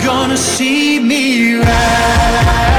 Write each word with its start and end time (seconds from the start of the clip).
gonna 0.00 0.36
see 0.36 0.98
me 0.98 1.56
rise. 1.56 2.71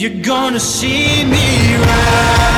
You're 0.00 0.22
gonna 0.22 0.58
see 0.58 1.26
me 1.26 1.76
rise. 1.76 2.49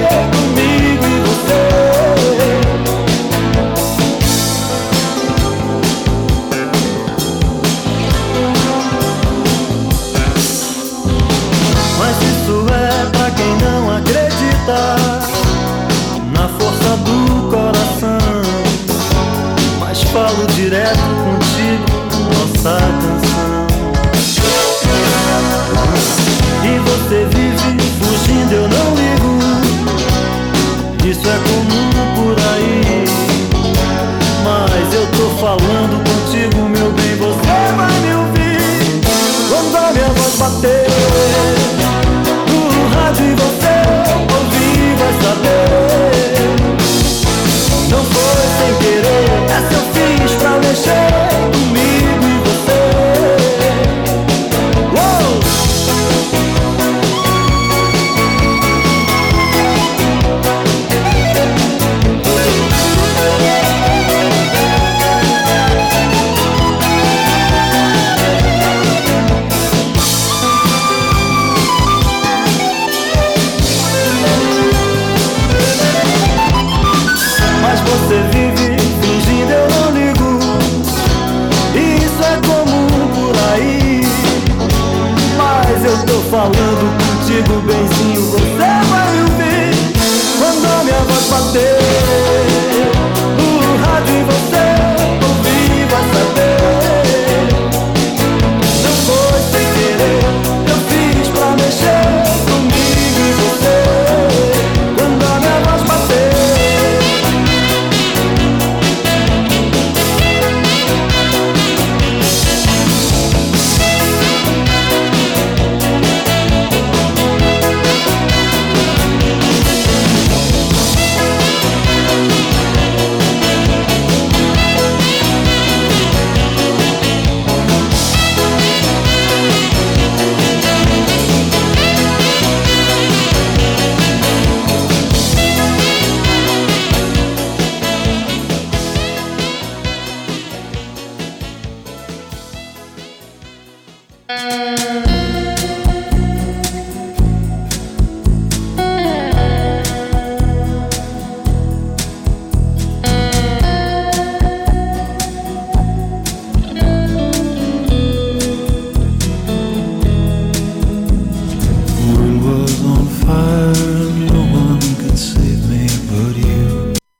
Hey. 0.00 0.39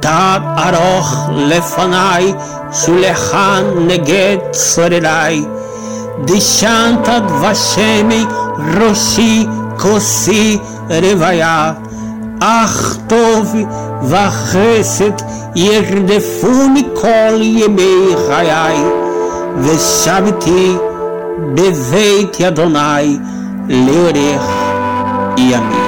תד 0.00 0.40
ארוך 0.58 1.28
לפניי, 1.30 2.34
שולחן 2.72 3.64
נגד 3.86 4.36
צורריי. 4.50 5.44
דשנת 6.24 7.08
דבשמי 7.08 8.24
ראשי 8.80 9.46
כוסי 9.78 10.58
רוויה. 10.88 11.72
אך 12.40 12.96
טוב 13.06 13.54
וחסד 14.02 15.12
ירדפוני 15.54 16.84
כל 16.94 17.40
ימי 17.40 18.14
חיי, 18.28 18.76
ושבתי 19.58 20.76
בבית 21.54 22.40
אדוני 22.40 23.18
לאורך 23.68 24.42
ימים. 25.38 25.87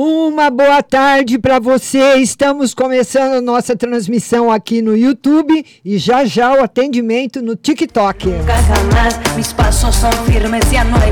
Uma 0.00 0.48
boa 0.48 0.80
tarde 0.80 1.40
para 1.40 1.58
você. 1.58 2.18
Estamos 2.18 2.72
começando 2.72 3.32
a 3.32 3.40
nossa 3.40 3.74
transmissão 3.74 4.48
aqui 4.48 4.80
no 4.80 4.96
YouTube 4.96 5.66
e 5.84 5.98
já 5.98 6.24
já 6.24 6.52
o 6.52 6.62
atendimento 6.62 7.42
no 7.42 7.56
TikTok. 7.56 8.28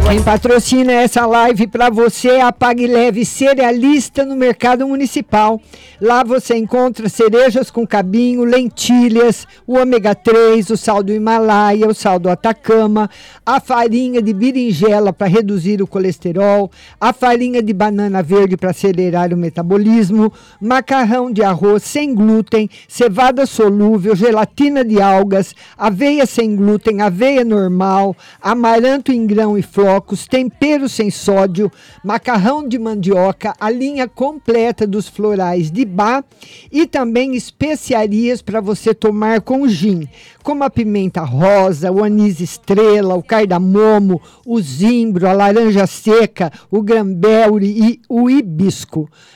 Quem 0.08 0.22
patrocina 0.22 0.92
essa 0.92 1.26
live 1.26 1.66
para 1.66 1.90
você 1.90 2.28
é 2.28 2.42
a 2.42 2.52
Pague 2.52 2.86
Leve 2.86 3.24
Cerealista 3.24 4.24
no 4.24 4.36
Mercado 4.36 4.86
Municipal. 4.86 5.60
Lá 6.00 6.22
você 6.22 6.56
encontra 6.56 7.08
cerejas 7.08 7.72
com 7.72 7.84
cabinho, 7.84 8.44
lentilhas, 8.44 9.48
o 9.66 9.78
ômega 9.78 10.14
3, 10.14 10.70
o 10.70 10.76
sal 10.76 11.02
do 11.02 11.12
Himalaia, 11.12 11.88
o 11.88 11.94
sal 11.94 12.20
do 12.20 12.28
Atacama, 12.28 13.10
a 13.44 13.58
farinha 13.58 14.22
de 14.22 14.32
berinjela 14.32 15.12
para 15.12 15.26
reduzir 15.26 15.82
o 15.82 15.88
colesterol, 15.88 16.70
a 17.00 17.12
farinha 17.12 17.60
de 17.60 17.72
banana 17.72 18.22
verde 18.22 18.56
para 18.56 18.75
acelerar 18.76 19.32
o 19.32 19.36
metabolismo, 19.36 20.30
macarrão 20.60 21.32
de 21.32 21.42
arroz 21.42 21.82
sem 21.82 22.14
glúten, 22.14 22.68
cevada 22.86 23.46
solúvel, 23.46 24.14
gelatina 24.14 24.84
de 24.84 25.00
algas, 25.00 25.54
aveia 25.78 26.26
sem 26.26 26.54
glúten, 26.54 27.00
aveia 27.00 27.42
normal, 27.42 28.14
amaranto 28.40 29.10
em 29.10 29.26
grão 29.26 29.56
e 29.56 29.62
flocos, 29.62 30.26
tempero 30.26 30.88
sem 30.88 31.10
sódio, 31.10 31.72
macarrão 32.04 32.68
de 32.68 32.78
mandioca, 32.78 33.54
a 33.58 33.70
linha 33.70 34.06
completa 34.06 34.86
dos 34.86 35.08
florais 35.08 35.70
de 35.70 35.84
bar 35.86 36.22
e 36.70 36.86
também 36.86 37.34
especiarias 37.34 38.42
para 38.42 38.60
você 38.60 38.92
tomar 38.92 39.40
com 39.40 39.66
gin, 39.66 40.06
como 40.42 40.62
a 40.64 40.70
pimenta 40.70 41.22
rosa, 41.22 41.90
o 41.90 42.04
anis 42.04 42.40
estrela, 42.40 43.14
o 43.14 43.22
cardamomo, 43.22 44.20
o 44.44 44.60
zimbro, 44.60 45.26
a 45.26 45.32
laranja 45.32 45.86
seca, 45.86 46.52
o 46.70 46.82
granberry 46.82 47.66
e 47.66 48.00
o 48.08 48.28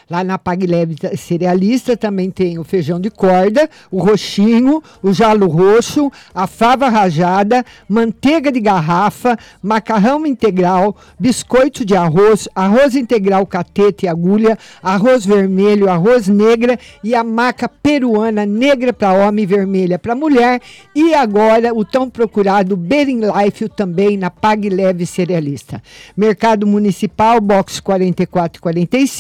Lá 0.08 0.24
na 0.24 0.38
Pag 0.38 0.66
Leve 0.66 0.96
Cerealista 1.16 1.96
também 1.96 2.30
tem 2.30 2.58
o 2.58 2.64
feijão 2.64 3.00
de 3.00 3.10
corda, 3.10 3.68
o 3.90 4.02
roxinho, 4.02 4.82
o 5.02 5.12
jalo 5.12 5.46
roxo, 5.46 6.10
a 6.34 6.46
fava 6.46 6.88
rajada, 6.88 7.64
manteiga 7.88 8.50
de 8.50 8.60
garrafa, 8.60 9.38
macarrão 9.62 10.26
integral, 10.26 10.96
biscoito 11.18 11.84
de 11.84 11.94
arroz, 11.94 12.48
arroz 12.54 12.96
integral 12.96 13.46
catete 13.46 14.06
e 14.06 14.08
agulha, 14.08 14.58
arroz 14.82 15.24
vermelho, 15.24 15.88
arroz 15.88 16.28
negra 16.28 16.78
e 17.04 17.14
a 17.14 17.22
maca 17.22 17.68
peruana 17.68 18.44
negra 18.44 18.92
para 18.92 19.12
homem 19.12 19.44
e 19.44 19.46
vermelha 19.46 19.98
para 19.98 20.14
mulher 20.14 20.60
e 20.94 21.14
agora 21.14 21.74
o 21.74 21.84
tão 21.84 22.08
procurado 22.10 22.76
Bering 22.76 23.20
Life 23.20 23.68
também 23.70 24.16
na 24.16 24.30
Pag 24.30 24.68
Leve 24.68 25.06
Cerealista. 25.06 25.82
Mercado 26.16 26.66
Municipal, 26.66 27.40
box 27.40 27.80
4445, 27.80 29.19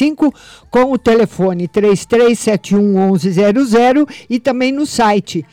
com 0.70 0.92
o 0.92 0.98
telefone 0.98 1.68
33711100 1.68 4.08
e 4.28 4.40
também 4.40 4.72
no 4.72 4.84
site 4.86 5.46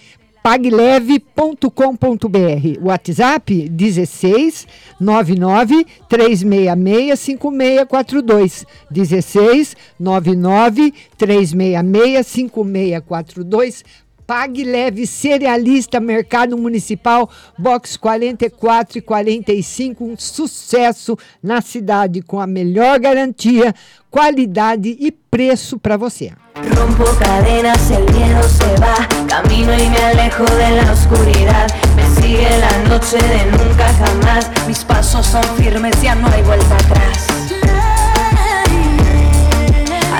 pagleve.com.br. 0.48 2.80
WhatsApp 2.82 3.68
16 3.68 4.66
99 4.98 5.86
366 6.08 7.20
5642. 7.20 8.66
16 8.90 9.76
99 10.00 10.94
366 11.18 12.28
5642. 12.28 13.84
Pague 14.28 14.66
Leve 14.66 15.08
Cerealista 15.08 16.02
Mercado 16.02 16.58
Municipal, 16.58 17.30
box 17.58 17.96
44 17.96 18.98
e 18.98 19.02
45, 19.02 20.04
um 20.04 20.18
sucesso 20.18 21.18
na 21.42 21.62
cidade 21.62 22.22
com 22.22 22.38
a 22.42 22.46
melhor 22.46 23.00
garantia, 23.00 23.74
qualidade 24.12 24.98
e 25.00 25.12
preço 25.12 25.80
para 25.80 25.96
você. 25.96 26.34
Rompo 26.76 27.06
cadenas, 27.18 27.90
el 27.90 28.04
miedo 28.14 28.44
se 28.50 28.66
va, 28.82 29.08
camino 29.30 29.74
y 29.74 29.90
me 29.90 29.98
alejo 29.98 30.44
de 30.44 30.72
la 30.72 30.92
oscuridad. 30.92 31.68
Me 31.96 32.22
sigue 32.22 32.50
la 32.60 32.90
noche 32.90 33.18
de 33.18 33.46
nunca 33.52 33.94
jamás, 33.94 34.52
mis 34.68 34.84
pasos 34.84 35.26
son 35.26 35.44
firmes, 35.56 36.02
ya 36.02 36.16
no 36.16 36.28
hay 36.28 36.44
vuelta 36.44 36.76
atrás. 36.76 37.47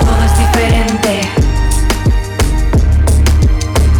Todo 0.00 0.24
es 0.24 0.38
diferente. 0.38 1.20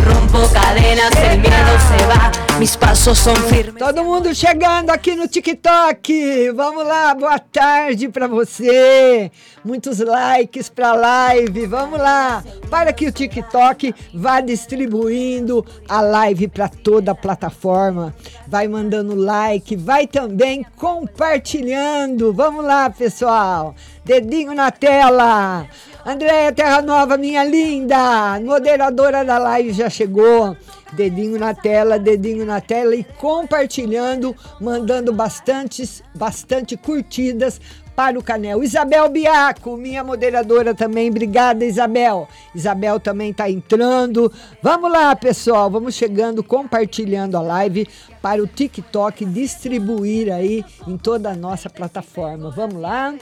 Rompo 0.07 0.49
cadenas, 0.55 1.15
el 1.17 1.41
miedo 1.41 1.79
se 1.91 2.07
va, 2.07 2.50
mis 2.61 2.77
pasos 2.77 3.19
son 3.19 3.37
firmes. 3.37 3.83
Todo 3.83 4.05
mundo 4.05 4.35
chegando 4.35 4.91
aqui 4.91 5.17
no 5.17 5.27
TikTok. 5.27 6.51
Vamos 6.51 6.87
lá, 6.87 7.15
boa 7.15 7.39
tarde 7.39 8.07
para 8.11 8.29
você. 8.29 9.33
Muitos 9.65 9.99
likes 9.99 10.69
para 10.69 10.93
live. 10.93 11.65
Vamos 11.65 11.99
lá. 11.99 12.45
Para 12.69 12.93
que 12.93 13.07
o 13.07 13.13
TikTok 13.13 13.95
vá 14.13 14.43
distribuindo 14.43 15.65
a 15.89 16.03
live 16.03 16.49
para 16.49 16.69
toda 16.69 17.13
a 17.13 17.15
plataforma. 17.15 18.15
Vai 18.47 18.69
mandando 18.69 19.15
like, 19.15 19.75
vai 19.75 20.07
também 20.07 20.63
compartilhando. 20.77 22.31
Vamos 22.31 22.63
lá, 22.63 22.91
pessoal. 22.91 23.75
Dedinho 24.05 24.55
na 24.55 24.71
tela. 24.71 25.67
Andréia 26.05 26.53
Terra 26.53 26.81
Nova, 26.83 27.17
minha 27.17 27.45
linda, 27.45 28.41
moderadora 28.41 29.25
da 29.25 29.39
live 29.39 29.73
já 29.73 29.89
chegou. 29.89 30.57
Dedinho 30.93 31.39
na 31.39 31.55
tela, 31.55 31.99
dedinho 31.99 32.45
na 32.45 32.61
tela 32.61 32.95
e 32.95 33.05
compartilhando, 33.05 34.35
mandando 34.61 35.13
bastantes, 35.13 36.03
bastante 36.15 36.77
curtidas 36.77 37.61
para 38.01 38.19
o 38.19 38.23
canal. 38.23 38.65
Isabel 38.65 39.11
Biaco, 39.11 39.77
minha 39.77 40.03
moderadora 40.03 40.75
também. 40.75 41.11
Obrigada, 41.11 41.65
Isabel. 41.67 42.27
Isabel 42.55 42.99
também 42.99 43.31
está 43.31 43.51
entrando. 43.51 44.33
Vamos 44.63 44.91
lá, 44.91 45.15
pessoal. 45.15 45.71
Vamos 45.71 45.95
chegando, 45.95 46.43
compartilhando 46.43 47.37
a 47.37 47.43
live 47.43 47.87
para 48.23 48.43
o 48.43 48.47
TikTok 48.47 49.25
distribuir 49.27 50.33
aí 50.33 50.65
em 50.89 50.97
toda 50.97 51.31
a 51.31 51.37
nossa 51.37 51.69
plataforma. 51.69 52.51
Vamos 52.51 52.81
lá. 52.81 53.15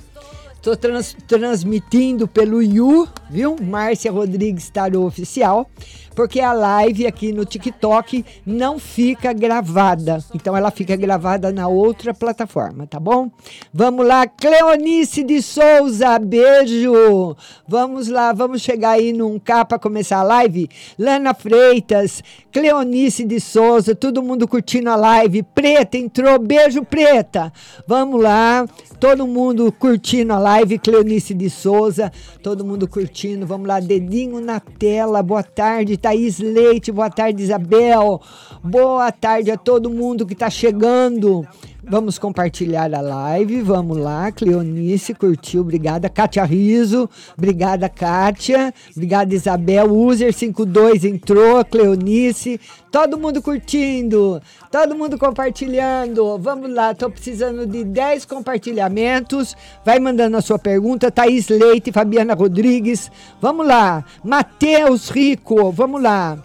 Estou 0.54 0.76
trans, 0.76 1.16
transmitindo 1.26 2.26
pelo 2.28 2.62
Yu, 2.62 3.08
viu? 3.30 3.56
Márcia 3.60 4.12
Rodrigues 4.12 4.68
Tarô 4.70 5.06
Oficial. 5.06 5.70
Porque 6.18 6.40
a 6.40 6.52
live 6.52 7.06
aqui 7.06 7.30
no 7.30 7.44
TikTok 7.44 8.24
não 8.44 8.76
fica 8.76 9.32
gravada. 9.32 10.18
Então 10.34 10.56
ela 10.56 10.68
fica 10.72 10.96
gravada 10.96 11.52
na 11.52 11.68
outra 11.68 12.12
plataforma, 12.12 12.88
tá 12.88 12.98
bom? 12.98 13.30
Vamos 13.72 14.04
lá, 14.04 14.26
Cleonice 14.26 15.22
de 15.22 15.40
Souza, 15.40 16.18
beijo. 16.18 17.36
Vamos 17.68 18.08
lá, 18.08 18.32
vamos 18.32 18.62
chegar 18.62 18.94
aí 18.94 19.12
num 19.12 19.38
K 19.38 19.64
para 19.64 19.78
começar 19.78 20.18
a 20.18 20.24
live. 20.24 20.68
Lana 20.98 21.32
Freitas, 21.34 22.20
Cleonice 22.50 23.24
de 23.24 23.38
Souza, 23.38 23.94
todo 23.94 24.20
mundo 24.20 24.48
curtindo 24.48 24.90
a 24.90 24.96
live. 24.96 25.44
Preta 25.44 25.96
entrou, 25.96 26.36
beijo 26.40 26.84
Preta. 26.84 27.52
Vamos 27.86 28.20
lá, 28.20 28.66
todo 28.98 29.24
mundo 29.24 29.70
curtindo 29.70 30.32
a 30.32 30.38
live. 30.40 30.80
Cleonice 30.80 31.32
de 31.32 31.48
Souza, 31.48 32.10
todo 32.42 32.64
mundo 32.64 32.88
curtindo. 32.88 33.46
Vamos 33.46 33.68
lá, 33.68 33.78
dedinho 33.78 34.40
na 34.40 34.58
tela. 34.58 35.22
Boa 35.22 35.44
tarde, 35.44 35.96
Thaís 36.08 36.38
Leite. 36.38 36.90
Boa 36.90 37.10
tarde, 37.10 37.42
Isabel. 37.42 38.18
Boa 38.64 39.12
tarde 39.12 39.50
a 39.50 39.58
todo 39.58 39.90
mundo 39.90 40.24
que 40.24 40.32
está 40.32 40.48
chegando. 40.48 41.46
Vamos 41.90 42.18
compartilhar 42.18 42.92
a 42.94 43.00
live. 43.00 43.62
Vamos 43.62 43.96
lá. 43.96 44.30
Cleonice 44.30 45.14
curtiu. 45.14 45.62
Obrigada. 45.62 46.10
Kátia 46.10 46.44
Riso. 46.44 47.08
Obrigada, 47.36 47.88
Kátia. 47.88 48.74
Obrigada, 48.94 49.34
Isabel. 49.34 49.90
User 49.90 50.30
52 50.30 51.04
entrou. 51.06 51.64
Cleonice. 51.64 52.60
Todo 52.90 53.16
mundo 53.18 53.40
curtindo. 53.40 54.38
Todo 54.70 54.94
mundo 54.94 55.16
compartilhando. 55.16 56.36
Vamos 56.38 56.70
lá. 56.70 56.92
Estou 56.92 57.10
precisando 57.10 57.66
de 57.66 57.84
10 57.84 58.26
compartilhamentos. 58.26 59.56
Vai 59.82 59.98
mandando 59.98 60.36
a 60.36 60.42
sua 60.42 60.58
pergunta. 60.58 61.10
Thaís 61.10 61.48
Leite, 61.48 61.90
Fabiana 61.90 62.34
Rodrigues. 62.34 63.10
Vamos 63.40 63.66
lá. 63.66 64.04
Matheus 64.22 65.08
Rico. 65.08 65.72
Vamos 65.72 66.02
lá. 66.02 66.36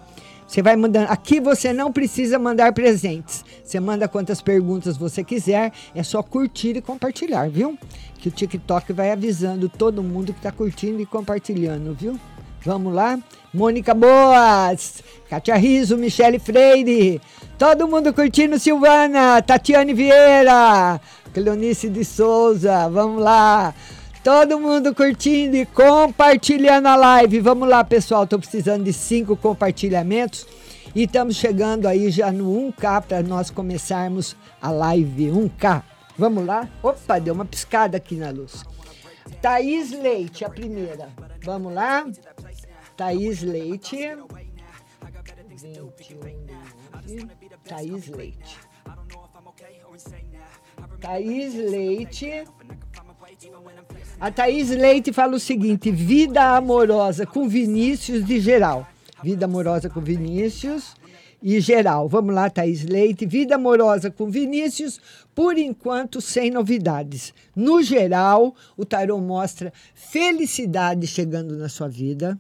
Você 0.54 0.62
vai 0.62 0.76
mandando. 0.76 1.12
Aqui 1.12 1.40
você 1.40 1.74
não 1.74 1.92
precisa 1.92 2.38
mandar 2.38 2.72
presentes. 2.74 3.44
Você 3.64 3.80
manda 3.80 4.08
quantas 4.08 4.40
perguntas 4.40 4.96
você 4.96 5.24
quiser. 5.24 5.72
É 5.96 6.04
só 6.04 6.22
curtir 6.22 6.78
e 6.78 6.82
compartilhar, 6.82 7.50
viu? 7.50 7.76
Que 8.20 8.28
o 8.28 8.32
TikTok 8.32 8.94
vai 8.94 9.10
avisando 9.10 9.68
todo 9.68 10.04
mundo 10.04 10.32
que 10.32 10.38
está 10.38 10.52
curtindo 10.52 11.02
e 11.02 11.08
compartilhando, 11.08 11.96
viu? 11.96 12.20
Vamos 12.64 12.94
lá? 12.94 13.18
Mônica 13.52 13.96
Boas, 13.96 15.04
Katia 15.28 15.56
Riso, 15.56 15.98
Michele 15.98 16.38
Freire, 16.38 17.20
todo 17.58 17.88
mundo 17.88 18.14
curtindo 18.14 18.60
Silvana, 18.60 19.42
Tatiane 19.42 19.94
Vieira, 19.94 21.02
Cleonice 21.34 21.90
de 21.90 22.06
Souza, 22.06 22.88
vamos 22.90 23.24
lá. 23.24 23.74
Todo 24.24 24.58
mundo 24.58 24.96
curtindo 24.96 25.58
e 25.58 25.66
compartilhando 25.66 26.88
a 26.88 26.96
live. 26.96 27.42
Vamos 27.42 27.68
lá, 27.68 27.84
pessoal. 27.84 28.24
Estou 28.24 28.40
precisando 28.40 28.86
de 28.86 28.94
cinco 28.94 29.36
compartilhamentos. 29.36 30.48
E 30.96 31.04
estamos 31.04 31.36
chegando 31.36 31.88
aí 31.88 32.10
já 32.10 32.32
no 32.32 32.72
1K 32.72 33.02
para 33.02 33.22
nós 33.22 33.50
começarmos 33.50 34.34
a 34.62 34.72
live 34.72 35.26
1K. 35.26 35.84
Vamos 36.18 36.46
lá? 36.46 36.70
Opa, 36.82 37.20
deu 37.20 37.34
uma 37.34 37.44
piscada 37.44 37.98
aqui 37.98 38.16
na 38.16 38.30
luz. 38.30 38.64
Thaís 39.42 39.92
Leite, 39.92 40.46
a 40.46 40.50
primeira. 40.50 41.10
Vamos 41.44 41.74
lá? 41.74 42.06
Thaís 42.96 43.42
Leite. 43.42 43.98
21, 47.06 47.28
Thaís 47.66 48.08
Leite. 48.08 48.60
Thaís 51.02 51.56
Leite. 51.56 52.46
A 54.24 54.32
Thaís 54.32 54.70
Leite 54.70 55.12
fala 55.12 55.36
o 55.36 55.40
seguinte: 55.40 55.92
vida 55.92 56.56
amorosa 56.56 57.26
com 57.26 57.46
Vinícius 57.46 58.24
de 58.24 58.40
geral. 58.40 58.88
Vida 59.22 59.44
amorosa 59.44 59.90
com 59.90 60.00
Vinícius 60.00 60.96
e 61.42 61.60
geral. 61.60 62.08
Vamos 62.08 62.34
lá, 62.34 62.50
Thaís 62.50 62.86
Leite. 62.86 63.26
Vida 63.26 63.56
amorosa 63.56 64.10
com 64.10 64.30
Vinícius, 64.30 64.98
por 65.36 65.58
enquanto 65.58 66.22
sem 66.22 66.50
novidades. 66.50 67.34
No 67.54 67.84
geral, 67.84 68.56
o 68.78 68.86
tarô 68.86 69.20
mostra 69.20 69.74
felicidade 69.94 71.06
chegando 71.06 71.58
na 71.58 71.68
sua 71.68 71.90
vida. 71.90 72.40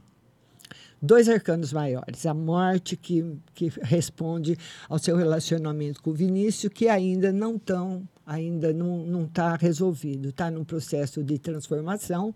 Dois 1.01 1.27
arcanos 1.27 1.73
maiores. 1.73 2.25
A 2.25 2.33
morte 2.33 2.95
que, 2.95 3.25
que 3.53 3.69
responde 3.81 4.57
ao 4.87 4.97
seu 4.97 5.17
relacionamento 5.17 6.01
com 6.01 6.13
Vinícius, 6.13 6.71
que 6.71 6.87
ainda 6.87 7.33
não 7.33 7.57
estão 7.57 8.07
ainda 8.25 8.73
não 8.73 9.25
está 9.25 9.55
resolvido, 9.55 10.29
está 10.29 10.49
num 10.49 10.63
processo 10.63 11.23
de 11.23 11.37
transformação. 11.37 12.33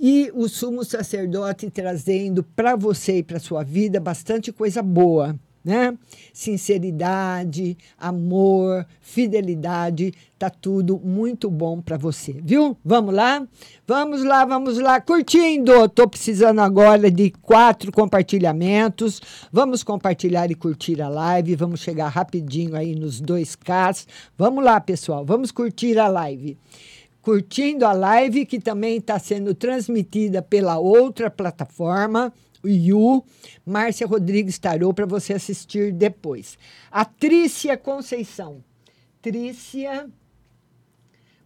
E 0.00 0.30
o 0.34 0.48
sumo 0.48 0.84
sacerdote 0.84 1.70
trazendo 1.70 2.42
para 2.42 2.76
você 2.76 3.18
e 3.18 3.22
para 3.22 3.40
sua 3.40 3.64
vida 3.64 3.98
bastante 3.98 4.52
coisa 4.52 4.82
boa. 4.82 5.38
Né? 5.68 5.94
Sinceridade, 6.32 7.76
amor, 7.98 8.86
fidelidade, 9.02 10.14
tá 10.38 10.48
tudo 10.48 10.98
muito 10.98 11.50
bom 11.50 11.78
para 11.82 11.98
você, 11.98 12.32
viu? 12.42 12.74
Vamos 12.82 13.14
lá? 13.14 13.46
Vamos 13.86 14.24
lá, 14.24 14.46
vamos 14.46 14.78
lá, 14.78 14.98
curtindo. 14.98 15.86
Tô 15.90 16.08
precisando 16.08 16.60
agora 16.60 17.10
de 17.10 17.28
quatro 17.42 17.92
compartilhamentos. 17.92 19.20
Vamos 19.52 19.82
compartilhar 19.82 20.50
e 20.50 20.54
curtir 20.54 21.02
a 21.02 21.08
live. 21.10 21.54
Vamos 21.54 21.80
chegar 21.80 22.08
rapidinho 22.08 22.74
aí 22.74 22.94
nos 22.94 23.20
2K. 23.20 24.06
Vamos 24.38 24.64
lá, 24.64 24.80
pessoal. 24.80 25.22
Vamos 25.22 25.50
curtir 25.50 25.98
a 25.98 26.08
live 26.08 26.56
curtindo 27.20 27.84
a 27.84 27.92
live 27.92 28.46
que 28.46 28.58
também 28.58 28.96
está 28.96 29.18
sendo 29.18 29.52
transmitida 29.54 30.40
pela 30.40 30.78
outra 30.78 31.30
plataforma, 31.30 32.32
Yu, 32.64 33.24
Márcia 33.64 34.06
Rodrigues 34.06 34.58
Tarô, 34.58 34.92
para 34.92 35.06
você 35.06 35.34
assistir 35.34 35.92
depois. 35.92 36.58
A 36.90 37.04
Trícia 37.04 37.76
Conceição. 37.76 38.64
Trícia 39.22 40.08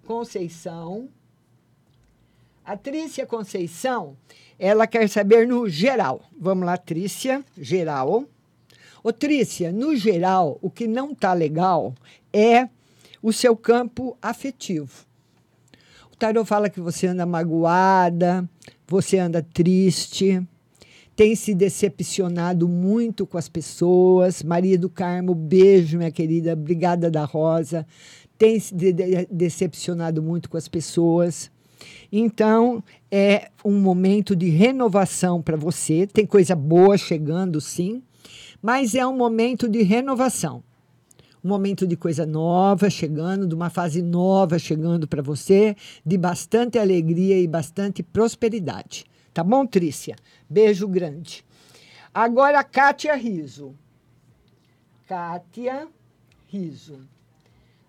Conceição. 0.04 1.08
A 2.64 2.76
Trícia 2.76 3.26
Conceição, 3.26 4.16
ela 4.58 4.86
quer 4.86 5.08
saber 5.08 5.48
no 5.48 5.68
geral. 5.68 6.22
Vamos 6.38 6.64
lá, 6.64 6.76
Trícia, 6.76 7.44
geral. 7.58 8.24
Ô, 9.02 9.12
Trícia, 9.12 9.72
no 9.72 9.96
geral, 9.96 10.58
o 10.62 10.70
que 10.70 10.86
não 10.86 11.12
tá 11.12 11.32
legal 11.32 11.92
é 12.32 12.68
o 13.20 13.32
seu 13.32 13.56
campo 13.56 14.16
afetivo. 14.22 15.04
O 16.12 16.16
tarot 16.16 16.46
fala 16.46 16.70
que 16.70 16.80
você 16.80 17.08
anda 17.08 17.26
magoada, 17.26 18.48
você 18.86 19.18
anda 19.18 19.42
triste, 19.42 20.46
tem 21.22 21.36
se 21.36 21.54
decepcionado 21.54 22.68
muito 22.68 23.24
com 23.24 23.38
as 23.38 23.48
pessoas. 23.48 24.42
Maria 24.42 24.76
do 24.76 24.90
Carmo, 24.90 25.36
beijo, 25.36 25.96
minha 25.96 26.10
querida, 26.10 26.52
obrigada 26.52 27.08
da 27.08 27.24
Rosa. 27.24 27.86
Tem 28.36 28.58
se 28.58 28.74
de 28.74 28.92
de 28.92 29.26
decepcionado 29.30 30.20
muito 30.20 30.50
com 30.50 30.56
as 30.56 30.66
pessoas. 30.66 31.48
Então, 32.10 32.82
é 33.08 33.52
um 33.64 33.78
momento 33.78 34.34
de 34.34 34.48
renovação 34.48 35.40
para 35.40 35.56
você. 35.56 36.08
Tem 36.08 36.26
coisa 36.26 36.56
boa 36.56 36.98
chegando, 36.98 37.60
sim, 37.60 38.02
mas 38.60 38.96
é 38.96 39.06
um 39.06 39.16
momento 39.16 39.68
de 39.68 39.80
renovação. 39.84 40.60
Um 41.44 41.50
momento 41.50 41.86
de 41.86 41.96
coisa 41.96 42.26
nova 42.26 42.90
chegando, 42.90 43.46
de 43.46 43.54
uma 43.54 43.70
fase 43.70 44.02
nova 44.02 44.58
chegando 44.58 45.06
para 45.06 45.22
você, 45.22 45.76
de 46.04 46.18
bastante 46.18 46.80
alegria 46.80 47.38
e 47.38 47.46
bastante 47.46 48.02
prosperidade. 48.02 49.04
Tá 49.32 49.42
bom, 49.42 49.66
Trícia? 49.66 50.16
Beijo 50.48 50.86
grande. 50.86 51.44
Agora, 52.12 52.62
Kátia 52.62 53.14
Riso. 53.14 53.74
Kátia 55.08 55.88
Riso. 56.48 57.00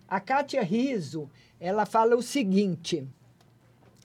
A 0.08 0.20
Kátia 0.20 0.62
Riso, 0.62 1.28
ela 1.60 1.84
fala 1.84 2.16
o 2.16 2.22
seguinte. 2.22 3.06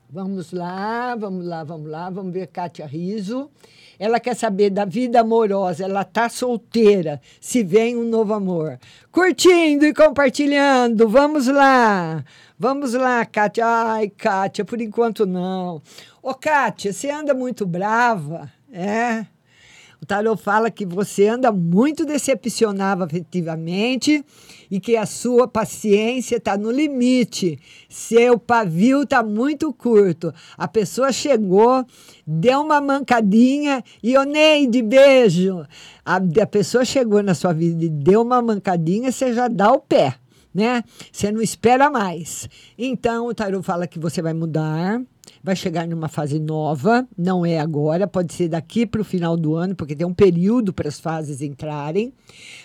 Vamos 0.09 0.51
lá, 0.51 1.15
vamos 1.15 1.45
lá, 1.45 1.63
vamos 1.63 1.87
lá, 1.89 2.09
vamos 2.09 2.33
ver 2.33 2.47
Kátia 2.47 2.85
Riso. 2.85 3.49
Ela 3.99 4.19
quer 4.19 4.35
saber 4.35 4.69
da 4.69 4.83
vida 4.83 5.19
amorosa, 5.21 5.83
ela 5.83 6.03
tá 6.03 6.27
solteira, 6.29 7.21
se 7.39 7.63
vem 7.63 7.95
um 7.95 8.05
novo 8.05 8.33
amor. 8.33 8.79
Curtindo 9.11 9.85
e 9.85 9.93
compartilhando, 9.93 11.07
vamos 11.07 11.47
lá. 11.47 12.23
Vamos 12.61 12.93
lá, 12.93 13.25
Kátia. 13.25 13.65
Ai, 13.65 14.09
Kátia, 14.09 14.65
por 14.65 14.81
enquanto 14.81 15.25
não. 15.25 15.81
Ô, 16.21 16.33
Kátia, 16.33 16.91
você 16.91 17.09
anda 17.09 17.33
muito 17.33 17.65
brava, 17.65 18.51
é? 18.69 19.25
O 20.01 20.05
tarot 20.05 20.41
fala 20.41 20.69
que 20.69 20.85
você 20.85 21.29
anda 21.29 21.53
muito 21.53 22.05
decepcionada 22.05 23.05
afetivamente 23.05 24.25
e 24.69 24.77
que 24.77 24.97
a 24.97 25.05
sua 25.05 25.47
paciência 25.47 26.35
está 26.35 26.57
no 26.57 26.69
limite. 26.69 27.57
Seu 27.87 28.37
pavio 28.37 29.03
está 29.03 29.23
muito 29.23 29.71
curto. 29.71 30.33
A 30.57 30.67
pessoa 30.67 31.13
chegou, 31.13 31.85
deu 32.27 32.59
uma 32.59 32.81
mancadinha 32.81 33.81
e 34.03 34.17
o 34.17 34.23
Neide, 34.25 34.81
beijo. 34.81 35.65
A, 36.03 36.17
a 36.17 36.45
pessoa 36.45 36.83
chegou 36.83 37.23
na 37.23 37.33
sua 37.33 37.53
vida 37.53 37.85
e 37.85 37.89
deu 37.89 38.21
uma 38.21 38.41
mancadinha, 38.41 39.13
você 39.13 39.33
já 39.33 39.47
dá 39.47 39.71
o 39.71 39.79
pé. 39.79 40.17
Né? 40.53 40.83
Você 41.11 41.31
não 41.31 41.41
espera 41.41 41.89
mais. 41.89 42.49
Então, 42.77 43.27
o 43.27 43.33
tarot 43.33 43.63
fala 43.63 43.87
que 43.87 43.99
você 43.99 44.21
vai 44.21 44.33
mudar, 44.33 45.01
vai 45.43 45.55
chegar 45.55 45.87
numa 45.87 46.07
fase 46.07 46.39
nova, 46.39 47.07
não 47.17 47.45
é 47.45 47.59
agora, 47.59 48.07
pode 48.07 48.33
ser 48.33 48.49
daqui 48.49 48.85
para 48.85 49.01
o 49.01 49.05
final 49.05 49.37
do 49.37 49.55
ano, 49.55 49.75
porque 49.75 49.95
tem 49.95 50.07
um 50.07 50.13
período 50.13 50.73
para 50.73 50.87
as 50.87 50.99
fases 50.99 51.41
entrarem. 51.41 52.13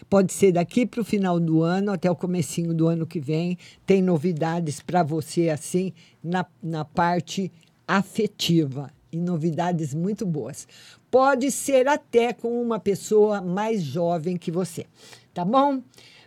Pode 0.09 0.33
ser 0.33 0.53
daqui 0.53 0.87
para 0.87 1.01
o 1.01 1.05
final 1.05 1.38
do 1.38 1.62
ano 1.62 1.92
até 1.92 2.11
o 2.11 2.16
comecinho 2.16 2.73
do 2.73 2.87
ano 2.87 3.07
que 3.07 3.20
vem. 3.20 3.59
Tem 3.87 4.01
novidades 4.01 4.81
para 4.81 5.03
você 5.03 5.51
assim 5.51 5.92
na, 6.23 6.47
na 6.62 6.85
parte 6.85 7.53
afetiva 7.87 8.90
e 9.12 9.18
novidades 9.18 9.94
muito 9.94 10.27
boas. 10.27 10.66
Pode 11.11 11.51
ser 11.51 11.87
até 11.87 12.33
com 12.33 12.61
uma 12.61 12.81
pessoa 12.81 13.40
mais 13.40 13.83
jovem 13.83 14.37
que 14.37 14.51
você, 14.51 14.87
tá 15.33 15.44
bom? 15.44 15.81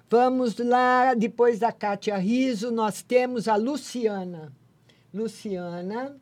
Vamos 0.09 0.57
lá, 0.57 1.13
depois 1.13 1.59
da 1.59 1.69
Kátia 1.69 2.15
Riso, 2.15 2.71
nós 2.71 3.01
temos 3.01 3.49
a 3.49 3.57
Luciana. 3.57 4.53
Luciana. 5.13 6.15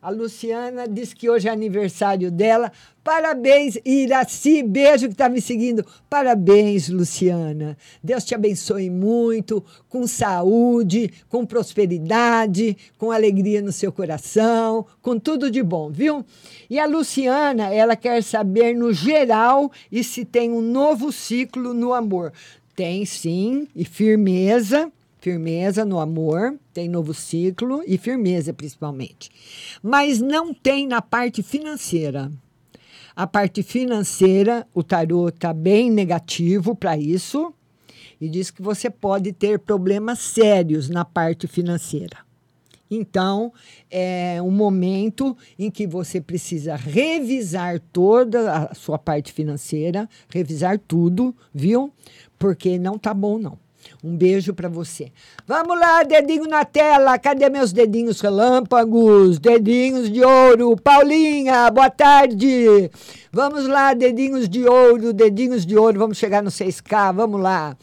A 0.00 0.08
Luciana 0.08 0.88
diz 0.88 1.12
que 1.12 1.28
hoje 1.28 1.46
é 1.46 1.50
aniversário 1.50 2.30
dela. 2.30 2.72
Parabéns, 3.04 3.76
Iraci. 3.84 4.62
Beijo 4.62 5.08
que 5.08 5.12
está 5.12 5.28
me 5.28 5.42
seguindo. 5.42 5.84
Parabéns, 6.08 6.88
Luciana. 6.88 7.76
Deus 8.02 8.24
te 8.24 8.34
abençoe 8.34 8.88
muito, 8.88 9.62
com 9.90 10.06
saúde, 10.06 11.12
com 11.28 11.44
prosperidade, 11.44 12.78
com 12.96 13.10
alegria 13.10 13.60
no 13.60 13.72
seu 13.72 13.92
coração, 13.92 14.86
com 15.02 15.18
tudo 15.18 15.50
de 15.50 15.62
bom, 15.62 15.90
viu? 15.90 16.24
E 16.70 16.78
a 16.78 16.86
Luciana, 16.86 17.74
ela 17.74 17.94
quer 17.94 18.22
saber 18.22 18.74
no 18.74 18.90
geral 18.90 19.70
e 19.92 20.02
se 20.02 20.24
tem 20.24 20.50
um 20.50 20.62
novo 20.62 21.12
ciclo 21.12 21.74
no 21.74 21.92
amor. 21.92 22.32
Tem 22.76 23.06
sim, 23.06 23.66
e 23.74 23.86
firmeza, 23.86 24.92
firmeza 25.18 25.82
no 25.82 25.98
amor, 25.98 26.58
tem 26.74 26.90
novo 26.90 27.14
ciclo 27.14 27.82
e 27.86 27.96
firmeza 27.96 28.52
principalmente. 28.52 29.30
Mas 29.82 30.20
não 30.20 30.52
tem 30.52 30.86
na 30.86 31.00
parte 31.00 31.42
financeira. 31.42 32.30
A 33.16 33.26
parte 33.26 33.62
financeira, 33.62 34.66
o 34.74 34.82
tarô 34.82 35.28
está 35.28 35.54
bem 35.54 35.90
negativo 35.90 36.76
para 36.76 36.98
isso 36.98 37.50
e 38.20 38.28
diz 38.28 38.50
que 38.50 38.60
você 38.60 38.90
pode 38.90 39.32
ter 39.32 39.58
problemas 39.58 40.18
sérios 40.18 40.90
na 40.90 41.02
parte 41.02 41.46
financeira. 41.46 42.26
Então, 42.90 43.52
é 43.90 44.40
um 44.40 44.50
momento 44.50 45.36
em 45.58 45.70
que 45.70 45.86
você 45.86 46.20
precisa 46.20 46.76
revisar 46.76 47.80
toda 47.92 48.52
a 48.52 48.74
sua 48.74 48.98
parte 48.98 49.32
financeira, 49.32 50.08
revisar 50.28 50.78
tudo, 50.78 51.34
viu? 51.52 51.92
Porque 52.38 52.78
não 52.78 52.98
tá 52.98 53.12
bom 53.14 53.38
não. 53.38 53.58
Um 54.02 54.16
beijo 54.16 54.52
para 54.52 54.68
você. 54.68 55.12
Vamos 55.46 55.78
lá, 55.78 56.02
dedinho 56.02 56.44
na 56.44 56.64
tela. 56.64 57.18
Cadê 57.18 57.48
meus 57.48 57.72
dedinhos 57.72 58.20
relâmpagos? 58.20 59.38
Dedinhos 59.38 60.10
de 60.10 60.24
ouro. 60.24 60.76
Paulinha, 60.76 61.70
boa 61.70 61.90
tarde. 61.90 62.90
Vamos 63.32 63.66
lá, 63.66 63.94
dedinhos 63.94 64.48
de 64.48 64.66
ouro, 64.66 65.12
dedinhos 65.12 65.64
de 65.64 65.76
ouro. 65.76 65.98
Vamos 65.98 66.18
chegar 66.18 66.42
no 66.42 66.50
6K. 66.50 67.14
Vamos 67.14 67.40
lá. 67.40 67.76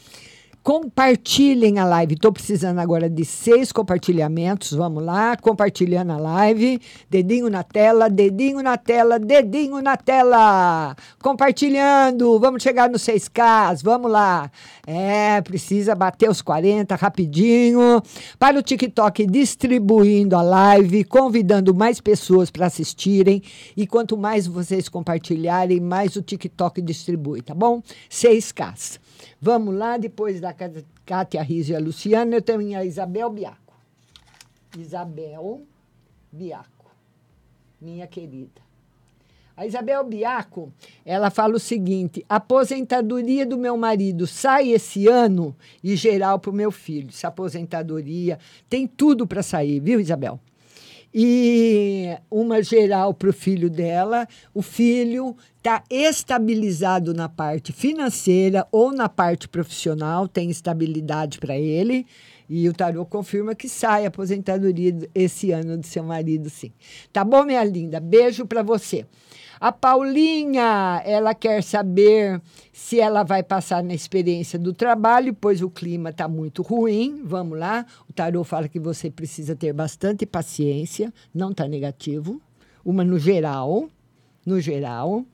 Compartilhem 0.63 1.77
a 1.77 1.83
live. 1.83 2.13
Estou 2.13 2.31
precisando 2.31 2.79
agora 2.79 3.09
de 3.09 3.25
seis 3.25 3.69
compartilhamentos. 3.69 4.71
Vamos 4.71 5.03
lá, 5.03 5.35
compartilhando 5.35 6.13
a 6.13 6.17
live. 6.17 6.79
Dedinho 7.09 7.49
na 7.49 7.63
tela, 7.63 8.09
dedinho 8.09 8.63
na 8.63 8.77
tela, 8.77 9.19
dedinho 9.19 9.81
na 9.81 9.97
tela. 9.97 10.95
Compartilhando. 11.21 12.39
Vamos 12.39 12.63
chegar 12.63 12.89
nos 12.89 13.01
6K. 13.01 13.83
Vamos 13.83 14.09
lá. 14.09 14.49
É, 14.87 15.41
precisa 15.41 15.93
bater 15.95 16.29
os 16.29 16.41
40 16.41 16.95
rapidinho. 16.95 18.01
Para 18.39 18.57
o 18.57 18.63
TikTok, 18.63 19.27
distribuindo 19.27 20.37
a 20.37 20.41
live, 20.41 21.03
convidando 21.03 21.75
mais 21.75 21.99
pessoas 21.99 22.49
para 22.49 22.67
assistirem. 22.67 23.43
E 23.75 23.85
quanto 23.85 24.15
mais 24.15 24.47
vocês 24.47 24.87
compartilharem, 24.87 25.81
mais 25.81 26.15
o 26.15 26.21
TikTok 26.21 26.81
distribui, 26.81 27.41
tá 27.41 27.53
bom? 27.53 27.83
6K. 28.09 29.02
Vamos 29.45 29.75
lá, 29.75 29.97
depois 29.97 30.39
da 30.39 30.55
Cátia 31.05 31.41
Riso 31.41 31.73
e 31.73 31.75
a 31.75 31.79
Luciana, 31.79 32.33
eu 32.33 32.41
tenho 32.41 32.79
a 32.79 32.85
Isabel 32.85 33.29
Biaco. 33.29 33.75
Isabel 34.77 35.67
Biaco, 36.31 36.89
minha 37.81 38.07
querida. 38.07 38.61
A 39.57 39.65
Isabel 39.65 40.01
Biaco, 40.05 40.71
ela 41.05 41.29
fala 41.29 41.57
o 41.57 41.59
seguinte: 41.59 42.25
aposentadoria 42.29 43.45
do 43.45 43.57
meu 43.57 43.75
marido 43.75 44.25
sai 44.25 44.71
esse 44.71 45.09
ano 45.09 45.53
e 45.83 45.93
geral 45.97 46.39
para 46.39 46.49
o 46.49 46.55
meu 46.55 46.71
filho. 46.71 47.09
Essa 47.09 47.27
aposentadoria 47.27 48.39
tem 48.69 48.87
tudo 48.87 49.27
para 49.27 49.43
sair, 49.43 49.81
viu, 49.81 49.99
Isabel? 49.99 50.39
e 51.13 52.17
uma 52.31 52.63
geral 52.63 53.13
para 53.13 53.29
o 53.29 53.33
filho 53.33 53.69
dela. 53.69 54.27
O 54.53 54.61
filho 54.61 55.37
está 55.63 55.81
estabilizado 55.89 57.13
na 57.13 57.29
parte 57.29 57.71
financeira 57.71 58.67
ou 58.69 58.91
na 58.91 59.07
parte 59.07 59.47
profissional, 59.47 60.27
tem 60.27 60.49
estabilidade 60.49 61.39
para 61.39 61.57
ele. 61.57 62.05
E 62.49 62.67
o 62.67 62.73
tarô 62.73 63.05
confirma 63.05 63.55
que 63.55 63.69
sai 63.69 64.03
a 64.03 64.09
aposentadoria 64.09 64.93
esse 65.15 65.51
ano 65.51 65.77
do 65.77 65.87
seu 65.87 66.03
marido, 66.03 66.49
sim. 66.49 66.73
Tá 67.13 67.23
bom, 67.23 67.45
minha 67.45 67.63
linda? 67.63 68.01
Beijo 68.01 68.45
para 68.45 68.61
você. 68.61 69.05
A 69.57 69.71
Paulinha, 69.71 71.01
ela 71.05 71.33
quer 71.33 71.63
saber 71.63 72.41
se 72.73 72.99
ela 72.99 73.23
vai 73.23 73.41
passar 73.41 73.81
na 73.81 73.93
experiência 73.93 74.59
do 74.59 74.73
trabalho, 74.73 75.33
pois 75.33 75.61
o 75.61 75.69
clima 75.69 76.09
está 76.09 76.27
muito 76.27 76.61
ruim. 76.61 77.21
Vamos 77.23 77.57
lá. 77.57 77.85
O 78.09 78.11
tarô 78.11 78.43
fala 78.43 78.67
que 78.67 78.79
você 78.79 79.09
precisa 79.09 79.55
ter 79.55 79.71
bastante 79.71 80.25
paciência, 80.25 81.13
não 81.33 81.51
está 81.51 81.69
negativo. 81.69 82.41
Uma 82.83 83.05
no 83.05 83.17
geral, 83.17 83.87
no 84.45 84.59
geral. 84.59 85.25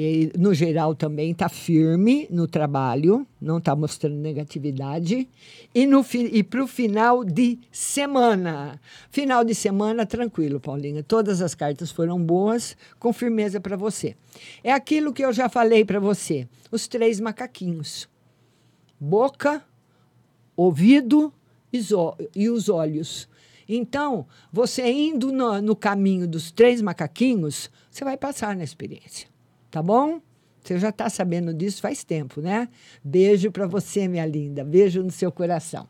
E, 0.00 0.30
no 0.38 0.54
geral, 0.54 0.94
também 0.94 1.32
está 1.32 1.48
firme 1.48 2.28
no 2.30 2.46
trabalho, 2.46 3.26
não 3.40 3.58
está 3.58 3.74
mostrando 3.74 4.14
negatividade. 4.14 5.28
E, 5.74 6.44
para 6.44 6.62
o 6.62 6.68
final 6.68 7.24
de 7.24 7.58
semana. 7.72 8.80
Final 9.10 9.42
de 9.42 9.56
semana, 9.56 10.06
tranquilo, 10.06 10.60
Paulinha. 10.60 11.02
Todas 11.02 11.42
as 11.42 11.52
cartas 11.52 11.90
foram 11.90 12.16
boas, 12.22 12.76
com 13.00 13.12
firmeza 13.12 13.60
para 13.60 13.76
você. 13.76 14.14
É 14.62 14.72
aquilo 14.72 15.12
que 15.12 15.24
eu 15.24 15.32
já 15.32 15.48
falei 15.48 15.84
para 15.84 15.98
você: 15.98 16.46
os 16.70 16.86
três 16.86 17.18
macaquinhos: 17.18 18.08
boca, 19.00 19.64
ouvido 20.56 21.34
e 22.36 22.48
os 22.48 22.68
olhos. 22.68 23.28
Então, 23.68 24.28
você 24.52 24.88
indo 24.88 25.32
no, 25.32 25.60
no 25.60 25.74
caminho 25.74 26.28
dos 26.28 26.52
três 26.52 26.80
macaquinhos, 26.80 27.68
você 27.90 28.04
vai 28.04 28.16
passar 28.16 28.54
na 28.54 28.62
experiência 28.62 29.26
tá 29.70 29.82
bom? 29.82 30.20
Você 30.62 30.78
já 30.78 30.90
está 30.90 31.08
sabendo 31.08 31.54
disso 31.54 31.80
faz 31.80 32.04
tempo, 32.04 32.40
né? 32.42 32.68
Beijo 33.02 33.50
para 33.50 33.66
você, 33.66 34.06
minha 34.06 34.26
linda. 34.26 34.62
Beijo 34.64 35.02
no 35.02 35.10
seu 35.10 35.32
coração. 35.32 35.88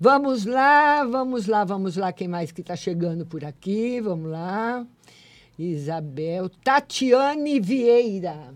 Vamos 0.00 0.46
lá, 0.46 1.04
vamos 1.04 1.46
lá, 1.46 1.64
vamos 1.64 1.96
lá. 1.96 2.12
Quem 2.12 2.26
mais 2.26 2.50
que 2.50 2.62
está 2.62 2.74
chegando 2.74 3.26
por 3.26 3.44
aqui? 3.44 4.00
Vamos 4.00 4.30
lá. 4.30 4.86
Isabel. 5.58 6.48
Tatiane 6.48 7.60
Vieira. 7.60 8.54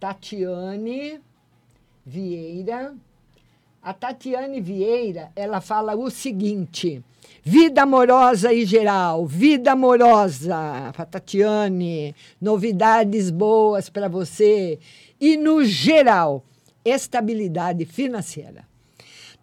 Tatiane 0.00 1.20
Vieira. 2.04 2.94
A 3.82 3.92
Tatiane 3.92 4.60
Vieira, 4.60 5.30
ela 5.36 5.60
fala 5.60 5.94
o 5.94 6.10
seguinte: 6.10 7.04
Vida 7.44 7.82
amorosa 7.82 8.52
e 8.52 8.64
geral, 8.64 9.24
vida 9.24 9.72
amorosa, 9.72 10.92
Tatiane, 11.10 12.14
novidades 12.40 13.30
boas 13.30 13.88
para 13.88 14.08
você 14.08 14.78
e 15.20 15.36
no 15.36 15.64
geral, 15.64 16.44
estabilidade 16.84 17.84
financeira. 17.84 18.66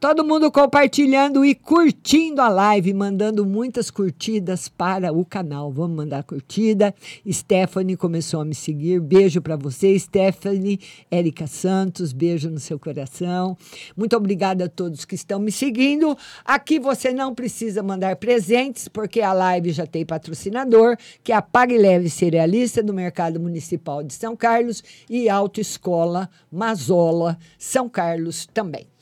Todo 0.04 0.26
mundo 0.26 0.52
compartilhando 0.52 1.46
e 1.46 1.56
curtindo 1.56 2.42
a 2.42 2.50
live, 2.50 2.94
mandando 2.94 3.46
muitas 3.46 3.89
curtidas 3.89 4.68
para 4.68 5.13
o 5.13 5.24
canal. 5.24 5.72
Vamos 5.72 5.96
mandar 5.96 6.26
curtida. 6.26 6.94
Stephanie 7.26 7.96
começou 7.96 8.42
a 8.42 8.46
me 8.46 8.54
seguir. 8.54 9.00
Beijo 9.00 9.42
para 9.42 9.56
você, 9.56 9.98
Stephanie. 9.98 10.78
Érica 11.10 11.48
Santos, 11.48 12.12
beijo 12.12 12.50
no 12.50 12.60
seu 12.60 12.78
coração. 12.78 13.58
Muito 13.96 14.13
obrigada 14.18 14.66
a 14.66 14.70
todos 14.70 15.06
que 15.06 15.16
estão 15.16 15.39
me 15.39 15.54
seguindo. 15.54 16.18
Aqui 16.44 16.80
você 16.80 17.13
não 17.13 17.34
precisa 17.34 17.82
mandar 17.82 18.18
presentes, 18.18 18.89
porque 18.89 19.22
a 19.22 19.32
live 19.32 19.72
já 19.72 19.88
tem 19.88 20.06
patrocinador, 20.06 20.98
que 21.24 21.32
é 21.32 21.36
a 21.36 21.42
Pague 21.42 21.78
Leve 21.78 22.10
Cerealista 22.10 22.84
do 22.84 22.94
Mercado 22.94 23.39
Municipal 23.39 24.04
de 24.04 24.13
São 24.13 24.36
Carlos 24.36 24.84
e 25.10 25.30
Autoescola 25.30 26.30
Mazola, 26.52 27.38
São 27.58 27.88
Carlos 27.88 28.46
também. 28.54 28.92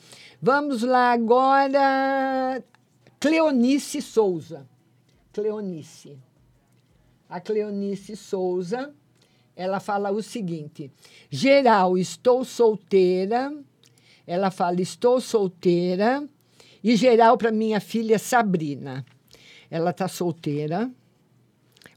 Vamos 0.44 0.82
lá 0.82 1.12
agora. 1.12 2.64
Cleonice 3.20 4.02
Souza. 4.02 4.68
Cleonice. 5.32 6.18
A 7.30 7.40
Cleonice 7.40 8.16
Souza, 8.16 8.92
ela 9.56 9.80
fala 9.80 10.10
o 10.10 10.24
seguinte: 10.24 10.92
geral, 11.30 11.96
estou 11.96 12.44
solteira. 12.44 13.54
Ela 14.26 14.50
fala, 14.50 14.82
estou 14.82 15.22
solteira. 15.22 16.28
E 16.84 16.96
geral 16.96 17.38
para 17.38 17.52
minha 17.52 17.80
filha 17.80 18.18
Sabrina. 18.18 19.06
Ela 19.70 19.92
está 19.92 20.08
solteira, 20.08 20.92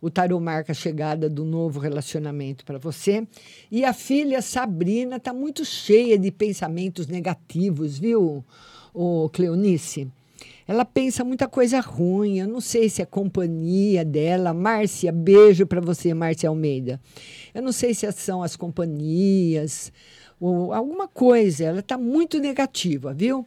O 0.05 0.11
tarô 0.11 0.39
marca 0.39 0.73
a 0.73 0.75
chegada 0.75 1.31
do 1.31 1.47
novo 1.47 1.81
relacionamento 1.81 2.63
para 2.63 2.77
você. 2.77 3.27
E 3.71 3.87
a 3.87 3.95
filha 3.95 4.43
Sabrina 4.43 5.17
está 5.17 5.33
muito 5.33 5.65
cheia 5.65 6.19
de 6.19 6.31
pensamentos 6.31 7.07
negativos, 7.07 7.99
viu, 7.99 8.45
o 8.93 9.31
Cleonice? 9.31 10.07
Ela 10.69 10.85
pensa 10.85 11.25
muita 11.25 11.49
coisa 11.49 11.81
ruim. 11.81 12.39
Eu 12.39 12.47
não 12.47 12.61
sei 12.61 12.91
se 12.91 13.01
é 13.01 13.07
companhia 13.07 14.05
dela. 14.05 14.53
Márcia, 14.53 15.11
beijo 15.11 15.67
para 15.67 15.81
você, 15.81 16.13
Márcia 16.13 16.51
Almeida. 16.51 17.01
Eu 17.55 17.63
não 17.63 17.73
sei 17.73 17.95
se 17.95 18.11
são 18.13 18.43
as 18.43 18.57
companhias 18.57 19.91
ou 20.39 20.75
alguma 20.75 21.09
coisa. 21.09 21.65
Ela 21.65 21.81
está 21.81 21.97
muito 21.97 22.39
negativa, 22.39 23.15
viu? 23.15 23.47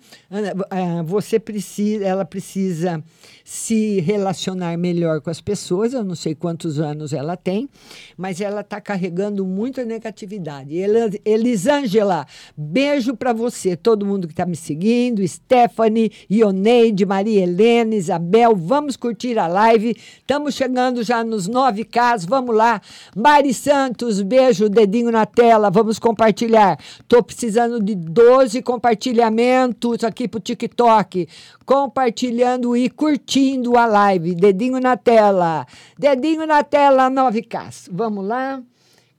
Ah, 0.71 1.03
você 1.03 1.39
precisa, 1.39 2.03
ela 2.03 2.25
precisa 2.25 3.03
se 3.49 4.01
relacionar 4.01 4.77
melhor 4.77 5.21
com 5.21 5.29
as 5.29 5.39
pessoas. 5.39 5.93
Eu 5.93 6.03
não 6.03 6.15
sei 6.15 6.35
quantos 6.35 6.81
anos 6.81 7.13
ela 7.13 7.37
tem, 7.37 7.69
mas 8.17 8.41
ela 8.41 8.59
está 8.59 8.81
carregando 8.81 9.45
muita 9.45 9.85
negatividade. 9.85 10.75
Elis- 10.75 11.17
Elisângela, 11.23 12.27
beijo 12.57 13.15
para 13.15 13.31
você, 13.31 13.77
todo 13.77 14.05
mundo 14.05 14.27
que 14.27 14.33
está 14.33 14.45
me 14.45 14.57
seguindo, 14.57 15.25
Stephanie, 15.25 16.11
Ioneide, 16.29 17.05
Maria 17.05 17.43
Helena, 17.43 17.95
Isabel, 17.95 18.53
vamos 18.53 18.97
curtir 18.97 19.39
a 19.39 19.47
live. 19.47 19.95
Estamos 20.19 20.53
chegando 20.53 21.01
já 21.01 21.23
nos 21.23 21.47
9K, 21.47 22.25
vamos 22.27 22.53
lá. 22.53 22.81
Mari 23.15 23.53
Santos, 23.53 24.21
beijo, 24.21 24.67
dedinho 24.67 25.09
na 25.09 25.25
tela, 25.25 25.69
vamos 25.69 25.97
compartilhar. 25.99 26.77
Estou 26.99 27.23
precisando 27.23 27.81
de 27.81 27.95
12 27.95 28.61
compartilhamentos 28.61 30.03
aqui 30.03 30.27
para 30.27 30.37
o 30.37 30.41
TikTok. 30.41 31.29
Compartilhando 31.67 32.77
e 32.77 32.89
curtindo 32.89 33.77
a 33.77 33.85
live. 33.85 34.33
Dedinho 34.33 34.79
na 34.79 34.95
tela. 34.95 35.67
Dedinho 35.99 36.47
na 36.47 36.63
tela, 36.63 37.11
9K. 37.11 37.89
Vamos 37.91 38.25
lá. 38.25 38.63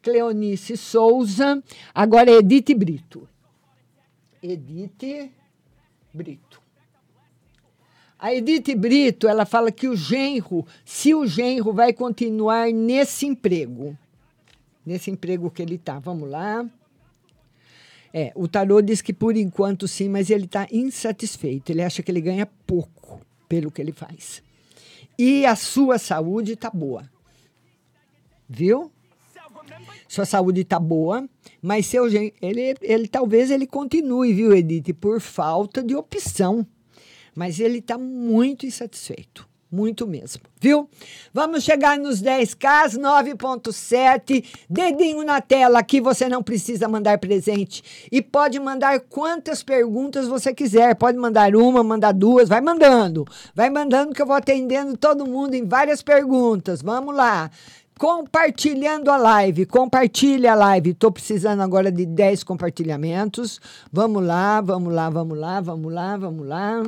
Cleonice 0.00 0.74
Souza. 0.74 1.62
Agora 1.94 2.30
é 2.30 2.38
Edith 2.38 2.74
Brito. 2.74 3.28
Edith 4.42 5.30
Brito. 6.10 6.62
A 8.18 8.32
Edith 8.32 8.74
Brito, 8.74 9.28
ela 9.28 9.44
fala 9.44 9.70
que 9.70 9.86
o 9.86 9.94
genro, 9.94 10.66
se 10.86 11.14
o 11.14 11.26
genro 11.26 11.70
vai 11.74 11.92
continuar 11.92 12.72
nesse 12.72 13.26
emprego, 13.26 13.94
nesse 14.86 15.10
emprego 15.10 15.50
que 15.50 15.60
ele 15.60 15.74
está. 15.74 15.98
Vamos 15.98 16.30
lá. 16.30 16.66
É, 18.12 18.32
o 18.34 18.48
tarô 18.48 18.80
diz 18.80 19.02
que 19.02 19.12
por 19.12 19.36
enquanto 19.36 19.86
sim, 19.86 20.08
mas 20.08 20.30
ele 20.30 20.44
está 20.44 20.66
insatisfeito. 20.70 21.72
Ele 21.72 21.82
acha 21.82 22.02
que 22.02 22.10
ele 22.10 22.20
ganha 22.20 22.46
pouco 22.66 23.20
pelo 23.48 23.70
que 23.70 23.80
ele 23.80 23.92
faz. 23.92 24.42
E 25.18 25.44
a 25.44 25.56
sua 25.56 25.98
saúde 25.98 26.52
está 26.52 26.70
boa. 26.70 27.10
Viu? 28.48 28.90
Sua 30.06 30.24
saúde 30.24 30.62
está 30.62 30.78
boa, 30.78 31.28
mas 31.60 31.86
seu 31.86 32.06
ele, 32.06 32.74
ele 32.80 33.08
talvez 33.08 33.50
ele 33.50 33.66
continue, 33.66 34.32
viu, 34.32 34.54
Edith, 34.54 34.94
por 34.94 35.20
falta 35.20 35.82
de 35.82 35.94
opção. 35.94 36.66
Mas 37.34 37.60
ele 37.60 37.78
está 37.78 37.98
muito 37.98 38.64
insatisfeito. 38.64 39.47
Muito 39.70 40.06
mesmo, 40.06 40.42
viu? 40.58 40.88
Vamos 41.32 41.62
chegar 41.62 41.98
nos 41.98 42.22
10K, 42.22 42.96
9.7. 42.96 44.42
Dedinho 44.68 45.22
na 45.22 45.42
tela 45.42 45.80
aqui, 45.80 46.00
você 46.00 46.26
não 46.26 46.42
precisa 46.42 46.88
mandar 46.88 47.18
presente. 47.18 48.08
E 48.10 48.22
pode 48.22 48.58
mandar 48.58 48.98
quantas 49.00 49.62
perguntas 49.62 50.26
você 50.26 50.54
quiser. 50.54 50.94
Pode 50.94 51.18
mandar 51.18 51.54
uma, 51.54 51.84
mandar 51.84 52.12
duas, 52.12 52.48
vai 52.48 52.62
mandando. 52.62 53.26
Vai 53.54 53.68
mandando 53.68 54.14
que 54.14 54.22
eu 54.22 54.26
vou 54.26 54.36
atendendo 54.36 54.96
todo 54.96 55.26
mundo 55.26 55.52
em 55.52 55.66
várias 55.66 56.00
perguntas. 56.00 56.80
Vamos 56.80 57.14
lá. 57.14 57.50
Compartilhando 57.98 59.10
a 59.10 59.18
live, 59.18 59.66
compartilha 59.66 60.52
a 60.52 60.54
live. 60.54 60.90
Estou 60.90 61.12
precisando 61.12 61.60
agora 61.60 61.92
de 61.92 62.06
10 62.06 62.42
compartilhamentos. 62.42 63.60
Vamos 63.92 64.24
lá, 64.24 64.62
vamos 64.62 64.94
lá, 64.94 65.10
vamos 65.10 65.36
lá, 65.36 65.60
vamos 65.60 65.92
lá, 65.92 66.16
vamos 66.16 66.46
lá. 66.46 66.82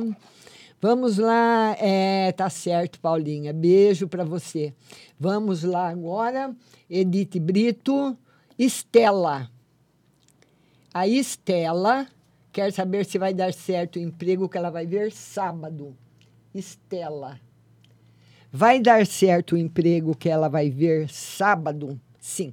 Vamos 0.81 1.19
lá, 1.19 1.75
é, 1.79 2.31
tá 2.31 2.49
certo, 2.49 2.99
Paulinha. 2.99 3.53
Beijo 3.53 4.07
para 4.07 4.25
você. 4.25 4.73
Vamos 5.19 5.61
lá 5.61 5.89
agora, 5.89 6.55
Edith 6.89 7.39
Brito, 7.39 8.17
Estela. 8.57 9.47
A 10.91 11.07
Estela 11.07 12.07
quer 12.51 12.73
saber 12.73 13.05
se 13.05 13.19
vai 13.19 13.31
dar 13.31 13.53
certo 13.53 13.97
o 13.97 13.99
emprego 13.99 14.49
que 14.49 14.57
ela 14.57 14.71
vai 14.71 14.87
ver 14.87 15.11
sábado. 15.11 15.95
Estela. 16.51 17.39
Vai 18.51 18.79
dar 18.79 19.05
certo 19.05 19.53
o 19.53 19.57
emprego 19.59 20.15
que 20.15 20.29
ela 20.29 20.49
vai 20.49 20.71
ver 20.71 21.07
sábado? 21.09 22.01
Sim. 22.19 22.51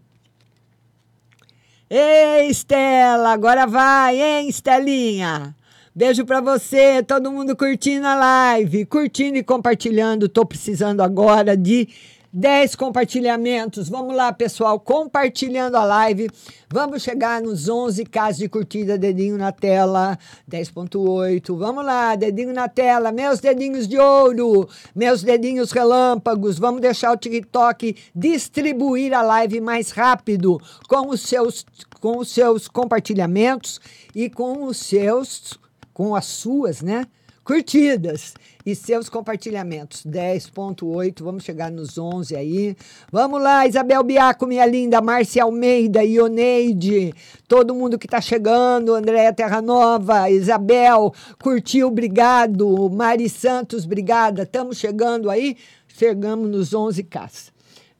Ei, 1.89 2.51
Estela, 2.51 3.33
agora 3.33 3.67
vai, 3.67 4.21
hein, 4.21 4.51
Estelinha? 4.51 5.57
Beijo 5.99 6.25
pra 6.25 6.41
você, 6.41 7.03
todo 7.03 7.33
mundo 7.33 7.57
curtindo 7.57 8.07
a 8.07 8.15
live, 8.15 8.85
curtindo 8.85 9.37
e 9.37 9.43
compartilhando. 9.43 10.29
Tô 10.29 10.47
precisando 10.47 11.01
agora 11.01 11.57
de 11.57 11.89
10 12.33 12.77
compartilhamentos. 12.77 13.89
Vamos 13.89 14.15
lá, 14.15 14.33
pessoal, 14.33 14.79
compartilhando 14.79 15.75
a 15.77 15.83
live. 15.83 16.31
Vamos 16.71 17.03
chegar 17.03 17.43
nos 17.43 17.69
11 17.69 18.05
casos 18.05 18.39
de 18.39 18.49
curtida, 18.49 18.97
dedinho 18.97 19.37
na 19.37 19.51
tela, 19.51 20.17
10.8. 20.49 21.59
Vamos 21.59 21.85
lá, 21.85 22.15
dedinho 22.15 22.53
na 22.53 22.69
tela, 22.69 23.11
meus 23.11 23.41
dedinhos 23.41 23.89
de 23.89 23.99
ouro, 23.99 24.69
meus 24.95 25.25
dedinhos 25.25 25.73
relâmpagos. 25.73 26.61
Vamos 26.61 26.81
deixar 26.81 27.11
o 27.11 27.17
TikTok 27.17 27.97
distribuir 28.15 29.13
a 29.13 29.23
live 29.23 29.61
mais 29.61 29.91
rápido 29.91 30.61
com 30.87 31.09
os 31.09 31.23
seus 31.23 31.67
com 31.99 32.19
os 32.19 32.29
seus 32.29 32.69
compartilhamentos 32.69 33.81
e 34.15 34.31
com 34.31 34.63
os 34.63 34.77
seus 34.77 35.59
com 35.99 36.15
as 36.15 36.27
suas, 36.27 36.81
né? 36.81 37.09
Curtidas 37.43 38.35
e 38.65 38.73
seus 38.73 39.09
compartilhamentos. 39.09 40.07
10.8, 40.07 41.25
vamos 41.25 41.43
chegar 41.43 41.73
nos 41.73 41.99
11 41.99 42.37
aí. 42.37 42.77
Vamos 43.11 43.43
lá, 43.43 43.67
Isabel 43.67 44.05
Biaco, 44.05 44.47
minha 44.47 44.65
linda, 44.65 45.01
Márcia 45.01 45.43
Almeida, 45.43 46.05
Ioneide, 46.05 47.13
todo 47.49 47.75
mundo 47.75 47.99
que 47.99 48.07
tá 48.07 48.21
chegando, 48.21 48.95
Andréia 48.95 49.33
Terranova, 49.33 50.31
Isabel, 50.31 51.13
curtiu, 51.43 51.89
obrigado. 51.89 52.89
Mari 52.91 53.29
Santos, 53.29 53.85
obrigada. 53.85 54.45
Estamos 54.45 54.79
chegando 54.79 55.29
aí, 55.29 55.57
chegamos 55.89 56.49
nos 56.49 56.71
11K. 56.71 57.51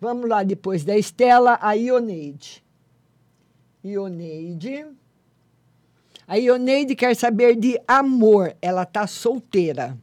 Vamos 0.01 0.29
lá, 0.29 0.45
depois 0.45 0.85
da 0.85 0.97
Estela, 0.97 1.59
a 1.61 1.73
Ioneide. 1.73 2.63
Ioneide. 3.83 4.87
A 6.29 6.37
Ioneide 6.37 6.95
quer 6.95 7.17
saber 7.17 7.57
de 7.57 7.81
amor. 7.89 8.55
Ela 8.61 8.85
tá 8.85 9.07
solteira. 9.07 9.97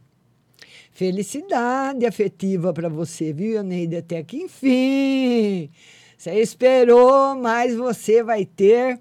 Felicidade 0.89 2.03
afetiva 2.03 2.73
para 2.73 2.89
você, 2.89 3.32
viu, 3.32 3.53
Ioneide? 3.53 3.97
Até 3.97 4.23
que 4.23 4.38
enfim. 4.38 5.69
Você 6.17 6.34
esperou, 6.41 7.36
mas 7.36 7.76
você 7.76 8.23
vai 8.23 8.43
ter 8.43 8.99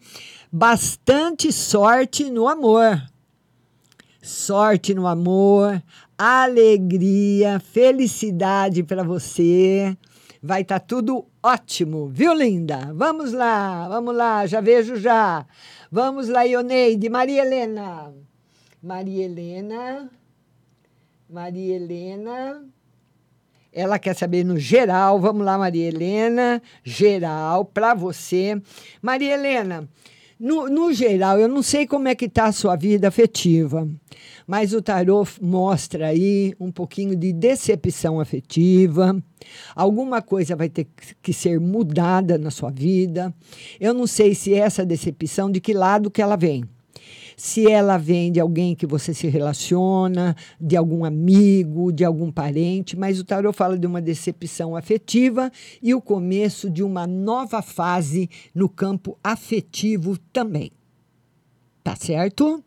bastante 0.52 1.50
sorte 1.50 2.30
no 2.30 2.46
amor. 2.46 3.02
Sorte 4.20 4.92
no 4.92 5.06
amor, 5.06 5.82
alegria, 6.18 7.58
felicidade 7.58 8.82
para 8.82 9.02
você. 9.02 9.96
Vai 10.42 10.60
estar 10.60 10.80
tudo 10.80 11.24
ótimo, 11.42 12.08
viu, 12.08 12.34
linda? 12.34 12.92
Vamos 12.94 13.32
lá, 13.32 13.88
vamos 13.88 14.14
lá, 14.14 14.46
já 14.46 14.60
vejo 14.60 14.96
já. 14.96 15.46
Vamos 15.94 16.28
lá, 16.28 16.42
Ioneide. 16.42 17.08
Maria 17.08 17.42
Helena. 17.42 18.12
Maria 18.82 19.26
Helena. 19.26 20.10
Maria 21.30 21.76
Helena. 21.76 22.64
Ela 23.72 23.96
quer 24.00 24.16
saber 24.16 24.42
no 24.44 24.58
geral. 24.58 25.20
Vamos 25.20 25.46
lá, 25.46 25.56
Maria 25.56 25.86
Helena. 25.86 26.60
Geral, 26.82 27.64
para 27.64 27.94
você. 27.94 28.60
Maria 29.00 29.34
Helena, 29.34 29.88
no, 30.44 30.68
no 30.68 30.92
geral, 30.92 31.40
eu 31.40 31.48
não 31.48 31.62
sei 31.62 31.86
como 31.86 32.06
é 32.06 32.14
que 32.14 32.26
está 32.26 32.44
a 32.44 32.52
sua 32.52 32.76
vida 32.76 33.08
afetiva, 33.08 33.88
mas 34.46 34.74
o 34.74 34.82
tarô 34.82 35.26
mostra 35.40 36.08
aí 36.08 36.54
um 36.60 36.70
pouquinho 36.70 37.16
de 37.16 37.32
decepção 37.32 38.20
afetiva. 38.20 39.16
Alguma 39.74 40.20
coisa 40.20 40.54
vai 40.54 40.68
ter 40.68 40.86
que 41.22 41.32
ser 41.32 41.58
mudada 41.58 42.36
na 42.36 42.50
sua 42.50 42.70
vida. 42.70 43.34
Eu 43.80 43.94
não 43.94 44.06
sei 44.06 44.34
se 44.34 44.52
essa 44.52 44.84
decepção, 44.84 45.50
de 45.50 45.62
que 45.62 45.72
lado 45.72 46.10
que 46.10 46.20
ela 46.20 46.36
vem 46.36 46.62
se 47.36 47.70
ela 47.70 47.96
vem 47.96 48.30
de 48.30 48.40
alguém 48.40 48.74
que 48.74 48.86
você 48.86 49.12
se 49.12 49.26
relaciona, 49.28 50.36
de 50.60 50.76
algum 50.76 51.04
amigo, 51.04 51.92
de 51.92 52.04
algum 52.04 52.30
parente, 52.30 52.96
mas 52.96 53.18
o 53.18 53.24
tarot 53.24 53.56
fala 53.56 53.78
de 53.78 53.86
uma 53.86 54.00
decepção 54.00 54.76
afetiva 54.76 55.50
e 55.82 55.94
o 55.94 56.00
começo 56.00 56.70
de 56.70 56.82
uma 56.82 57.06
nova 57.06 57.62
fase 57.62 58.28
no 58.54 58.68
campo 58.68 59.18
afetivo 59.22 60.18
também. 60.32 60.70
Tá 61.82 61.94
certo? 61.96 62.64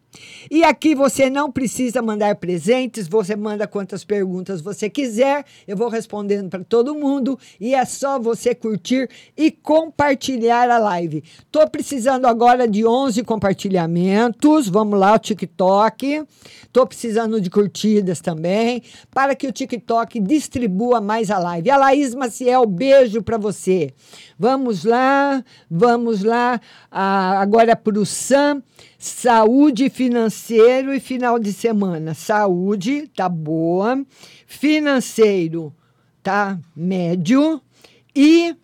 E 0.50 0.64
aqui 0.64 0.96
você 0.96 1.30
não 1.30 1.52
precisa 1.52 2.02
mandar 2.02 2.36
presentes, 2.36 3.08
você 3.08 3.36
manda 3.36 3.68
quantas 3.68 4.04
perguntas 4.04 4.62
você 4.62 4.90
quiser, 4.90 5.46
eu 5.68 5.76
vou 5.76 5.90
respondendo 5.90 6.50
para 6.50 6.64
todo 6.64 6.96
mundo 6.96 7.38
e 7.60 7.76
é 7.76 7.86
só 7.86 8.20
você 8.20 8.56
curtir 8.56 9.10
e 9.36 9.52
compartilhar 9.52 10.70
a 10.70 10.78
live. 10.78 11.24
Tô 11.52 11.68
precisando 11.68 12.26
agora 12.26 12.68
de 12.68 12.86
11 12.86 13.24
compartilhamentos, 13.24 14.70
vamos 14.70 15.00
lá, 15.00 15.14
o 15.14 15.20
TikTok. 15.20 16.24
Tô 16.72 16.86
precisando 16.86 17.42
de 17.42 17.50
curtidas 17.50 18.22
também, 18.22 18.84
para 19.12 19.36
que 19.36 19.48
o 19.48 19.52
TikTok 19.52 20.20
distribua 20.20 21.02
mais 21.02 21.32
a 21.32 21.40
live. 21.40 21.72
A 21.72 21.78
Laís 21.78 22.14
Maciel, 22.14 22.66
beijo 22.66 23.24
para 23.24 23.38
você. 23.38 23.92
Vamos 24.38 24.84
lá, 24.84 25.44
vamos 25.70 26.24
lá. 26.24 26.62
Ah, 26.92 27.40
agora 27.40 27.76
para 27.76 28.00
o 28.00 28.06
Sam. 28.06 28.62
Saúde 29.00 29.90
financeiro 30.08 30.94
e 30.94 31.02
final 31.02 31.38
de 31.38 31.52
semana. 31.52 32.14
Saúde 32.14 33.10
tá 33.14 33.28
boa, 33.28 34.06
financeiro 34.46 35.76
tá 36.24 36.58
médio 36.74 37.62
e 38.16 38.56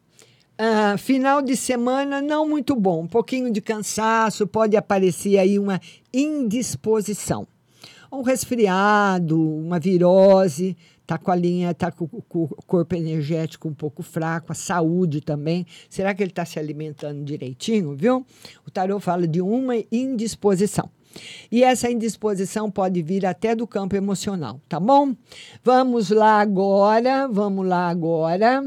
ah, 0.57 0.97
final 0.97 1.41
de 1.41 1.57
semana 1.57 2.21
não 2.21 2.47
muito 2.47 2.77
bom. 2.77 3.01
Um 3.01 3.07
pouquinho 3.07 3.51
de 3.51 3.59
cansaço, 3.59 4.47
pode 4.47 4.77
aparecer 4.77 5.37
aí 5.37 5.59
uma 5.59 5.81
indisposição. 6.13 7.45
Um 8.09 8.21
resfriado, 8.21 9.37
uma 9.37 9.79
virose, 9.79 10.77
tá 11.05 11.17
com 11.17 11.29
a 11.29 11.35
linha, 11.35 11.73
tá 11.73 11.91
com, 11.91 12.05
o 12.05 12.47
corpo 12.65 12.95
energético 12.95 13.67
um 13.67 13.73
pouco 13.73 14.01
fraco, 14.01 14.53
a 14.53 14.55
saúde 14.55 15.19
também. 15.19 15.65
Será 15.89 16.13
que 16.13 16.23
ele 16.23 16.31
está 16.31 16.45
se 16.45 16.57
alimentando 16.57 17.21
direitinho, 17.21 17.95
viu? 17.97 18.25
O 18.65 18.71
tarô 18.71 18.97
fala 18.97 19.27
de 19.27 19.41
uma 19.41 19.73
indisposição. 19.91 20.89
E 21.51 21.63
essa 21.63 21.91
indisposição 21.91 22.69
pode 22.69 23.01
vir 23.01 23.25
até 23.25 23.55
do 23.55 23.67
campo 23.67 23.95
emocional, 23.95 24.59
tá 24.67 24.79
bom? 24.79 25.15
Vamos 25.63 26.09
lá 26.09 26.39
agora, 26.39 27.27
vamos 27.27 27.65
lá 27.67 27.89
agora. 27.89 28.63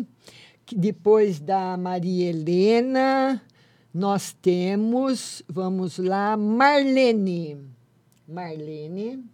Depois 0.74 1.38
da 1.38 1.76
Maria 1.76 2.30
Helena, 2.30 3.42
nós 3.94 4.36
temos, 4.42 5.42
vamos 5.48 5.98
lá, 5.98 6.36
Marlene. 6.36 7.58
Marlene. 8.28 9.24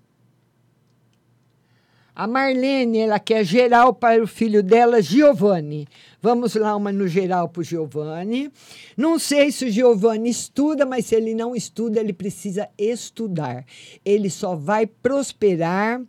A 2.14 2.26
Marlene, 2.26 2.98
ela 2.98 3.18
quer 3.18 3.42
geral 3.42 3.94
para 3.94 4.22
o 4.22 4.26
filho 4.26 4.62
dela, 4.62 5.00
Giovanni. 5.00 5.88
Vamos 6.22 6.54
lá, 6.54 6.76
uma 6.76 6.92
no 6.92 7.08
geral 7.08 7.48
para 7.48 7.62
o 7.62 7.64
Giovanni. 7.64 8.48
Não 8.96 9.18
sei 9.18 9.50
se 9.50 9.64
o 9.64 9.70
Giovanni 9.70 10.30
estuda, 10.30 10.86
mas 10.86 11.06
se 11.06 11.16
ele 11.16 11.34
não 11.34 11.52
estuda, 11.56 11.98
ele 11.98 12.12
precisa 12.12 12.68
estudar. 12.78 13.66
Ele 14.04 14.30
só 14.30 14.54
vai 14.54 14.86
prosperar 14.86 16.00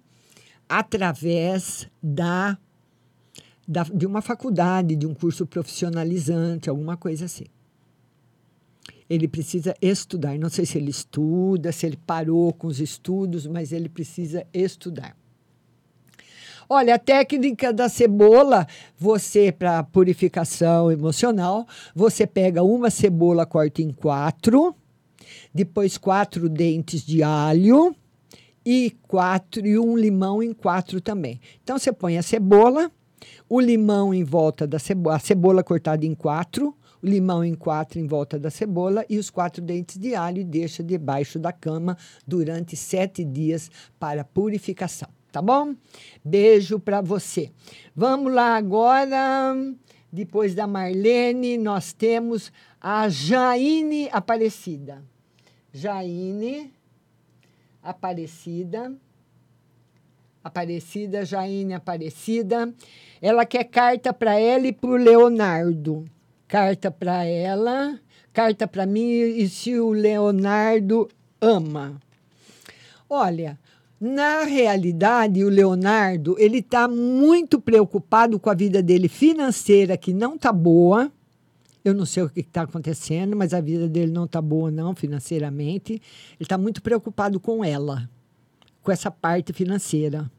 através 0.69 1.89
da, 2.01 2.55
da 3.67 3.81
de 3.85 4.05
uma 4.05 4.21
faculdade, 4.21 4.95
de 4.95 5.07
um 5.07 5.15
curso 5.15 5.47
profissionalizante, 5.47 6.69
alguma 6.69 6.95
coisa 6.95 7.25
assim. 7.25 7.45
Ele 9.09 9.27
precisa 9.27 9.73
estudar. 9.81 10.37
Não 10.37 10.49
sei 10.49 10.67
se 10.67 10.77
ele 10.77 10.91
estuda, 10.91 11.71
se 11.71 11.87
ele 11.87 11.97
parou 11.97 12.53
com 12.53 12.67
os 12.67 12.79
estudos, 12.79 13.47
mas 13.47 13.71
ele 13.71 13.89
precisa 13.89 14.45
estudar. 14.53 15.17
Olha, 16.75 16.95
a 16.95 16.97
técnica 16.97 17.71
da 17.71 17.87
cebola, 17.87 18.65
você, 18.97 19.51
para 19.51 19.83
purificação 19.83 20.91
emocional, 20.91 21.67
você 21.93 22.25
pega 22.25 22.63
uma 22.63 22.89
cebola, 22.89 23.45
corta 23.45 23.83
em 23.83 23.91
quatro, 23.91 24.75
depois 25.53 25.99
quatro 25.99 26.49
dentes 26.49 27.05
de 27.05 27.21
alho 27.21 27.95
e 28.65 28.89
quatro 29.07 29.67
e 29.67 29.77
um 29.77 29.95
limão 29.95 30.41
em 30.41 30.51
quatro 30.51 30.99
também. 30.99 31.39
Então 31.63 31.77
você 31.77 31.93
põe 31.93 32.17
a 32.17 32.23
cebola, 32.23 32.91
o 33.47 33.59
limão 33.59 34.11
em 34.11 34.23
volta 34.23 34.65
da 34.65 34.79
cebola, 34.79 35.17
a 35.17 35.19
cebola 35.19 35.63
cortada 35.63 36.07
em 36.07 36.15
quatro, 36.15 36.75
o 37.03 37.05
limão 37.05 37.45
em 37.45 37.53
quatro 37.53 37.99
em 37.99 38.07
volta 38.07 38.39
da 38.39 38.49
cebola 38.49 39.05
e 39.07 39.19
os 39.19 39.29
quatro 39.29 39.61
dentes 39.61 39.99
de 39.99 40.15
alho 40.15 40.39
e 40.39 40.43
deixa 40.43 40.81
debaixo 40.81 41.37
da 41.37 41.51
cama 41.51 41.95
durante 42.25 42.75
sete 42.75 43.23
dias 43.23 43.69
para 43.99 44.23
purificação 44.23 45.09
tá 45.33 45.41
bom? 45.41 45.75
Beijo 46.23 46.79
para 46.79 47.01
você. 47.01 47.51
Vamos 47.95 48.31
lá 48.31 48.55
agora. 48.55 49.55
Depois 50.11 50.53
da 50.53 50.67
Marlene, 50.67 51.57
nós 51.57 51.91
temos 51.91 52.51
a 52.79 53.09
Jaine 53.09 54.07
Aparecida. 54.11 55.03
Jaine 55.73 56.71
Aparecida. 57.81 58.93
Aparecida, 60.43 61.25
Jaine 61.25 61.73
Aparecida. 61.73 62.71
Ela 63.19 63.43
quer 63.43 63.63
carta 63.63 64.13
para 64.13 64.39
ela 64.39 64.67
e 64.67 64.71
para 64.71 64.91
o 64.91 64.97
Leonardo. 64.97 66.05
Carta 66.47 66.91
para 66.91 67.25
ela, 67.25 67.99
carta 68.31 68.67
para 68.67 68.85
mim 68.85 69.09
e 69.09 69.49
se 69.49 69.79
o 69.79 69.91
Leonardo 69.93 71.09
ama. 71.41 71.99
Olha, 73.09 73.57
na 74.05 74.43
realidade, 74.43 75.45
o 75.45 75.49
Leonardo 75.49 76.35
ele 76.37 76.57
está 76.57 76.89
muito 76.89 77.57
preocupado 77.57 78.37
com 78.37 78.49
a 78.49 78.53
vida 78.53 78.83
dele 78.83 79.07
financeira, 79.07 79.95
que 79.95 80.13
não 80.13 80.35
está 80.35 80.51
boa. 80.51 81.09
Eu 81.85 81.93
não 81.93 82.05
sei 82.05 82.23
o 82.23 82.29
que 82.29 82.41
está 82.41 82.63
acontecendo, 82.63 83.33
mas 83.33 83.53
a 83.53 83.61
vida 83.61 83.87
dele 83.87 84.11
não 84.11 84.25
está 84.25 84.41
boa, 84.41 84.69
não, 84.69 84.93
financeiramente. 84.93 85.93
Ele 85.93 86.01
está 86.41 86.57
muito 86.57 86.81
preocupado 86.81 87.39
com 87.39 87.63
ela, 87.63 88.09
com 88.81 88.91
essa 88.91 89.09
parte 89.09 89.53
financeira. 89.53 90.29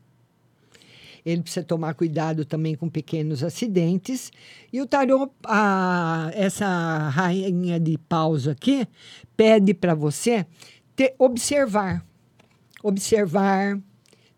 Ele 1.25 1.41
precisa 1.41 1.65
tomar 1.65 1.95
cuidado 1.95 2.45
também 2.45 2.75
com 2.75 2.87
pequenos 2.91 3.43
acidentes. 3.43 4.31
E 4.71 4.83
o 4.83 4.87
tarô, 4.87 5.31
a, 5.47 6.31
essa 6.35 7.09
rainha 7.09 7.81
de 7.81 7.97
pausa 7.97 8.53
aqui, 8.53 8.87
pede 9.35 9.73
para 9.73 9.95
você 9.95 10.45
ter, 10.95 11.15
observar 11.19 12.05
observar, 12.85 13.81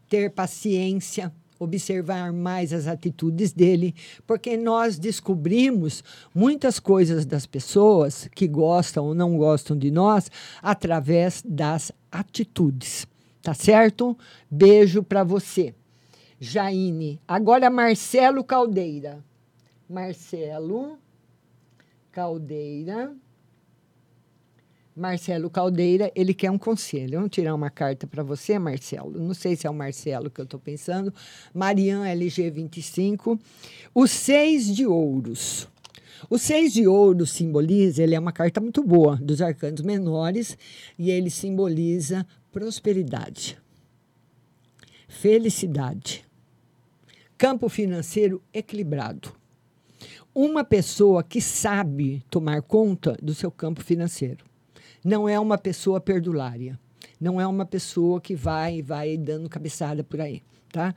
ter 0.08 0.30
paciência, 0.30 1.32
observar 1.58 2.32
mais 2.32 2.72
as 2.72 2.86
atitudes 2.86 3.52
dele, 3.52 3.92
porque 4.24 4.56
nós 4.56 5.00
descobrimos 5.00 6.04
muitas 6.32 6.78
coisas 6.78 7.26
das 7.26 7.44
pessoas 7.44 8.28
que 8.32 8.46
gostam 8.46 9.06
ou 9.06 9.14
não 9.14 9.36
gostam 9.36 9.76
de 9.76 9.90
nós 9.90 10.30
através 10.62 11.42
das 11.44 11.90
atitudes. 12.10 13.04
Tá 13.42 13.52
certo? 13.52 14.16
Beijo 14.48 15.02
para 15.02 15.24
você. 15.24 15.74
Jaine. 16.38 17.20
Agora 17.26 17.68
Marcelo 17.68 18.44
Caldeira. 18.44 19.24
Marcelo 19.88 20.98
Caldeira. 22.12 23.12
Marcelo 24.96 25.50
Caldeira, 25.50 26.10
ele 26.14 26.32
quer 26.32 26.50
um 26.50 26.56
conselho. 26.56 27.18
Vamos 27.18 27.30
tirar 27.30 27.54
uma 27.54 27.68
carta 27.68 28.06
para 28.06 28.22
você, 28.22 28.58
Marcelo. 28.58 29.20
Não 29.20 29.34
sei 29.34 29.54
se 29.54 29.66
é 29.66 29.70
o 29.70 29.74
Marcelo 29.74 30.30
que 30.30 30.40
eu 30.40 30.44
estou 30.44 30.58
pensando. 30.58 31.12
Marian 31.52 32.04
LG25. 32.04 33.38
O 33.94 34.06
seis 34.06 34.74
de 34.74 34.86
ouros. 34.86 35.68
O 36.30 36.38
seis 36.38 36.72
de 36.72 36.86
ouros 36.88 37.30
simboliza, 37.30 38.02
ele 38.02 38.14
é 38.14 38.18
uma 38.18 38.32
carta 38.32 38.58
muito 38.58 38.82
boa, 38.82 39.16
dos 39.16 39.42
arcanos 39.42 39.82
menores, 39.82 40.56
e 40.98 41.10
ele 41.10 41.28
simboliza 41.28 42.26
prosperidade, 42.50 43.58
felicidade, 45.06 46.24
campo 47.36 47.68
financeiro 47.68 48.42
equilibrado. 48.52 49.30
Uma 50.34 50.64
pessoa 50.64 51.22
que 51.22 51.42
sabe 51.42 52.24
tomar 52.30 52.62
conta 52.62 53.14
do 53.22 53.34
seu 53.34 53.50
campo 53.50 53.84
financeiro 53.84 54.55
não 55.06 55.28
é 55.28 55.38
uma 55.38 55.56
pessoa 55.56 56.00
perdulária. 56.00 56.76
Não 57.20 57.40
é 57.40 57.46
uma 57.46 57.64
pessoa 57.64 58.20
que 58.20 58.34
vai 58.34 58.82
vai 58.82 59.16
dando 59.16 59.48
cabeçada 59.48 60.02
por 60.02 60.20
aí, 60.20 60.42
tá? 60.70 60.92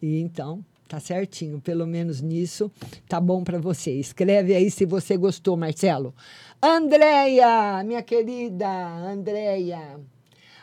E 0.00 0.20
então, 0.20 0.64
tá 0.88 1.00
certinho, 1.00 1.60
pelo 1.60 1.84
menos 1.84 2.20
nisso, 2.20 2.70
tá 3.08 3.20
bom 3.20 3.42
para 3.42 3.58
você. 3.58 3.90
Escreve 3.90 4.54
aí 4.54 4.70
se 4.70 4.86
você 4.86 5.16
gostou, 5.16 5.56
Marcelo. 5.56 6.14
Andréia, 6.62 7.82
minha 7.84 8.02
querida 8.02 8.68
Andréia. 8.68 9.98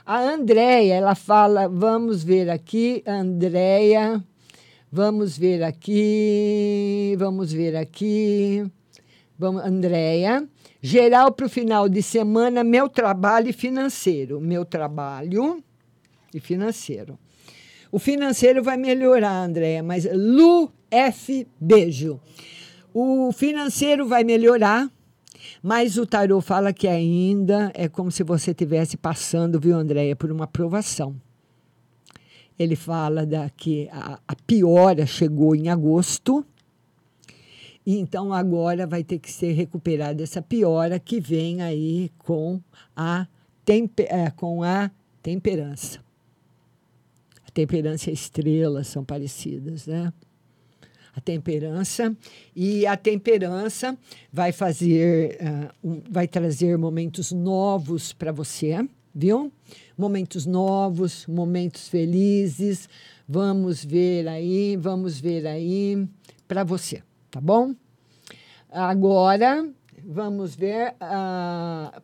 A 0.06 0.18
Andréia, 0.18 0.94
ela 0.96 1.16
fala, 1.16 1.68
vamos 1.68 2.24
ver 2.24 2.50
aqui, 2.50 3.04
Andréia, 3.06 4.24
vamos 4.90 5.38
ver 5.38 5.64
aqui, 5.64 7.14
vamos 7.20 7.52
ver 7.52 7.76
aqui. 7.76 8.66
Vamos, 9.38 9.64
Andréia. 9.64 10.48
Geral 10.82 11.32
para 11.32 11.46
o 11.46 11.50
final 11.50 11.90
de 11.90 12.02
semana, 12.02 12.64
meu 12.64 12.88
trabalho 12.88 13.50
e 13.50 13.54
financeiro. 13.54 14.40
Meu 14.40 14.64
trabalho 14.64 15.64
e 16.34 16.40
financeiro. 16.40 17.20
O 17.92 18.00
financeiro 18.00 18.64
vai 18.64 18.78
melhorar, 18.78 19.44
Andréia, 19.44 19.84
mas 19.84 20.08
Lu 20.14 20.72
F. 20.90 21.48
Beijo. 21.60 22.20
O 22.94 23.32
financeiro 23.32 24.08
vai 24.08 24.24
melhorar 24.24 24.90
Mas 25.62 25.98
o 25.98 26.06
tarô 26.06 26.42
fala 26.42 26.72
que 26.72 26.88
ainda 26.88 27.72
é 27.74 27.88
como 27.88 28.12
se 28.12 28.24
você 28.24 28.52
estivesse 28.52 28.98
passando, 28.98 29.60
viu, 29.60 29.76
Andréia, 29.76 30.16
por 30.16 30.32
uma 30.32 30.48
provação. 30.48 31.16
Ele 32.58 32.76
fala 32.76 33.26
da, 33.26 33.50
que 33.50 33.90
a, 33.92 34.20
a 34.28 34.36
piora 34.36 35.06
chegou 35.06 35.56
em 35.56 35.70
agosto, 35.70 36.46
então 37.98 38.34
agora 38.34 38.86
vai 38.86 39.04
ter 39.04 39.20
que 39.20 39.32
ser 39.32 39.54
recuperada 39.54 40.22
essa 40.22 40.42
piora 40.42 41.00
que 41.00 41.20
vem 41.20 41.62
aí 41.62 42.12
com 42.20 42.62
a, 42.96 43.28
é, 44.08 44.30
com 44.32 44.64
a 44.64 44.92
temperança. 45.24 46.00
A 47.48 47.52
temperança 47.52 48.10
e 48.10 48.12
a 48.12 48.14
estrela 48.14 48.84
são 48.84 49.04
parecidas, 49.04 49.88
né? 49.88 50.14
A 51.16 51.22
temperança 51.22 52.16
e 52.56 52.86
a 52.86 52.96
temperança 52.96 53.98
vai 54.32 54.52
fazer, 54.52 55.38
uh, 55.42 55.90
um, 55.90 56.02
vai 56.10 56.28
trazer 56.28 56.78
momentos 56.78 57.32
novos 57.32 58.14
para 58.14 58.32
você, 58.32 58.88
viu? 59.14 59.52
Momentos 59.98 60.46
novos, 60.46 61.26
momentos 61.26 61.90
felizes. 61.90 62.88
Vamos 63.28 63.84
ver 63.84 64.28
aí, 64.28 64.78
vamos 64.78 65.20
ver 65.20 65.48
aí 65.48 66.08
para 66.48 66.64
você, 66.64 67.02
tá 67.32 67.40
bom? 67.42 67.76
Agora 68.72 69.68
vamos 70.04 70.56
ver 70.56 70.94
uh, 70.94 72.02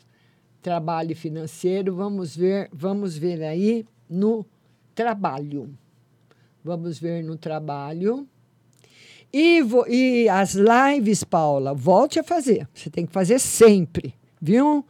trabalho 0.62 1.16
financeiro, 1.16 1.96
vamos 1.96 2.36
ver, 2.36 2.70
vamos 2.74 3.18
ver 3.18 3.44
aí 3.44 3.86
no 4.10 4.46
trabalho. 4.94 5.78
Vamos 6.64 6.98
ver 6.98 7.24
no 7.24 7.38
trabalho. 7.38 8.28
E, 9.32 9.62
vo, 9.62 9.86
e 9.88 10.28
as 10.30 10.56
lives, 10.56 11.24
Paula, 11.24 11.74
volte 11.74 12.20
a 12.20 12.24
fazer. 12.24 12.68
Você 12.74 12.90
tem 12.90 13.06
que 13.06 13.12
fazer 13.12 13.40
sempre, 13.40 14.16
viu? 14.42 14.84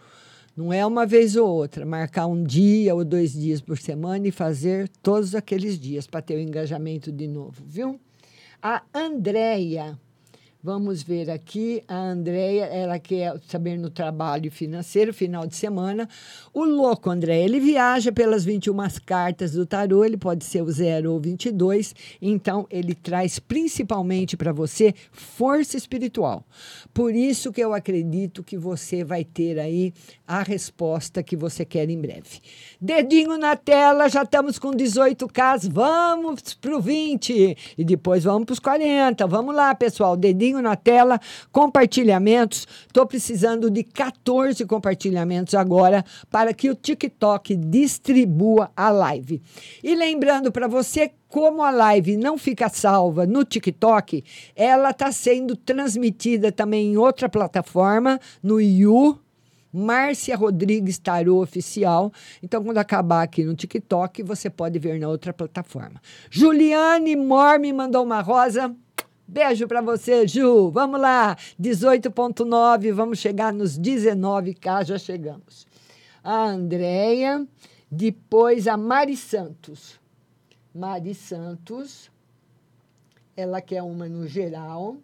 Não 0.55 0.71
é 0.71 0.86
uma 0.86 1.05
vez 1.05 1.36
ou 1.36 1.49
outra, 1.49 1.86
marcar 1.86 2.27
um 2.27 2.41
dia 2.41 2.95
ou 2.95 3.03
dois 3.03 3.33
dias 3.33 3.59
por 3.59 3.77
semana 3.77 4.27
e 4.27 4.31
fazer 4.31 4.88
todos 5.03 5.36
aqueles 5.36 5.77
dias 5.77 6.07
para 6.07 6.21
ter 6.21 6.36
o 6.36 6.39
engajamento 6.39 7.11
de 7.11 7.27
novo, 7.27 7.61
viu? 7.65 7.99
A 8.61 8.81
Andréia 8.93 9.99
Vamos 10.66 11.03
ver 11.03 11.30
aqui 11.30 11.84
a 11.88 11.95
Andréia, 11.95 12.63
ela 12.63 12.97
quer 12.97 13.39
saber 13.47 13.78
no 13.78 13.91
trabalho 13.91 14.49
financeiro, 14.49 15.13
final 15.13 15.45
de 15.45 15.55
semana. 15.55 16.09
O 16.51 16.63
louco, 16.63 17.11
André, 17.11 17.43
ele 17.43 17.59
viaja 17.59 18.11
pelas 18.11 18.43
21 18.43 18.76
cartas 19.05 19.51
do 19.51 19.63
tarô, 19.68 20.03
ele 20.03 20.18
pode 20.18 20.43
ser 20.43 20.63
o 20.63 20.72
0 20.72 21.13
ou 21.13 21.20
22, 21.20 21.93
então 22.20 22.66
ele 22.72 22.95
traz 22.95 23.38
principalmente 23.38 24.36
para 24.36 24.51
você 24.51 24.95
força 25.11 25.78
espiritual. 25.78 26.43
Por 26.91 27.13
isso 27.13 27.53
que 27.53 27.61
eu 27.61 27.72
acredito 27.72 28.43
que 28.43 28.57
você 28.57 29.03
vai 29.03 29.24
ter 29.24 29.59
aí 29.59 29.93
a 30.28 30.41
resposta 30.41 31.22
que 31.22 31.36
você 31.36 31.63
quer 31.63 31.88
em 31.91 32.01
breve. 32.01 32.41
Dedinho 32.82 33.38
na 33.38 33.55
tela, 33.55 34.09
já 34.09 34.24
estamos 34.24 34.57
com 34.57 34.72
18 34.72 35.28
casos, 35.28 35.70
vamos 35.72 36.55
para 36.55 36.76
o 36.76 36.82
20 36.82 37.55
e 37.78 37.84
depois 37.84 38.24
vamos 38.24 38.45
para 38.45 38.53
os 38.53 38.59
40. 38.59 39.28
Vamos 39.28 39.53
lá, 39.53 39.76
pessoal, 39.76 40.18
dedinho 40.18 40.55
na 40.62 40.76
tela, 40.76 41.20
compartilhamentos. 41.51 42.68
Estou 42.88 43.06
precisando 43.06 43.70
de 43.70 43.84
14 43.84 44.66
compartilhamentos 44.66 45.53
agora 45.53 46.03
para 46.30 46.53
que 46.53 46.70
o 46.70 46.76
TikTok 46.76 47.56
distribua 47.56 48.72
a 48.76 48.89
live. 48.89 49.41
E 49.84 49.95
lembrando 49.95 50.51
para 50.51 50.68
você 50.68 51.12
como 51.28 51.64
a 51.64 51.70
live 51.70 52.16
não 52.16 52.38
fica 52.38 52.70
salva 52.70 53.26
no 53.26 53.43
TikTok, 53.43 54.24
ela 54.56 54.91
está 54.91 55.12
sendo 55.12 55.56
transmitida 55.56 56.51
também 56.51 56.93
em 56.93 56.97
outra 56.97 57.28
plataforma, 57.28 58.20
no 58.41 58.62
You. 58.62 59.20
Márcia 59.76 60.38
Rodrigues 60.38 60.97
Tarô 60.97 61.41
Oficial. 61.41 62.12
Então, 62.41 62.64
quando 62.64 62.78
acabar 62.78 63.24
aqui 63.24 63.43
no 63.43 63.53
TikTok, 63.53 64.24
você 64.24 64.49
pode 64.49 64.80
ver 64.80 64.97
na 64.97 65.10
outra 65.10 65.34
plataforma. 65.34 66.01
Juliane 66.30 67.14
Mor 67.18 67.60
me 67.60 67.74
mandou 67.74 68.06
uma 68.06 68.22
rosa. 68.22 68.74
Beijo 69.28 69.67
para 69.67 69.82
você, 69.82 70.28
Ju. 70.28 70.69
Vamos 70.69 71.01
lá, 71.01 71.36
18.9, 71.59 72.91
vamos 72.93 73.17
chegar 73.17 73.51
nos 73.51 73.78
19k, 73.80 74.86
já 74.86 74.99
chegamos. 74.99 75.65
A 76.23 76.45
Andréia, 76.45 77.43
depois 77.89 78.67
a 78.67 78.78
Mari 78.78 79.17
Santos. 79.17 79.99
Mari 80.73 81.15
Santos, 81.15 82.11
ela 83.36 83.61
quer 83.61 83.82
uma 83.82 84.07
no 84.07 84.28
geral. 84.28 84.97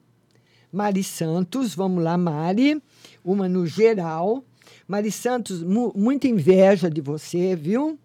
Mari 0.71 1.03
Santos, 1.03 1.73
vamos 1.73 2.03
lá, 2.03 2.15
Mari, 2.15 2.79
uma 3.25 3.49
no 3.49 3.65
geral. 3.65 4.43
Mari 4.87 5.11
Santos, 5.11 5.63
mu 5.63 5.91
muita 5.95 6.27
inveja 6.27 6.91
de 6.91 7.01
você, 7.01 7.55
viu? 7.55 7.97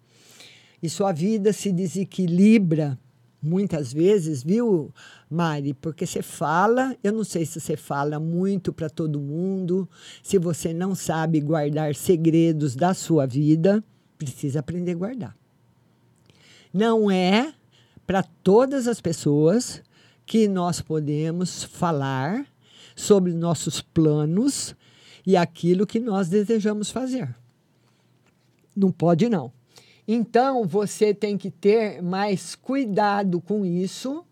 E 0.81 0.89
sua 0.89 1.11
vida 1.11 1.53
se 1.53 1.71
desequilibra 1.71 2.97
muitas 3.47 3.93
vezes, 3.93 4.43
viu, 4.43 4.93
Mari? 5.29 5.73
Porque 5.73 6.05
você 6.05 6.21
fala, 6.21 6.95
eu 7.03 7.13
não 7.13 7.23
sei 7.23 7.45
se 7.45 7.59
você 7.59 7.77
fala 7.77 8.19
muito 8.19 8.73
para 8.73 8.89
todo 8.89 9.19
mundo, 9.19 9.89
se 10.21 10.37
você 10.37 10.73
não 10.73 10.93
sabe 10.93 11.39
guardar 11.39 11.95
segredos 11.95 12.75
da 12.75 12.93
sua 12.93 13.25
vida, 13.25 13.83
precisa 14.17 14.59
aprender 14.59 14.91
a 14.91 14.95
guardar. 14.95 15.37
Não 16.73 17.09
é 17.09 17.53
para 18.05 18.21
todas 18.43 18.87
as 18.87 19.01
pessoas 19.01 19.81
que 20.25 20.47
nós 20.47 20.81
podemos 20.81 21.63
falar 21.63 22.45
sobre 22.95 23.33
nossos 23.33 23.81
planos 23.81 24.75
e 25.25 25.37
aquilo 25.37 25.87
que 25.87 25.99
nós 25.99 26.27
desejamos 26.27 26.89
fazer. 26.89 27.33
Não 28.75 28.91
pode, 28.91 29.27
não. 29.29 29.56
Então, 30.07 30.65
você 30.65 31.13
tem 31.13 31.37
que 31.37 31.51
ter 31.51 32.01
mais 32.01 32.55
cuidado 32.55 33.41
com 33.41 33.65
isso, 33.65 34.23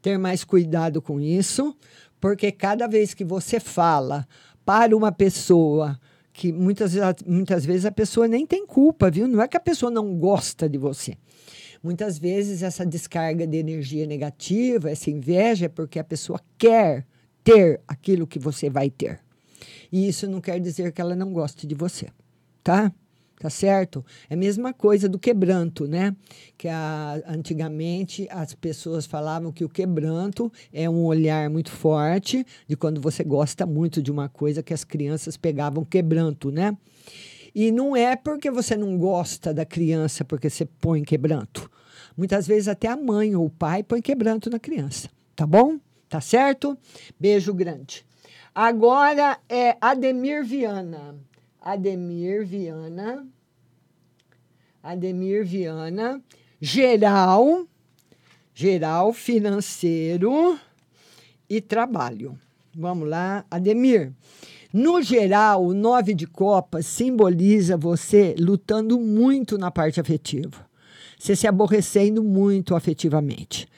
ter 0.00 0.18
mais 0.18 0.42
cuidado 0.42 1.00
com 1.00 1.20
isso, 1.20 1.76
porque 2.20 2.50
cada 2.50 2.88
vez 2.88 3.14
que 3.14 3.24
você 3.24 3.60
fala 3.60 4.26
para 4.64 4.96
uma 4.96 5.12
pessoa 5.12 5.98
que 6.32 6.52
muitas, 6.52 6.94
muitas 7.26 7.64
vezes 7.64 7.84
a 7.84 7.92
pessoa 7.92 8.26
nem 8.26 8.46
tem 8.46 8.66
culpa, 8.66 9.10
viu? 9.10 9.28
Não 9.28 9.42
é 9.42 9.46
que 9.46 9.56
a 9.56 9.60
pessoa 9.60 9.90
não 9.90 10.16
gosta 10.16 10.68
de 10.68 10.78
você. 10.78 11.16
Muitas 11.82 12.18
vezes 12.18 12.62
essa 12.62 12.86
descarga 12.86 13.46
de 13.46 13.58
energia 13.58 14.06
negativa, 14.06 14.90
essa 14.90 15.10
inveja, 15.10 15.66
é 15.66 15.68
porque 15.68 15.98
a 15.98 16.04
pessoa 16.04 16.40
quer 16.56 17.06
ter 17.44 17.80
aquilo 17.86 18.26
que 18.26 18.38
você 18.38 18.70
vai 18.70 18.88
ter. 18.88 19.20
E 19.90 20.08
isso 20.08 20.26
não 20.28 20.40
quer 20.40 20.58
dizer 20.58 20.92
que 20.92 21.00
ela 21.00 21.14
não 21.14 21.32
goste 21.32 21.66
de 21.66 21.74
você, 21.74 22.08
tá? 22.62 22.92
Tá 23.42 23.50
certo? 23.50 24.06
É 24.30 24.34
a 24.34 24.36
mesma 24.36 24.72
coisa 24.72 25.08
do 25.08 25.18
quebranto, 25.18 25.88
né? 25.88 26.14
Que 26.56 26.68
a, 26.68 27.20
antigamente 27.26 28.28
as 28.30 28.54
pessoas 28.54 29.04
falavam 29.04 29.50
que 29.50 29.64
o 29.64 29.68
quebranto 29.68 30.50
é 30.72 30.88
um 30.88 31.04
olhar 31.04 31.50
muito 31.50 31.72
forte 31.72 32.46
de 32.68 32.76
quando 32.76 33.00
você 33.00 33.24
gosta 33.24 33.66
muito 33.66 34.00
de 34.00 34.12
uma 34.12 34.28
coisa 34.28 34.62
que 34.62 34.72
as 34.72 34.84
crianças 34.84 35.36
pegavam 35.36 35.84
quebranto, 35.84 36.52
né? 36.52 36.78
E 37.52 37.72
não 37.72 37.96
é 37.96 38.14
porque 38.14 38.48
você 38.48 38.76
não 38.76 38.96
gosta 38.96 39.52
da 39.52 39.66
criança 39.66 40.24
porque 40.24 40.48
você 40.48 40.64
põe 40.64 41.02
quebranto. 41.02 41.68
Muitas 42.16 42.46
vezes 42.46 42.68
até 42.68 42.86
a 42.86 42.96
mãe 42.96 43.34
ou 43.34 43.46
o 43.46 43.50
pai 43.50 43.82
põe 43.82 44.00
quebranto 44.00 44.48
na 44.48 44.60
criança, 44.60 45.10
tá 45.34 45.44
bom? 45.44 45.80
Tá 46.08 46.20
certo? 46.20 46.78
Beijo 47.18 47.52
grande. 47.52 48.06
Agora 48.54 49.36
é 49.48 49.76
Ademir 49.80 50.44
Viana. 50.44 51.16
Ademir 51.62 52.44
Viana. 52.44 53.24
Ademir 54.82 55.44
Viana. 55.44 56.20
Geral. 56.60 57.66
Geral 58.52 59.12
financeiro 59.12 60.58
e 61.48 61.60
trabalho. 61.60 62.36
Vamos 62.76 63.08
lá, 63.08 63.44
Ademir. 63.50 64.12
No 64.72 65.00
geral, 65.00 65.64
o 65.64 65.72
nove 65.72 66.14
de 66.14 66.26
copas 66.26 66.86
simboliza 66.86 67.76
você 67.76 68.34
lutando 68.38 68.98
muito 68.98 69.56
na 69.56 69.70
parte 69.70 70.00
afetiva. 70.00 70.66
Você 71.18 71.36
se 71.36 71.46
aborrecendo 71.46 72.24
muito 72.24 72.74
afetivamente. 72.74 73.68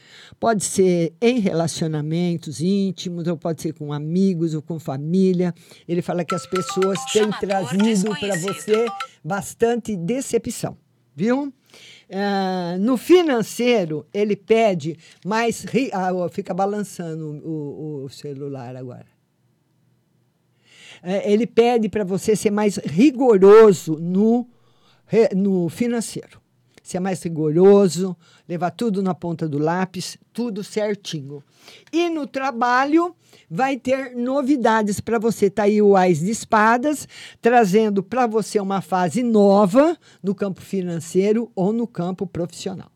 Pode 0.45 0.63
ser 0.63 1.15
em 1.23 1.39
relacionamentos 1.39 2.61
íntimos, 2.61 3.27
ou 3.27 3.35
pode 3.35 3.63
ser 3.63 3.73
com 3.73 3.95
amigos 3.95 4.53
ou 4.53 4.61
com 4.61 4.79
família. 4.79 5.55
Ele 5.89 6.03
fala 6.03 6.23
que 6.23 6.35
as 6.35 6.47
pessoas 6.47 7.03
têm 7.15 7.31
trazido 7.41 8.11
para 8.21 8.37
você 8.37 8.85
bastante 9.25 9.97
decepção, 9.97 10.77
viu? 11.17 11.45
Uh, 11.45 12.79
no 12.79 12.99
financeiro, 12.99 14.07
ele 14.13 14.37
pede 14.37 14.99
mais. 15.25 15.65
Ah, 15.95 16.11
fica 16.31 16.53
balançando 16.53 17.41
o, 17.43 18.05
o 18.05 18.09
celular 18.11 18.77
agora. 18.77 19.07
Uh, 21.03 21.25
ele 21.25 21.47
pede 21.47 21.89
para 21.89 22.05
você 22.05 22.37
ser 22.37 22.51
mais 22.51 22.77
rigoroso 22.77 23.99
no, 23.99 24.47
no 25.35 25.71
financeiro 25.71 26.45
ser 26.85 27.01
mais 27.01 27.23
rigoroso, 27.23 28.15
levar 28.49 28.71
tudo 28.71 29.03
na 29.03 29.15
ponta 29.15 29.49
do 29.49 29.59
lápis, 29.59 30.19
tudo 30.33 30.63
certinho. 30.63 31.43
E 31.93 32.11
no 32.11 32.27
trabalho 32.27 33.15
vai 33.51 33.77
ter 33.77 34.15
novidades 34.17 35.01
para 35.01 35.19
você. 35.19 35.49
Tá 35.49 35.65
aí 35.65 35.81
o 35.81 35.97
Ais 35.97 36.21
de 36.21 36.31
Espadas, 36.31 37.09
trazendo 37.41 38.03
para 38.03 38.27
você 38.27 38.61
uma 38.61 38.81
fase 38.81 39.23
nova 39.23 39.97
no 40.23 40.35
campo 40.35 40.61
financeiro 40.61 41.51
ou 41.55 41.73
no 41.73 41.87
campo 41.87 42.27
profissional. 42.27 42.91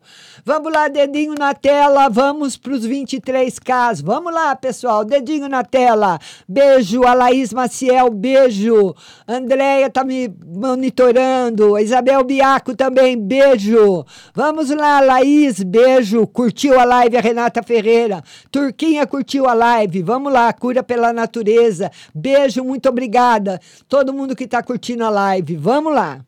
Vamos 0.44 0.72
lá, 0.72 0.88
dedinho 0.88 1.34
na 1.38 1.54
tela, 1.54 2.08
vamos 2.08 2.56
para 2.56 2.72
os 2.72 2.86
23Ks. 2.86 4.02
Vamos 4.02 4.32
lá, 4.32 4.56
pessoal, 4.56 5.04
dedinho 5.04 5.48
na 5.48 5.62
tela. 5.62 6.18
Beijo, 6.48 7.04
a 7.04 7.14
Laís 7.14 7.52
Maciel, 7.52 8.10
beijo. 8.10 8.94
Andréia 9.26 9.90
tá 9.90 10.04
me 10.04 10.28
monitorando. 10.46 11.78
Isabel 11.78 12.24
Biaco 12.24 12.74
também, 12.74 13.16
beijo. 13.16 14.04
Vamos 14.34 14.70
lá, 14.70 15.00
Laís, 15.00 15.37
beijo. 15.64 16.26
Curtiu 16.26 16.78
a 16.78 16.84
live, 16.84 17.16
a 17.16 17.20
Renata 17.20 17.62
Ferreira. 17.62 18.22
Turquinha 18.50 19.06
curtiu 19.06 19.46
a 19.46 19.54
live. 19.54 20.02
Vamos 20.02 20.32
lá, 20.32 20.52
cura 20.52 20.82
pela 20.82 21.12
natureza. 21.12 21.90
Beijo, 22.14 22.64
muito 22.64 22.88
obrigada. 22.88 23.60
Todo 23.88 24.12
mundo 24.12 24.34
que 24.34 24.44
está 24.44 24.62
curtindo 24.62 25.04
a 25.04 25.10
live. 25.10 25.56
Vamos 25.56 25.94
lá. 25.94 26.24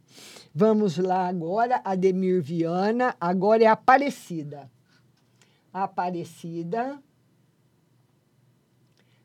Vamos 0.54 0.98
lá 0.98 1.28
agora, 1.28 1.80
Ademir 1.84 2.42
Viana. 2.42 3.14
Agora 3.20 3.62
é 3.64 3.66
Aparecida. 3.66 4.70
Aparecida. 5.72 7.00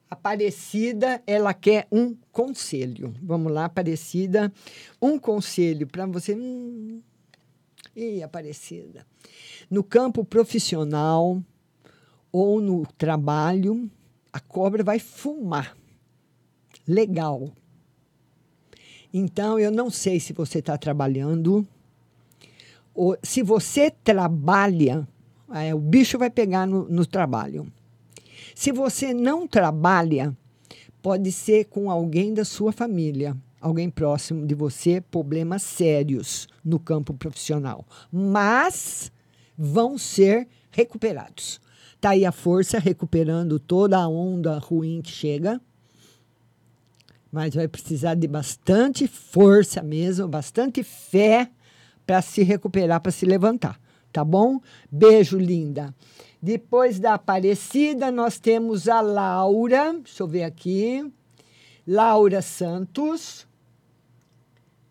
Aparecida, 0.10 1.22
ela 1.26 1.54
quer 1.54 1.88
um 1.92 2.16
conselho. 2.32 3.14
Vamos 3.22 3.52
lá, 3.52 3.66
Aparecida. 3.66 4.54
Um 5.02 5.18
conselho 5.18 5.88
para 5.88 6.06
você. 6.06 6.36
Hum, 6.36 7.02
Ih, 7.96 8.22
Aparecida. 8.22 9.06
No 9.70 9.84
campo 9.84 10.24
profissional 10.24 11.42
ou 12.32 12.62
no 12.62 12.86
trabalho, 12.98 13.90
a 14.32 14.40
cobra 14.40 14.84
vai 14.84 15.00
fumar. 15.00 15.76
Legal. 16.88 17.52
Então, 19.14 19.58
eu 19.58 19.72
não 19.72 19.90
sei 19.90 20.20
se 20.20 20.34
você 20.34 20.60
está 20.60 20.78
trabalhando. 20.78 21.66
Ou, 22.94 23.18
se 23.24 23.42
você 23.42 23.90
trabalha, 23.90 25.08
é, 25.54 25.74
o 25.74 25.80
bicho 25.80 26.18
vai 26.18 26.30
pegar 26.30 26.68
no, 26.68 26.88
no 26.90 27.06
trabalho. 27.06 27.72
Se 28.54 28.72
você 28.72 29.14
não 29.14 29.48
trabalha, 29.48 30.36
pode 31.02 31.32
ser 31.32 31.66
com 31.66 31.90
alguém 31.90 32.34
da 32.34 32.44
sua 32.44 32.72
família, 32.72 33.38
alguém 33.62 33.90
próximo 33.90 34.46
de 34.46 34.54
você, 34.54 35.00
problemas 35.00 35.64
sérios 35.64 36.48
no 36.64 36.80
campo 36.80 37.14
profissional. 37.14 37.86
Mas 38.12 39.12
vão 39.58 39.98
ser 39.98 40.48
recuperados. 40.72 41.60
Está 41.96 42.10
aí 42.12 42.26
a 42.26 42.32
força 42.32 42.78
recuperando 42.78 43.60
toda 43.60 43.98
a 43.98 44.08
onda 44.08 44.58
ruim 44.60 45.02
que 45.02 45.12
chega. 45.12 45.60
Mas 47.32 47.56
vai 47.56 47.68
precisar 47.68 48.16
de 48.16 48.28
bastante 48.28 49.08
força 49.08 49.82
mesmo, 49.82 50.28
bastante 50.28 50.84
fé 50.84 51.50
para 52.06 52.22
se 52.22 52.44
recuperar, 52.44 53.02
para 53.02 53.12
se 53.12 53.26
levantar. 53.26 53.80
Tá 54.12 54.24
bom? 54.24 54.62
Beijo, 54.90 55.38
linda. 55.38 55.94
Depois 56.42 57.00
da 57.00 57.16
Aparecida, 57.16 58.12
nós 58.12 58.40
temos 58.40 58.88
a 58.88 59.02
Laura. 59.02 59.94
Deixa 59.94 60.24
eu 60.24 60.28
ver 60.28 60.44
aqui. 60.44 61.12
Laura 61.88 62.42
Santos. 62.42 63.48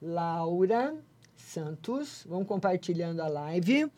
Laura 0.02 0.94
Santos. 1.36 2.26
Vamos 2.28 2.48
compartilhando 2.48 3.20
a 3.20 3.28
live. 3.28 3.90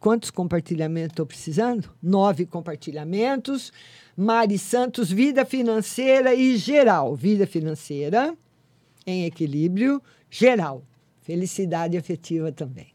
Quantos 0.00 0.30
compartilhamentos 0.30 1.12
estou 1.12 1.26
precisando? 1.26 1.90
Nove 2.02 2.44
compartilhamentos. 2.44 3.72
Mari 4.16 4.58
Santos, 4.58 5.10
vida 5.10 5.44
financeira 5.44 6.34
e 6.34 6.56
geral. 6.56 7.14
Vida 7.14 7.46
financeira 7.46 8.36
em 9.06 9.24
equilíbrio 9.24 10.02
geral. 10.28 10.84
Felicidade 11.20 11.96
afetiva 11.96 12.50
também. 12.50 12.92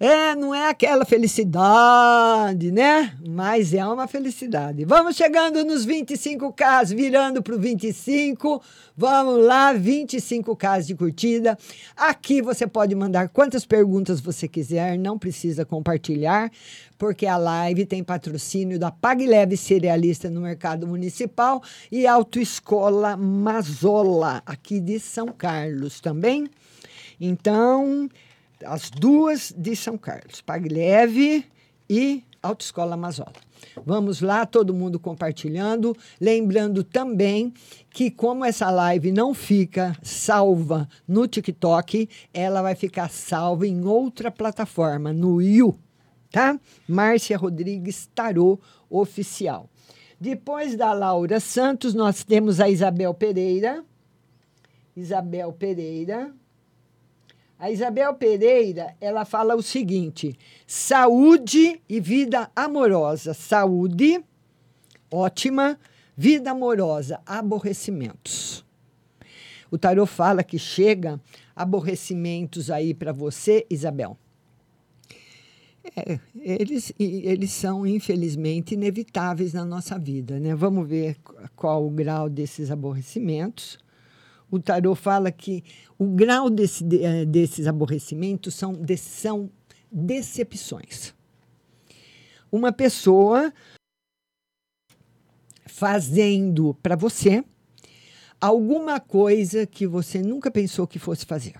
É, 0.00 0.36
não 0.36 0.54
é 0.54 0.68
aquela 0.68 1.04
felicidade, 1.04 2.70
né? 2.70 3.12
Mas 3.28 3.74
é 3.74 3.84
uma 3.84 4.06
felicidade. 4.06 4.84
Vamos 4.84 5.16
chegando 5.16 5.64
nos 5.64 5.84
25K, 5.84 6.94
virando 6.94 7.42
para 7.42 7.56
o 7.56 7.58
25. 7.58 8.62
Vamos 8.96 9.44
lá, 9.44 9.74
25K 9.74 10.86
de 10.86 10.94
curtida. 10.94 11.58
Aqui 11.96 12.40
você 12.40 12.64
pode 12.64 12.94
mandar 12.94 13.28
quantas 13.28 13.66
perguntas 13.66 14.20
você 14.20 14.46
quiser, 14.46 14.96
não 14.96 15.18
precisa 15.18 15.64
compartilhar, 15.64 16.48
porque 16.96 17.26
a 17.26 17.36
live 17.36 17.84
tem 17.84 18.04
patrocínio 18.04 18.78
da 18.78 18.92
Pag 18.92 19.26
Leve 19.26 19.56
Cerealista 19.56 20.30
no 20.30 20.42
Mercado 20.42 20.86
Municipal 20.86 21.60
e 21.90 22.06
Autoescola 22.06 23.16
Mazola, 23.16 24.42
aqui 24.46 24.78
de 24.78 25.00
São 25.00 25.26
Carlos 25.26 26.00
também. 26.00 26.48
Então, 27.20 28.08
as 28.64 28.90
duas 28.90 29.52
de 29.56 29.74
São 29.76 29.96
Carlos, 29.96 30.40
Pagleve 30.40 31.44
e 31.88 32.22
Autoescola 32.42 32.96
Mazola. 32.96 33.32
Vamos 33.84 34.20
lá, 34.20 34.46
todo 34.46 34.74
mundo 34.74 34.98
compartilhando. 34.98 35.96
Lembrando 36.20 36.84
também 36.84 37.52
que, 37.90 38.10
como 38.10 38.44
essa 38.44 38.70
live 38.70 39.10
não 39.10 39.34
fica 39.34 39.96
salva 40.02 40.88
no 41.06 41.26
TikTok, 41.26 42.08
ela 42.32 42.62
vai 42.62 42.74
ficar 42.74 43.08
salva 43.10 43.66
em 43.66 43.84
outra 43.84 44.30
plataforma, 44.30 45.12
no 45.12 45.42
You, 45.42 45.78
tá? 46.30 46.58
Márcia 46.88 47.36
Rodrigues 47.36 48.08
Tarô 48.14 48.60
Oficial. 48.88 49.68
Depois 50.20 50.76
da 50.76 50.92
Laura 50.92 51.40
Santos, 51.40 51.94
nós 51.94 52.24
temos 52.24 52.60
a 52.60 52.68
Isabel 52.68 53.14
Pereira. 53.14 53.84
Isabel 54.96 55.52
Pereira. 55.52 56.32
A 57.58 57.70
Isabel 57.70 58.14
Pereira, 58.14 58.94
ela 59.00 59.24
fala 59.24 59.56
o 59.56 59.62
seguinte: 59.62 60.38
saúde 60.66 61.80
e 61.88 61.98
vida 62.00 62.50
amorosa. 62.54 63.34
Saúde, 63.34 64.22
ótima. 65.10 65.78
Vida 66.16 66.50
amorosa, 66.50 67.20
aborrecimentos. 67.24 68.64
O 69.70 69.78
tarô 69.78 70.04
fala 70.04 70.42
que 70.42 70.58
chega 70.58 71.20
aborrecimentos 71.54 72.72
aí 72.72 72.92
para 72.92 73.12
você, 73.12 73.64
Isabel. 73.70 74.18
É, 75.96 76.18
eles, 76.40 76.92
eles 76.98 77.52
são, 77.52 77.86
infelizmente, 77.86 78.74
inevitáveis 78.74 79.52
na 79.52 79.64
nossa 79.64 79.96
vida. 79.96 80.40
Né? 80.40 80.54
Vamos 80.56 80.88
ver 80.88 81.16
qual 81.54 81.86
o 81.86 81.90
grau 81.90 82.28
desses 82.28 82.70
aborrecimentos 82.70 83.78
o 84.50 84.58
tarô 84.58 84.94
fala 84.94 85.30
que 85.30 85.62
o 85.98 86.06
grau 86.06 86.48
desse, 86.48 86.84
eh, 87.02 87.24
desses 87.24 87.66
aborrecimentos 87.66 88.54
são, 88.54 88.74
são 88.96 89.50
decepções. 89.90 91.14
Uma 92.50 92.72
pessoa 92.72 93.52
fazendo 95.66 96.74
para 96.82 96.96
você 96.96 97.44
alguma 98.40 98.98
coisa 98.98 99.66
que 99.66 99.86
você 99.86 100.22
nunca 100.22 100.50
pensou 100.50 100.86
que 100.86 100.98
fosse 100.98 101.26
fazer. 101.26 101.54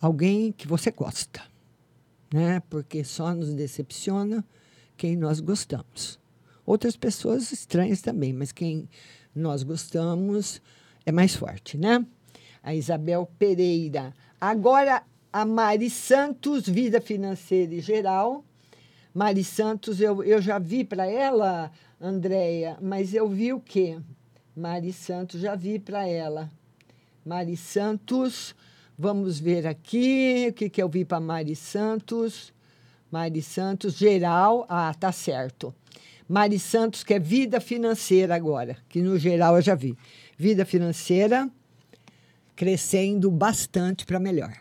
Alguém 0.00 0.52
que 0.52 0.66
você 0.66 0.90
gosta, 0.90 1.42
né? 2.32 2.60
Porque 2.68 3.04
só 3.04 3.34
nos 3.34 3.52
decepciona 3.52 4.44
quem 4.96 5.16
nós 5.16 5.40
gostamos. 5.40 6.18
Outras 6.64 6.96
pessoas 6.96 7.50
estranhas 7.52 8.00
também, 8.00 8.32
mas 8.32 8.52
quem 8.52 8.88
nós 9.34 9.62
gostamos 9.62 10.60
é 11.10 11.12
mais 11.12 11.34
forte, 11.34 11.76
né? 11.76 12.04
A 12.62 12.74
Isabel 12.74 13.28
Pereira. 13.38 14.14
Agora, 14.40 15.02
a 15.32 15.44
Mari 15.44 15.90
Santos, 15.90 16.68
Vida 16.68 17.00
Financeira 17.00 17.74
e 17.74 17.80
Geral. 17.80 18.44
Mari 19.12 19.44
Santos, 19.44 20.00
eu, 20.00 20.22
eu 20.22 20.40
já 20.40 20.58
vi 20.58 20.84
para 20.84 21.06
ela, 21.06 21.70
Andréia, 22.00 22.78
mas 22.80 23.12
eu 23.12 23.28
vi 23.28 23.52
o 23.52 23.60
quê? 23.60 23.98
Mari 24.56 24.92
Santos, 24.92 25.40
já 25.40 25.54
vi 25.56 25.78
para 25.78 26.06
ela. 26.06 26.48
Mari 27.26 27.56
Santos, 27.56 28.54
vamos 28.96 29.40
ver 29.40 29.66
aqui 29.66 30.46
o 30.50 30.52
que, 30.52 30.70
que 30.70 30.82
eu 30.82 30.88
vi 30.88 31.04
para 31.04 31.20
Mari 31.20 31.56
Santos. 31.56 32.52
Mari 33.10 33.42
Santos, 33.42 33.94
geral, 33.94 34.64
ah, 34.68 34.94
tá 34.94 35.10
certo. 35.10 35.74
Mari 36.28 36.60
Santos, 36.60 37.02
que 37.02 37.14
é 37.14 37.18
vida 37.18 37.60
financeira 37.60 38.36
agora, 38.36 38.76
que 38.88 39.02
no 39.02 39.18
geral 39.18 39.56
eu 39.56 39.62
já 39.62 39.74
vi 39.74 39.96
vida 40.40 40.64
financeira 40.64 41.50
crescendo 42.56 43.30
bastante 43.30 44.06
para 44.06 44.18
melhor. 44.18 44.56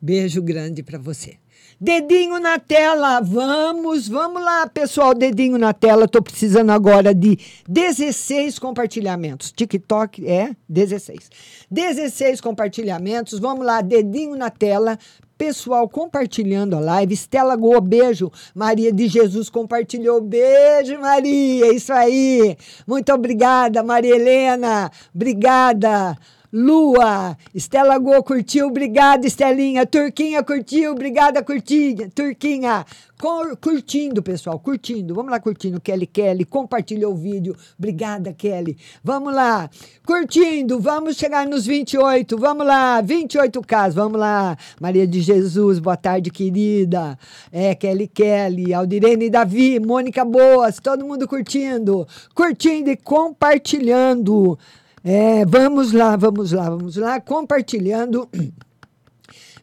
Beijo 0.00 0.42
grande 0.42 0.82
para 0.82 0.98
você. 0.98 1.36
Dedinho 1.80 2.40
na 2.40 2.58
tela, 2.58 3.20
vamos, 3.20 4.08
vamos 4.08 4.42
lá, 4.42 4.66
pessoal, 4.66 5.14
dedinho 5.14 5.58
na 5.58 5.72
tela. 5.72 6.06
Estou 6.06 6.20
precisando 6.20 6.70
agora 6.70 7.14
de 7.14 7.38
16 7.68 8.58
compartilhamentos. 8.58 9.52
TikTok 9.52 10.26
é 10.26 10.56
16. 10.68 11.30
16 11.70 12.40
compartilhamentos. 12.40 13.38
Vamos 13.38 13.64
lá, 13.64 13.80
dedinho 13.80 14.34
na 14.34 14.50
tela 14.50 14.98
Pessoal 15.36 15.88
compartilhando 15.88 16.76
a 16.76 16.80
live. 16.80 17.14
Estela 17.14 17.56
Goa, 17.56 17.80
beijo. 17.80 18.30
Maria 18.54 18.92
de 18.92 19.08
Jesus 19.08 19.50
compartilhou. 19.50 20.20
Beijo, 20.20 20.98
Maria. 21.00 21.74
Isso 21.74 21.92
aí. 21.92 22.56
Muito 22.86 23.12
obrigada, 23.12 23.82
Maria 23.82 24.14
Helena. 24.14 24.90
Obrigada. 25.14 26.16
Lua, 26.56 27.36
Estela 27.52 27.98
Go 27.98 28.22
curtiu, 28.22 28.68
obrigada, 28.68 29.26
Estelinha. 29.26 29.84
Turquinha 29.84 30.40
curtiu, 30.40 30.92
obrigada, 30.92 31.42
Curtinha. 31.42 32.08
Turquinha, 32.14 32.86
Cor- 33.20 33.56
curtindo, 33.56 34.22
pessoal, 34.22 34.56
curtindo. 34.60 35.16
Vamos 35.16 35.32
lá, 35.32 35.40
curtindo. 35.40 35.80
Kelly 35.80 36.06
Kelly, 36.06 36.44
compartilhou 36.44 37.12
o 37.12 37.16
vídeo. 37.16 37.56
Obrigada, 37.76 38.32
Kelly. 38.32 38.76
Vamos 39.02 39.34
lá, 39.34 39.68
curtindo. 40.06 40.78
Vamos 40.78 41.16
chegar 41.16 41.44
nos 41.44 41.66
28. 41.66 42.38
Vamos 42.38 42.64
lá, 42.64 43.02
28K. 43.02 43.90
Vamos 43.90 44.20
lá. 44.20 44.56
Maria 44.80 45.08
de 45.08 45.20
Jesus, 45.22 45.80
boa 45.80 45.96
tarde, 45.96 46.30
querida. 46.30 47.18
É, 47.50 47.74
Kelly 47.74 48.06
Kelly, 48.06 48.72
Aldirene 48.72 49.28
Davi, 49.28 49.80
Mônica 49.80 50.24
Boas, 50.24 50.78
todo 50.78 51.04
mundo 51.04 51.26
curtindo. 51.26 52.06
Curtindo 52.32 52.90
e 52.90 52.96
compartilhando. 52.96 54.56
É, 55.06 55.44
vamos 55.44 55.92
lá, 55.92 56.16
vamos 56.16 56.52
lá, 56.52 56.70
vamos 56.70 56.96
lá, 56.96 57.20
compartilhando. 57.20 58.26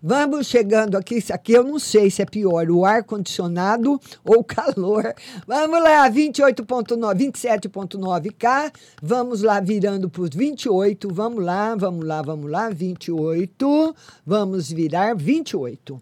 Vamos 0.03 0.47
chegando 0.47 0.97
aqui, 0.97 1.17
isso 1.17 1.31
aqui 1.31 1.53
eu 1.53 1.63
não 1.63 1.77
sei 1.77 2.09
se 2.09 2.23
é 2.23 2.25
pior, 2.25 2.71
o 2.71 2.83
ar-condicionado 2.83 4.01
ou 4.25 4.39
o 4.39 4.43
calor. 4.43 5.13
Vamos 5.45 5.79
lá, 5.79 6.09
28.9, 6.09 6.97
27.9K, 7.31 8.73
vamos 8.99 9.43
lá 9.43 9.59
virando 9.59 10.09
para 10.09 10.23
os 10.23 10.31
28, 10.31 11.07
vamos 11.13 11.45
lá, 11.45 11.75
vamos 11.75 12.03
lá, 12.03 12.19
vamos 12.23 12.49
lá, 12.49 12.71
28, 12.71 13.95
vamos 14.25 14.71
virar 14.71 15.15
28. 15.15 16.01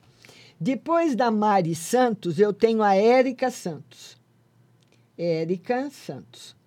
Depois 0.57 1.13
da 1.13 1.29
Mari 1.29 1.75
Santos, 1.75 2.39
eu 2.39 2.53
tenho 2.53 2.81
a 2.81 2.95
Érica 2.95 3.51
Santos. 3.51 4.17
Érica 5.17 5.89
Santos. 5.89 6.58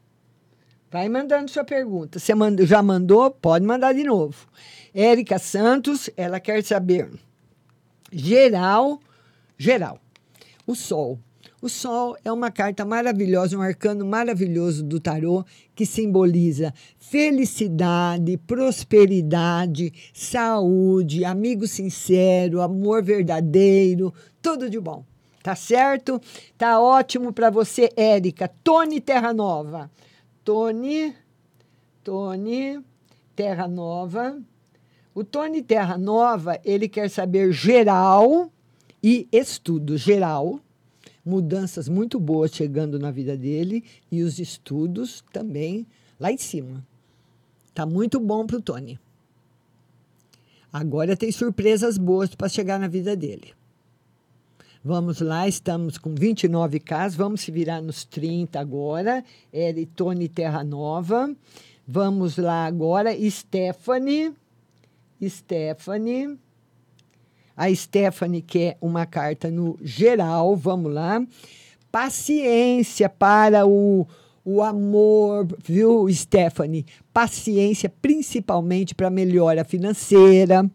Vai 0.93 1.09
mandando 1.09 1.51
sua 1.51 1.65
pergunta. 1.65 2.19
Você 2.19 2.35
manda- 2.35 2.67
já 2.67 2.83
mandou? 2.83 3.31
Pode 3.31 3.65
mandar 3.65 3.95
de 3.95 4.05
novo. 4.05 4.47
Érica 4.95 5.39
Santos, 5.39 6.11
ela 6.19 6.39
quer 6.39 6.63
saber 6.63 7.09
geral, 8.13 9.01
geral. 9.57 9.99
O 10.67 10.75
Sol. 10.75 11.19
O 11.63 11.69
Sol 11.69 12.15
é 12.23 12.31
uma 12.31 12.51
carta 12.51 12.85
maravilhosa, 12.85 13.57
um 13.57 13.63
arcano 13.63 14.05
maravilhoso 14.05 14.85
do 14.85 15.01
tarô 15.01 15.45
que 15.75 15.87
simboliza 15.87 16.75
felicidade, 16.99 18.37
prosperidade, 18.37 19.95
saúde, 20.13 21.25
amigo 21.25 21.67
sincero, 21.67 22.61
amor 22.61 23.03
verdadeiro, 23.03 24.13
tudo 24.43 24.69
de 24.69 24.79
bom. 24.79 25.05
Tá 25.43 25.55
certo? 25.57 26.21
Tá 26.59 26.79
ótimo 26.81 27.33
para 27.33 27.49
você, 27.49 27.89
Érica. 27.97 28.51
Tony 28.63 29.01
Terra 29.01 29.33
Nova. 29.33 29.91
Tony, 30.45 31.15
Tony 32.03 32.81
Terra 33.37 33.69
Nova. 33.69 34.41
O 35.15 35.23
Tony 35.23 35.63
Terra 35.63 35.99
Nova, 35.99 36.59
ele 36.65 36.89
quer 36.89 37.09
saber 37.09 37.53
geral 37.53 38.51
e 39.03 39.29
estudo 39.33 39.97
geral, 39.97 40.61
mudanças 41.25 41.89
muito 41.89 42.19
boas 42.19 42.53
chegando 42.53 42.99
na 42.99 43.11
vida 43.11 43.37
dele 43.37 43.85
e 44.11 44.23
os 44.23 44.39
estudos 44.39 45.23
também 45.33 45.87
lá 46.19 46.33
em 46.33 46.39
cima. 46.39 46.87
Tá 47.75 47.85
muito 47.85 48.19
bom 48.19 48.47
pro 48.47 48.61
Tony. 48.61 48.99
Agora 50.73 51.17
tem 51.17 51.31
surpresas 51.31 51.99
boas 51.99 52.35
para 52.35 52.49
chegar 52.49 52.79
na 52.79 52.89
vida 52.89 53.15
dele. 53.15 53.53
Vamos 54.85 55.21
lá, 55.21 55.47
estamos 55.47 55.97
com 55.97 56.13
29 56.13 56.81
casos, 56.81 57.17
vamos 57.17 57.43
se 57.43 57.53
virar 57.53 57.81
nos 57.81 58.05
30 58.05 58.59
agora. 58.59 59.25
Eri 59.53 59.87
Tony 59.87 60.29
Terra 60.29 60.65
Nova. 60.65 61.33
Vamos 61.87 62.37
lá 62.37 62.67
agora, 62.67 63.17
Stephanie. 63.31 64.33
Stephanie. 65.23 66.37
A 67.57 67.73
Stephanie 67.73 68.43
quer 68.43 68.77
uma 68.81 69.07
carta 69.07 69.53
no 69.53 69.79
geral, 69.81 70.57
vamos 70.57 70.93
lá. 70.93 71.25
Paciência 71.93 73.09
para 73.09 73.65
o, 73.65 74.05
o 74.45 74.61
amor, 74.61 75.47
viu, 75.65 76.07
Stephanie? 76.13 76.85
Paciência, 77.13 77.89
principalmente 77.89 78.95
para 78.95 79.09
melhora 79.09 79.65
financeira. 79.65 80.69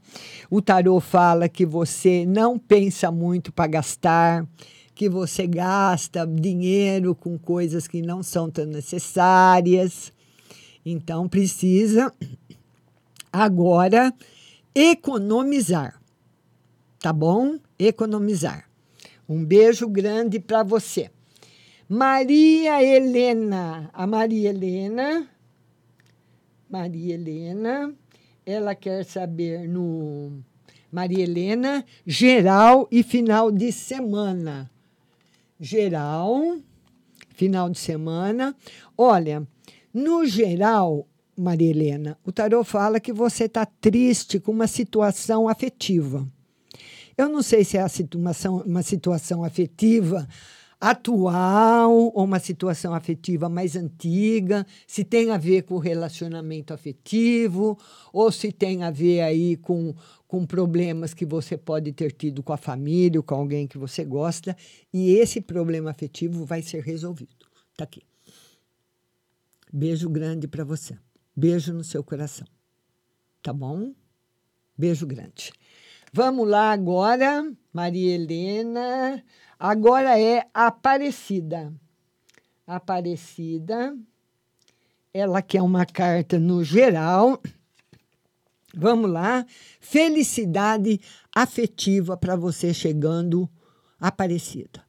O 0.50 0.62
tarô 0.62 1.00
fala 1.02 1.50
que 1.50 1.66
você 1.66 2.26
não 2.26 2.58
pensa 2.58 3.12
muito 3.12 3.52
para 3.52 3.68
gastar, 3.68 4.48
que 4.96 5.10
você 5.10 5.46
gasta 5.46 6.26
dinheiro 6.26 7.14
com 7.14 7.38
coisas 7.38 7.88
que 7.88 8.02
não 8.02 8.24
são 8.24 8.50
tão 8.50 8.66
necessárias. 8.66 10.14
Então, 10.86 11.28
precisa 11.28 12.14
agora 13.32 14.14
economizar. 14.74 16.02
Tá 17.00 17.12
bom? 17.12 17.60
Economizar. 17.78 18.70
Um 19.28 19.44
beijo 19.44 19.90
grande 19.90 20.40
para 20.40 20.64
você. 20.64 21.12
Maria 21.90 22.84
Helena. 22.84 23.90
A 23.94 24.06
Maria 24.06 24.50
Helena. 24.50 25.28
Maria 26.70 27.14
Helena. 27.14 27.94
Ela 28.46 28.76
quer 28.76 29.06
saber 29.06 29.68
no. 29.68 30.44
Maria 30.92 31.24
Helena, 31.24 31.86
geral 32.06 32.88
e 32.90 33.04
final 33.04 33.52
de 33.52 33.72
semana. 33.72 34.72
Geral, 35.60 36.58
final 37.30 37.70
de 37.70 37.78
semana. 37.78 38.56
Olha, 38.98 39.46
no 39.94 40.26
geral, 40.26 41.08
Maria 41.38 41.70
Helena, 41.70 42.18
o 42.26 42.32
tarô 42.32 42.64
fala 42.64 43.00
que 43.00 43.12
você 43.12 43.46
está 43.46 43.66
triste 43.66 44.40
com 44.40 44.52
uma 44.52 44.68
situação 44.68 45.48
afetiva. 45.48 46.28
Eu 47.18 47.28
não 47.28 47.42
sei 47.42 47.64
se 47.64 47.78
é 47.78 47.86
uma 48.66 48.84
situação 48.84 49.44
afetiva 49.44 50.28
atual 50.80 51.92
ou 51.92 52.24
uma 52.24 52.40
situação 52.40 52.94
afetiva 52.94 53.50
mais 53.50 53.76
antiga, 53.76 54.66
se 54.86 55.04
tem 55.04 55.32
a 55.32 55.38
ver 55.38 55.64
com 55.64 55.76
o 55.76 55.80
relacionamento 55.80 56.74
afetivo 56.74 57.78
ou 58.14 58.32
se 58.32 58.52
tem 58.52 58.84
a 58.84 58.92
ver 58.92 59.22
aí 59.22 59.58
com, 59.58 59.96
com 60.28 60.46
problemas 60.46 61.14
que 61.14 61.26
você 61.26 61.58
pode 61.58 61.92
ter 61.94 62.12
tido 62.12 62.44
com 62.44 62.54
a 62.54 62.58
família 62.58 63.20
ou 63.20 63.24
com 63.24 63.36
alguém 63.36 63.68
que 63.68 63.78
você 63.78 64.06
gosta 64.06 64.56
e 64.94 65.14
esse 65.14 65.42
problema 65.42 65.90
afetivo 65.90 66.46
vai 66.46 66.62
ser 66.62 66.84
resolvido. 66.84 67.48
Tá 67.76 67.84
aqui. 67.84 68.04
Beijo 69.74 70.10
grande 70.10 70.48
para 70.48 70.64
você. 70.64 70.98
Beijo 71.36 71.74
no 71.74 71.84
seu 71.84 72.04
coração. 72.04 72.48
Tá 73.42 73.52
bom? 73.52 73.94
Beijo 74.78 75.06
grande. 75.08 75.52
Vamos 76.14 76.48
lá 76.48 76.72
agora, 76.72 77.52
Maria 77.74 78.16
Helena. 78.16 79.24
Agora 79.60 80.20
é 80.20 80.48
Aparecida. 80.54 81.74
Aparecida. 82.66 83.98
Ela 85.14 85.42
quer 85.42 85.62
uma 85.62 85.86
carta 85.86 86.38
no 86.38 86.64
geral. 86.64 87.42
Vamos 88.74 89.10
lá. 89.10 89.46
Felicidade 89.80 91.02
afetiva 91.36 92.16
para 92.16 92.36
você 92.36 92.74
chegando, 92.74 93.50
Aparecida. 94.00 94.86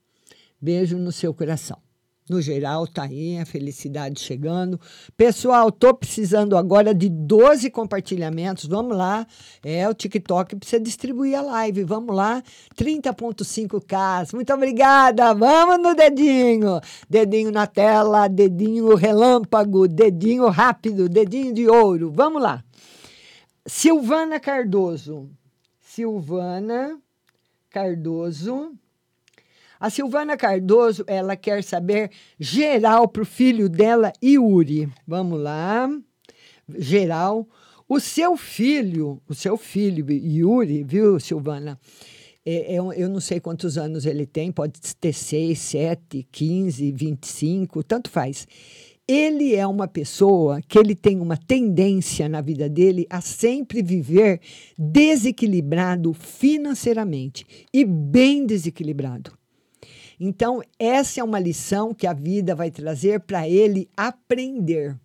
Beijo 0.61 0.99
no 0.99 1.13
seu 1.13 1.33
coração. 1.33 1.88
No 2.29 2.43
geral, 2.43 2.87
tá 2.87 3.05
aí 3.05 3.39
a 3.39 3.47
felicidade 3.47 4.21
chegando. 4.21 4.79
Pessoal, 5.17 5.73
tô 5.73 5.95
precisando 5.95 6.59
agora 6.59 6.95
de 6.95 7.09
12 7.09 7.71
compartilhamentos. 7.71 8.67
Vamos 8.67 8.97
lá. 8.97 9.27
É, 9.65 9.89
o 9.89 9.95
TikTok 9.95 10.57
precisa 10.57 10.79
distribuir 10.79 11.39
a 11.39 11.41
live. 11.41 11.85
Vamos 11.85 12.15
lá. 12.15 12.43
30.5K. 12.77 14.35
Muito 14.35 14.53
obrigada. 14.53 15.33
Vamos 15.33 15.79
no 15.83 15.95
dedinho. 15.95 16.81
Dedinho 17.09 17.51
na 17.51 17.67
tela, 17.67 18.29
dedinho 18.29 18.95
relâmpago, 18.95 19.89
dedinho 19.89 20.49
rápido, 20.49 21.09
dedinho 21.09 21.55
de 21.55 21.67
ouro. 21.67 22.13
Vamos 22.15 22.43
lá. 22.43 22.63
Silvana 23.67 24.39
Cardoso. 24.39 25.31
Silvana 25.81 26.99
Cardoso. 27.71 28.73
A 29.81 29.91
Silvana 29.91 30.37
Cardoso, 30.37 31.05
ela 31.07 31.37
quer 31.37 31.63
saber 31.63 32.11
geral 32.39 33.07
para 33.09 33.23
o 33.23 33.27
filho 33.27 33.69
dela, 33.69 34.13
Yuri. 34.23 34.89
Vamos 35.07 35.41
lá. 35.41 35.89
Geral. 36.77 37.49
O 37.89 38.01
seu 38.01 38.37
filho, 38.37 39.21
o 39.29 39.35
seu 39.35 39.57
filho, 39.57 40.05
Yuri, 40.13 40.83
viu, 40.85 41.19
Silvana? 41.19 41.79
É, 42.45 42.75
é 42.75 42.83
um- 42.83 42.93
eu 42.93 43.09
não 43.09 43.21
sei 43.21 43.41
quantos 43.41 43.79
anos 43.79 44.05
ele 44.05 44.27
tem, 44.27 44.51
pode 44.53 44.81
ter 45.01 45.13
6, 45.13 45.59
7, 45.59 46.27
15, 46.31 46.93
25, 46.93 47.83
tanto 47.83 48.11
faz. 48.11 48.47
ele 49.11 49.55
é 49.55 49.67
uma 49.67 49.89
pessoa 49.89 50.61
que 50.69 50.79
ele 50.79 50.95
tem 50.95 51.19
uma 51.19 51.35
tendência 51.35 52.29
na 52.29 52.43
vida 52.43 52.69
dele 52.69 53.07
a 53.09 53.23
sempre 53.23 53.81
viver 53.83 54.39
desequilibrado 54.77 56.13
financeiramente 56.13 57.47
e 57.73 57.87
bem 57.87 58.45
desequilibrado. 58.45 59.38
Então, 60.21 60.63
essa 60.79 61.21
é 61.21 61.25
uma 61.25 61.39
lição 61.39 61.95
que 61.95 62.07
a 62.07 62.13
vida 62.13 62.55
vai 62.55 62.71
trazer 62.71 63.21
para 63.21 63.49
ele 63.49 63.89
aprender. 63.97 64.99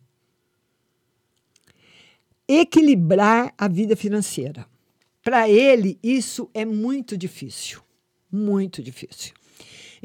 Equilibrar 2.48 3.54
a 3.58 3.68
vida 3.68 3.96
financeira. 3.96 4.66
Para 5.24 5.48
ele, 5.48 6.00
isso 6.04 6.50
é 6.54 6.66
muito 6.66 7.16
difícil. 7.18 7.82
Muito 8.32 8.82
difícil. 8.82 9.34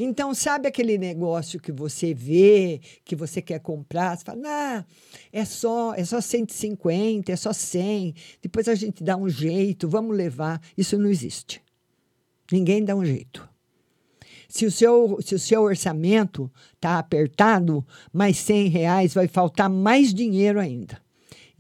Então, 0.01 0.33
sabe 0.33 0.69
aquele 0.69 0.97
negócio 0.97 1.59
que 1.59 1.73
você 1.73 2.15
vê, 2.15 2.81
que 3.05 3.17
você 3.17 3.43
quer 3.43 3.59
comprar, 3.59 4.17
você 4.17 4.25
fala, 4.25 4.43
ah, 4.47 4.85
é 5.33 5.45
só, 5.45 5.93
é 5.95 6.05
só 6.05 6.21
150, 6.21 7.33
é 7.33 7.35
só 7.35 7.53
100, 7.53 8.15
depois 8.41 8.69
a 8.69 8.77
gente 8.77 9.03
dá 9.03 9.17
um 9.17 9.29
jeito, 9.29 9.89
vamos 9.89 10.17
levar. 10.17 10.63
Isso 10.77 10.97
não 10.97 11.11
existe. 11.11 11.61
Ninguém 12.53 12.85
dá 12.85 12.95
um 12.95 13.05
jeito. 13.05 13.49
Se 14.49 14.65
o 14.65 14.71
seu, 14.71 15.19
se 15.21 15.35
o 15.35 15.39
seu 15.39 15.63
orçamento 15.63 16.51
está 16.75 16.99
apertado, 16.99 17.87
mais 18.13 18.39
100 18.39 18.69
reais 18.69 19.13
vai 19.13 19.29
faltar 19.29 19.69
mais 19.69 20.15
dinheiro 20.15 20.59
ainda. 20.59 20.99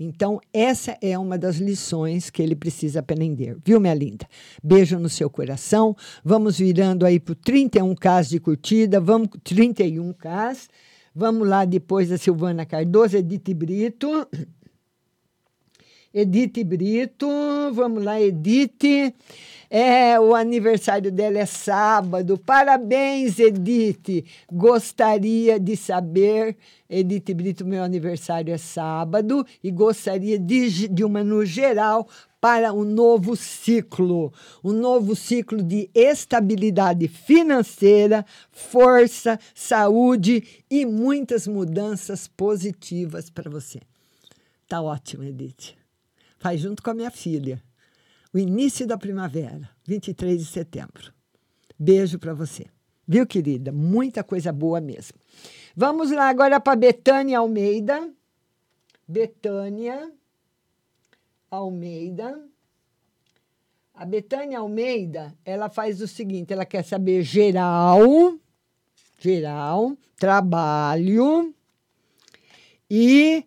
Então, 0.00 0.40
essa 0.52 0.96
é 1.02 1.18
uma 1.18 1.36
das 1.36 1.56
lições 1.56 2.30
que 2.30 2.40
ele 2.40 2.54
precisa 2.54 3.00
aprender, 3.00 3.56
viu, 3.64 3.80
minha 3.80 3.94
linda? 3.94 4.26
Beijo 4.62 4.96
no 4.98 5.08
seu 5.08 5.28
coração. 5.28 5.96
Vamos 6.24 6.56
virando 6.56 7.04
aí 7.04 7.18
para 7.18 7.34
31K 7.34 8.28
de 8.28 8.38
curtida, 8.38 9.00
vamos 9.00 9.28
31K. 9.44 10.68
Vamos 11.12 11.48
lá 11.48 11.64
depois 11.64 12.08
da 12.08 12.16
Silvana 12.16 12.64
Cardoso, 12.64 13.16
Edith 13.16 13.52
Brito. 13.52 14.28
Edith 16.14 16.64
Brito, 16.64 17.26
vamos 17.74 18.04
lá, 18.04 18.20
Edith. 18.20 19.14
É, 19.70 20.18
o 20.18 20.34
aniversário 20.34 21.12
dela 21.12 21.38
é 21.38 21.44
sábado. 21.44 22.38
Parabéns, 22.38 23.38
Edith. 23.38 24.24
Gostaria 24.50 25.60
de 25.60 25.76
saber, 25.76 26.56
Edith 26.88 27.34
Brito, 27.34 27.66
meu 27.66 27.82
aniversário 27.82 28.52
é 28.52 28.56
sábado 28.56 29.44
e 29.62 29.70
gostaria 29.70 30.38
de, 30.38 30.88
de 30.88 31.04
uma 31.04 31.22
no 31.22 31.44
geral 31.44 32.08
para 32.40 32.72
um 32.72 32.84
novo 32.84 33.36
ciclo, 33.36 34.32
um 34.64 34.72
novo 34.72 35.14
ciclo 35.14 35.62
de 35.62 35.90
estabilidade 35.92 37.06
financeira, 37.08 38.24
força, 38.50 39.38
saúde 39.54 40.64
e 40.70 40.86
muitas 40.86 41.46
mudanças 41.46 42.26
positivas 42.26 43.28
para 43.28 43.50
você. 43.50 43.80
Tá 44.66 44.80
ótimo, 44.80 45.24
Edith. 45.24 45.74
Faz 46.38 46.60
junto 46.60 46.82
com 46.82 46.90
a 46.90 46.94
minha 46.94 47.10
filha 47.10 47.60
início 48.38 48.86
da 48.86 48.98
primavera, 48.98 49.70
23 49.86 50.38
de 50.38 50.46
setembro. 50.46 51.12
Beijo 51.78 52.18
para 52.18 52.34
você. 52.34 52.66
Viu, 53.06 53.26
querida? 53.26 53.72
Muita 53.72 54.22
coisa 54.22 54.52
boa 54.52 54.80
mesmo. 54.80 55.18
Vamos 55.74 56.10
lá 56.10 56.28
agora 56.28 56.60
para 56.60 56.76
Betânia 56.76 57.38
Almeida. 57.38 58.10
Betânia 59.06 60.12
Almeida. 61.50 62.38
A 63.94 64.04
Betânia 64.04 64.58
Almeida, 64.58 65.34
ela 65.44 65.68
faz 65.68 66.00
o 66.00 66.06
seguinte, 66.06 66.52
ela 66.52 66.64
quer 66.64 66.84
saber 66.84 67.22
geral, 67.22 68.38
geral, 69.18 69.96
trabalho 70.16 71.52
e 72.88 73.44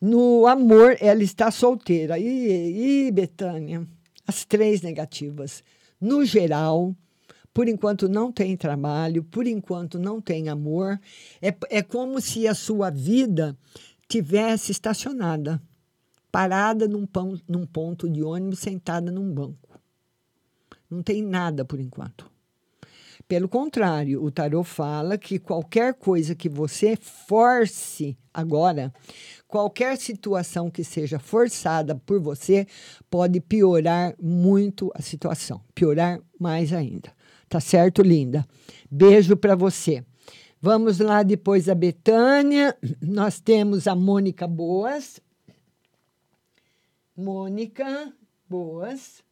no 0.00 0.46
amor 0.46 0.96
ela 1.00 1.22
está 1.22 1.50
solteira. 1.50 2.18
E 2.18 3.10
Betânia, 3.10 3.86
as 4.28 4.44
três 4.44 4.82
negativas. 4.82 5.64
No 5.98 6.22
geral, 6.22 6.94
por 7.54 7.66
enquanto 7.66 8.08
não 8.08 8.30
tem 8.30 8.56
trabalho, 8.56 9.24
por 9.24 9.46
enquanto 9.46 9.98
não 9.98 10.20
tem 10.20 10.48
amor. 10.48 11.00
É, 11.40 11.52
é 11.70 11.82
como 11.82 12.20
se 12.20 12.46
a 12.46 12.54
sua 12.54 12.90
vida 12.90 13.56
tivesse 14.06 14.70
estacionada, 14.70 15.60
parada 16.30 16.86
num, 16.86 17.06
pão, 17.06 17.40
num 17.48 17.66
ponto 17.66 18.08
de 18.08 18.22
ônibus, 18.22 18.60
sentada 18.60 19.10
num 19.10 19.32
banco. 19.32 19.80
Não 20.90 21.02
tem 21.02 21.22
nada 21.22 21.64
por 21.64 21.80
enquanto. 21.80 22.30
Pelo 23.26 23.48
contrário, 23.48 24.22
o 24.22 24.30
tarot 24.30 24.66
fala 24.66 25.18
que 25.18 25.38
qualquer 25.38 25.94
coisa 25.94 26.34
que 26.34 26.48
você 26.48 26.96
force 26.96 28.16
agora, 28.32 28.92
qualquer 29.48 29.96
situação 29.96 30.70
que 30.70 30.84
seja 30.84 31.18
forçada 31.18 31.94
por 31.94 32.20
você 32.20 32.66
pode 33.10 33.40
piorar 33.40 34.14
muito 34.22 34.92
a 34.94 35.00
situação, 35.00 35.62
piorar 35.74 36.20
mais 36.38 36.72
ainda. 36.72 37.10
Tá 37.48 37.58
certo, 37.58 38.02
linda? 38.02 38.46
Beijo 38.90 39.34
para 39.36 39.56
você. 39.56 40.04
Vamos 40.60 40.98
lá 40.98 41.22
depois 41.22 41.68
a 41.68 41.74
Betânia. 41.74 42.76
Nós 43.00 43.40
temos 43.40 43.86
a 43.86 43.94
Mônica 43.94 44.46
Boas. 44.46 45.18
Mônica 47.16 48.12
Boas. 48.48 49.22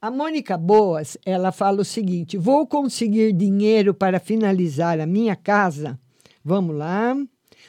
A 0.00 0.10
Mônica 0.10 0.58
Boas, 0.58 1.16
ela 1.24 1.52
fala 1.52 1.82
o 1.82 1.84
seguinte: 1.84 2.36
vou 2.36 2.66
conseguir 2.66 3.32
dinheiro 3.32 3.94
para 3.94 4.18
finalizar 4.18 4.98
a 4.98 5.06
minha 5.06 5.36
casa. 5.36 5.98
Vamos 6.44 6.76
lá. 6.76 7.16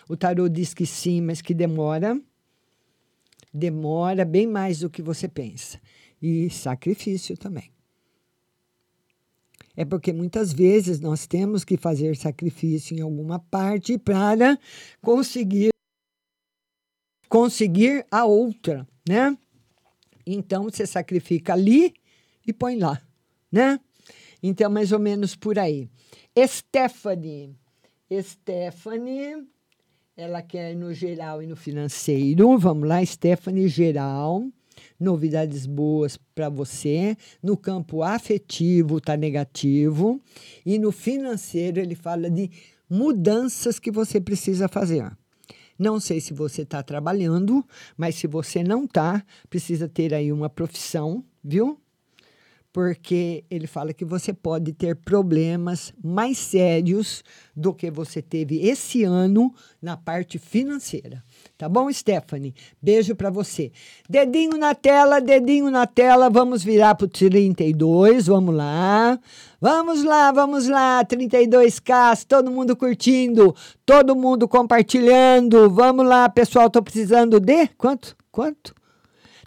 O 0.08 0.16
tarô 0.16 0.48
diz 0.48 0.74
que 0.74 0.86
sim, 0.86 1.22
mas 1.22 1.42
que 1.42 1.54
demora. 1.54 2.20
Demora 3.54 4.26
bem 4.26 4.46
mais 4.46 4.80
do 4.80 4.90
que 4.90 5.02
você 5.02 5.28
pensa. 5.28 5.80
E 6.22 6.50
sacrifício 6.50 7.38
também. 7.38 7.72
É 9.76 9.84
porque 9.84 10.14
muitas 10.14 10.54
vezes 10.54 11.00
nós 11.00 11.28
temos 11.28 11.66
que 11.66 11.76
fazer 11.76 12.16
sacrifício 12.16 12.96
em 12.96 13.02
alguma 13.02 13.40
parte 13.40 13.98
para 13.98 14.58
conseguir 15.02 15.72
conseguir 17.28 18.06
a 18.10 18.24
outra, 18.24 18.88
né? 19.08 19.38
Então 20.26 20.64
você 20.64 20.86
sacrifica 20.86 21.54
ali 21.54 21.94
e 22.48 22.54
põe 22.54 22.78
lá, 22.78 23.02
né? 23.52 23.80
Então 24.42 24.70
mais 24.70 24.94
ou 24.94 25.00
menos 25.00 25.36
por 25.36 25.60
aí. 25.60 25.90
Stephanie, 26.48 27.54
Stephanie 28.22 29.46
ela 30.18 30.42
quer 30.42 30.76
no 30.76 30.94
geral 30.94 31.44
e 31.44 31.48
no 31.48 31.56
financeiro. 31.58 32.58
Vamos 32.58 32.88
lá, 32.88 33.06
Stephanie, 33.06 33.68
geral. 33.68 34.48
Novidades 34.98 35.66
boas 35.66 36.18
para 36.34 36.48
você. 36.48 37.18
No 37.44 37.58
campo 37.58 38.02
afetivo, 38.02 38.98
está 38.98 39.18
negativo. 39.18 40.22
E 40.66 40.80
no 40.80 40.92
financeiro, 40.92 41.82
ele 41.82 41.96
fala 41.96 42.30
de 42.30 42.50
mudanças 42.90 43.78
que 43.78 43.92
você 43.92 44.22
precisa 44.22 44.70
fazer. 44.70 45.12
Não 45.78 46.00
sei 46.00 46.22
se 46.22 46.34
você 46.34 46.62
está 46.62 46.82
trabalhando, 46.82 47.66
mas 47.98 48.16
se 48.16 48.26
você 48.26 48.64
não 48.64 48.86
está, 48.86 49.22
precisa 49.50 49.90
ter 49.90 50.14
aí 50.14 50.32
uma 50.32 50.50
profissão, 50.50 51.26
viu? 51.44 51.78
Porque 52.76 53.46
ele 53.50 53.68
fala 53.68 53.94
que 53.94 54.04
você 54.04 54.34
pode 54.34 54.74
ter 54.74 54.98
problemas 54.98 55.94
mais 56.04 56.38
sérios 56.38 57.24
do 57.56 57.74
que 57.74 57.90
você 57.90 58.22
teve 58.22 58.68
esse 58.68 59.06
ano 59.06 59.56
na 59.82 59.96
parte 59.96 60.38
financeira. 60.38 61.24
Tá 61.58 61.70
bom, 61.70 61.90
Stephanie? 61.90 62.54
Beijo 62.82 63.16
para 63.16 63.30
você. 63.30 63.72
Dedinho 64.10 64.58
na 64.58 64.76
tela, 64.76 65.22
dedinho 65.22 65.72
na 65.72 65.88
tela. 65.88 66.30
Vamos 66.30 66.66
virar 66.66 66.96
para 66.96 67.06
o 67.06 67.08
32. 67.08 68.28
Vamos 68.28 68.54
lá. 68.54 69.18
Vamos 69.62 70.04
lá, 70.04 70.34
vamos 70.34 70.68
lá. 70.68 71.06
32K, 71.06 72.26
todo 72.28 72.52
mundo 72.52 72.76
curtindo, 72.76 73.56
todo 73.86 74.18
mundo 74.18 74.50
compartilhando. 74.50 75.70
Vamos 75.70 76.06
lá, 76.06 76.28
pessoal. 76.28 76.70
Tô 76.70 76.84
precisando 76.84 77.40
de 77.40 77.68
quanto? 77.78 78.18
Quanto? 78.30 78.76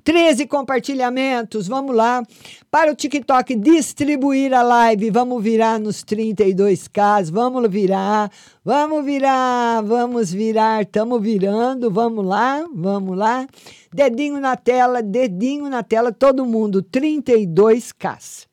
13 0.05 0.46
compartilhamentos, 0.46 1.68
vamos 1.68 1.94
lá. 1.94 2.22
Para 2.70 2.92
o 2.92 2.94
TikTok 2.94 3.55
distribuir 3.57 4.55
a 4.55 4.62
live, 4.62 5.11
vamos 5.11 5.42
virar 5.42 5.78
nos 5.78 6.05
32K, 6.05 7.30
vamos 7.30 7.68
virar, 7.70 8.30
vamos 8.64 9.05
virar, 9.05 9.82
vamos 9.82 10.32
virar, 10.32 10.82
estamos 10.82 11.20
virando, 11.20 11.90
vamos 11.90 12.24
lá, 12.24 12.66
vamos 12.72 13.16
lá. 13.16 13.46
Dedinho 13.92 14.40
na 14.40 14.57
tela, 14.57 15.03
dedinho 15.03 15.68
na 15.68 15.82
tela, 15.82 16.12
todo 16.12 16.44
mundo, 16.44 16.82
32K. 16.82 18.46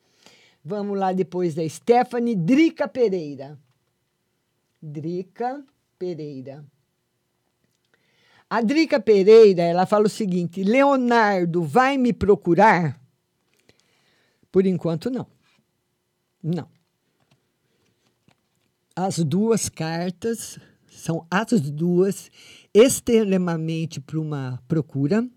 Vamos 0.63 0.97
lá 0.97 1.13
depois 1.13 1.53
da 1.53 1.67
Stephanie 1.69 2.35
Drica 2.35 2.87
Pereira. 2.87 3.59
Drica 4.81 5.63
Pereira. 5.99 6.65
A 8.49 8.61
Drica 8.61 8.99
Pereira, 8.99 9.63
ela 9.63 9.85
fala 9.85 10.05
o 10.05 10.09
seguinte: 10.09 10.63
Leonardo 10.63 11.63
vai 11.63 11.97
me 11.97 12.13
procurar? 12.13 12.99
Por 14.51 14.65
enquanto, 14.65 15.09
não. 15.09 15.27
Não. 16.43 16.69
As 18.95 19.17
duas 19.19 19.67
cartas 19.67 20.59
São 20.87 21.27
as 21.29 21.59
duas 21.69 22.31
extremamente 22.73 23.99
para 23.99 24.19
uma 24.19 24.63
procura. 24.67 25.27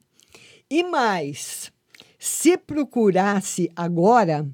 E 0.70 0.84
mais, 0.84 1.72
se 2.18 2.56
procurasse 2.56 3.70
agora, 3.74 4.48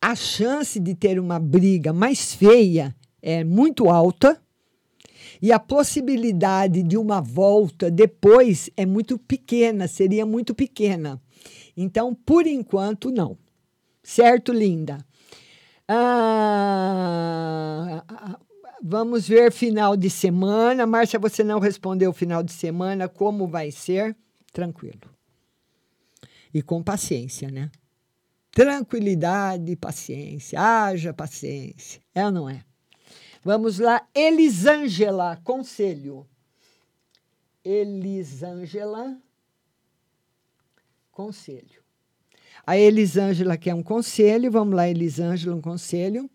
a 0.00 0.14
chance 0.14 0.80
de 0.80 0.94
ter 0.94 1.18
uma 1.18 1.38
briga 1.38 1.92
mais 1.92 2.32
feia 2.32 2.96
é 3.20 3.44
muito 3.44 3.90
alta 3.90 4.40
e 5.40 5.52
a 5.52 5.58
possibilidade 5.58 6.82
de 6.82 6.96
uma 6.96 7.20
volta 7.20 7.90
depois 7.90 8.70
é 8.76 8.84
muito 8.84 9.18
pequena, 9.18 9.86
seria 9.88 10.24
muito 10.26 10.54
pequena. 10.54 11.20
Então, 11.76 12.14
por 12.14 12.46
enquanto, 12.46 13.10
não. 13.10 13.38
Certo, 14.02 14.52
linda? 14.52 14.98
Ah, 15.86 16.84
vamos 18.82 19.28
ver 19.28 19.52
final 19.52 19.96
de 19.96 20.10
semana. 20.10 20.86
Márcia, 20.86 21.18
você 21.18 21.44
não 21.44 21.58
respondeu 21.58 22.12
final 22.12 22.42
de 22.42 22.52
semana, 22.52 23.08
como 23.08 23.46
vai 23.46 23.70
ser? 23.70 24.16
Tranquilo. 24.52 25.00
E 26.52 26.60
com 26.62 26.82
paciência, 26.82 27.50
né? 27.50 27.70
Tranquilidade 28.50 29.70
e 29.72 29.76
paciência. 29.76 30.60
Haja 30.60 31.14
paciência. 31.14 32.00
É 32.14 32.24
ou 32.24 32.32
não 32.32 32.48
é? 32.48 32.64
Vamos 33.44 33.78
lá. 33.78 34.06
Elisângela, 34.14 35.40
conselho. 35.44 36.26
Elisângela, 37.64 39.20
conselho. 41.10 41.82
A 42.66 42.76
Elisângela 42.76 43.56
quer 43.56 43.74
um 43.74 43.82
conselho. 43.82 44.50
Vamos 44.50 44.74
lá, 44.74 44.88
Elisângela, 44.88 45.56
um 45.56 45.60
conselho. 45.60 46.30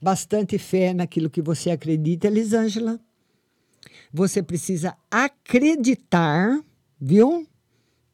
Bastante 0.00 0.58
fé 0.58 0.92
naquilo 0.92 1.30
que 1.30 1.40
você 1.40 1.70
acredita, 1.70 2.26
Elisângela. 2.26 3.00
Você 4.12 4.42
precisa 4.42 4.96
acreditar, 5.10 6.62
viu? 7.00 7.46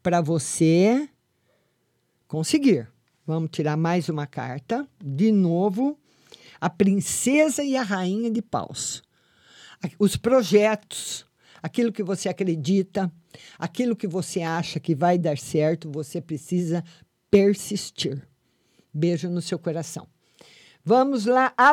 Para 0.01 0.21
você 0.21 1.09
conseguir. 2.27 2.87
Vamos 3.25 3.49
tirar 3.51 3.75
mais 3.75 4.07
uma 4.07 4.27
carta. 4.27 4.87
De 5.03 5.31
novo, 5.31 5.97
a 6.59 6.69
princesa 6.69 7.63
e 7.63 7.75
a 7.75 7.83
rainha 7.83 8.31
de 8.31 8.41
paus. 8.41 9.03
Os 9.99 10.15
projetos, 10.15 11.25
aquilo 11.61 11.91
que 11.91 12.03
você 12.03 12.29
acredita, 12.29 13.11
aquilo 13.59 13.95
que 13.95 14.07
você 14.07 14.41
acha 14.41 14.79
que 14.79 14.95
vai 14.95 15.17
dar 15.17 15.37
certo, 15.37 15.91
você 15.91 16.21
precisa 16.21 16.83
persistir. 17.29 18.27
Beijo 18.93 19.29
no 19.29 19.41
seu 19.41 19.59
coração. 19.59 20.07
Vamos 20.83 21.25
lá, 21.25 21.53
a 21.57 21.71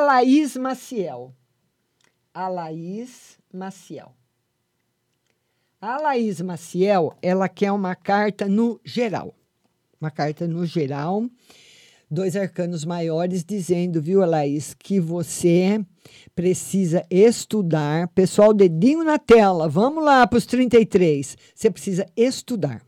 Maciel. 0.59 1.35
A 2.35 2.49
Maciel. 3.53 4.15
A 5.81 5.99
Maciel, 6.45 7.17
ela 7.21 7.49
quer 7.49 7.73
uma 7.73 7.95
carta 7.95 8.49
no 8.49 8.81
geral. 8.85 9.35
Uma 10.01 10.11
carta 10.11 10.49
no 10.49 10.65
geral 10.65 11.29
dois 12.13 12.37
arcanos 12.37 12.85
maiores 12.85 13.43
dizendo, 13.43 14.03
viu, 14.03 14.21
Laís, 14.27 14.75
que 14.79 15.01
você 15.01 15.83
precisa 16.35 17.05
estudar. 17.11 18.09
Pessoal, 18.09 18.53
dedinho 18.53 19.03
na 19.03 19.19
tela, 19.19 19.67
vamos 19.67 20.05
lá 20.05 20.27
para 20.27 20.37
os 20.37 20.45
33. 20.45 21.39
Você 21.55 21.71
precisa 21.71 22.07
estudar. 22.15 22.83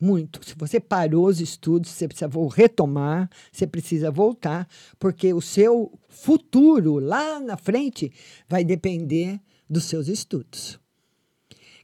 Muito. 0.00 0.46
Se 0.46 0.54
você 0.56 0.78
parou 0.78 1.26
os 1.26 1.40
estudos, 1.40 1.90
você 1.90 2.06
precisa 2.06 2.30
retomar, 2.54 3.28
você 3.50 3.66
precisa 3.66 4.10
voltar, 4.10 4.68
porque 4.98 5.32
o 5.32 5.40
seu 5.40 5.92
futuro 6.08 7.00
lá 7.00 7.40
na 7.40 7.56
frente 7.56 8.12
vai 8.48 8.64
depender 8.64 9.40
dos 9.68 9.84
seus 9.84 10.06
estudos 10.06 10.78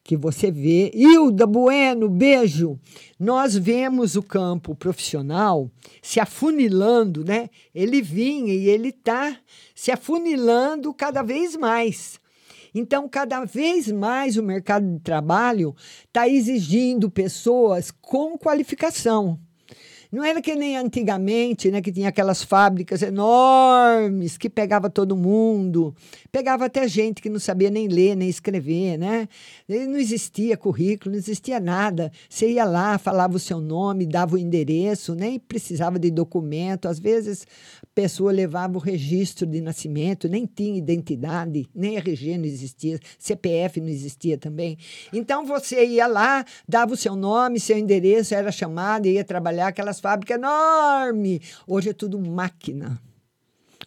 que 0.02 0.16
você 0.16 0.50
vê. 0.50 0.90
Hilda 0.94 1.46
Bueno, 1.46 2.08
beijo. 2.08 2.78
Nós 3.18 3.56
vemos 3.56 4.16
o 4.16 4.22
campo 4.22 4.74
profissional 4.74 5.70
se 6.02 6.20
afunilando, 6.20 7.24
né? 7.24 7.50
Ele 7.74 8.02
vinha 8.02 8.52
e 8.52 8.68
ele 8.68 8.88
está 8.88 9.36
se 9.74 9.90
afunilando 9.90 10.92
cada 10.94 11.22
vez 11.22 11.56
mais. 11.56 12.20
Então, 12.74 13.08
cada 13.08 13.44
vez 13.44 13.90
mais 13.90 14.36
o 14.36 14.42
mercado 14.42 14.86
de 14.86 15.00
trabalho 15.00 15.74
está 16.06 16.28
exigindo 16.28 17.10
pessoas 17.10 17.90
com 17.90 18.38
qualificação. 18.38 19.38
Não 20.12 20.24
era 20.24 20.42
que 20.42 20.56
nem 20.56 20.76
antigamente, 20.76 21.70
né, 21.70 21.80
que 21.80 21.92
tinha 21.92 22.08
aquelas 22.08 22.42
fábricas 22.42 23.00
enormes 23.00 24.36
que 24.36 24.50
pegava 24.50 24.90
todo 24.90 25.16
mundo, 25.16 25.94
pegava 26.30 26.66
até 26.66 26.86
gente 26.86 27.20
que 27.20 27.28
não 27.28 27.38
sabia 27.38 27.70
nem 27.70 27.88
ler 27.88 28.16
nem 28.16 28.28
escrever, 28.28 28.96
né? 28.98 29.28
Não 29.68 29.96
existia 29.96 30.56
currículo, 30.56 31.12
não 31.12 31.18
existia 31.18 31.58
nada. 31.60 32.10
Você 32.28 32.52
ia 32.52 32.64
lá, 32.64 32.98
falava 32.98 33.36
o 33.36 33.38
seu 33.38 33.60
nome, 33.60 34.06
dava 34.06 34.34
o 34.36 34.38
endereço, 34.38 35.14
nem 35.14 35.38
precisava 35.38 35.98
de 35.98 36.10
documento. 36.10 36.86
Às 36.86 36.98
vezes 36.98 37.46
a 37.82 37.86
pessoa 37.94 38.32
levava 38.32 38.76
o 38.76 38.80
registro 38.80 39.46
de 39.46 39.60
nascimento, 39.60 40.28
nem 40.28 40.46
tinha 40.46 40.78
identidade, 40.78 41.68
nem 41.74 41.96
RG 41.96 42.38
não 42.38 42.44
existia, 42.44 42.98
CPF 43.18 43.80
não 43.80 43.88
existia 43.88 44.38
também. 44.38 44.78
Então 45.12 45.44
você 45.44 45.84
ia 45.84 46.06
lá, 46.06 46.44
dava 46.68 46.94
o 46.94 46.96
seu 46.96 47.16
nome, 47.16 47.60
seu 47.60 47.76
endereço, 47.76 48.34
era 48.34 48.52
chamado, 48.52 49.06
ia 49.06 49.24
trabalhar 49.24 49.68
aquelas 49.68 50.00
fábrica 50.00 50.34
enorme. 50.34 51.40
Hoje 51.66 51.90
é 51.90 51.92
tudo 51.92 52.18
máquina. 52.20 53.00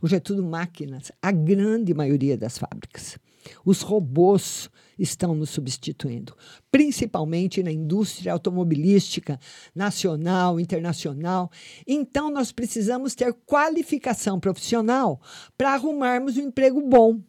Hoje 0.04 0.18
é 0.18 0.20
tudo 0.20 0.43
máquinas. 0.43 1.14
A 1.22 1.32
grande 1.32 1.93
maioria 1.93 2.38
das 2.38 2.58
fábricas. 2.58 3.18
Os 3.64 3.80
robôs 3.80 4.70
estão 4.99 5.34
nos 5.34 5.49
substituindo, 5.51 6.36
principalmente 6.70 7.64
na 7.64 7.72
indústria 7.72 8.34
automobilística 8.34 9.39
nacional, 9.74 10.60
internacional. 10.60 11.49
Então, 11.88 12.30
nós 12.30 12.51
precisamos 12.51 13.16
ter 13.16 13.34
qualificação 13.45 14.41
profissional 14.41 15.22
para 15.58 15.72
arrumarmos 15.72 16.36
um 16.36 16.41
emprego 16.41 16.82
bom. 16.82 17.22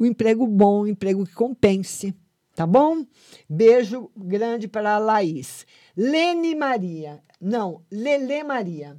Um 0.00 0.06
emprego 0.06 0.46
bom, 0.46 0.84
um 0.84 0.86
emprego 0.86 1.26
que 1.26 1.34
compense. 1.34 2.14
Tá 2.54 2.66
bom? 2.66 3.04
Beijo 3.46 4.10
grande 4.16 4.66
para 4.66 4.94
a 4.94 4.98
Laís. 4.98 5.66
Lene 5.94 6.54
Maria. 6.54 7.22
Não, 7.38 7.84
Lele 7.90 8.42
Maria. 8.42 8.96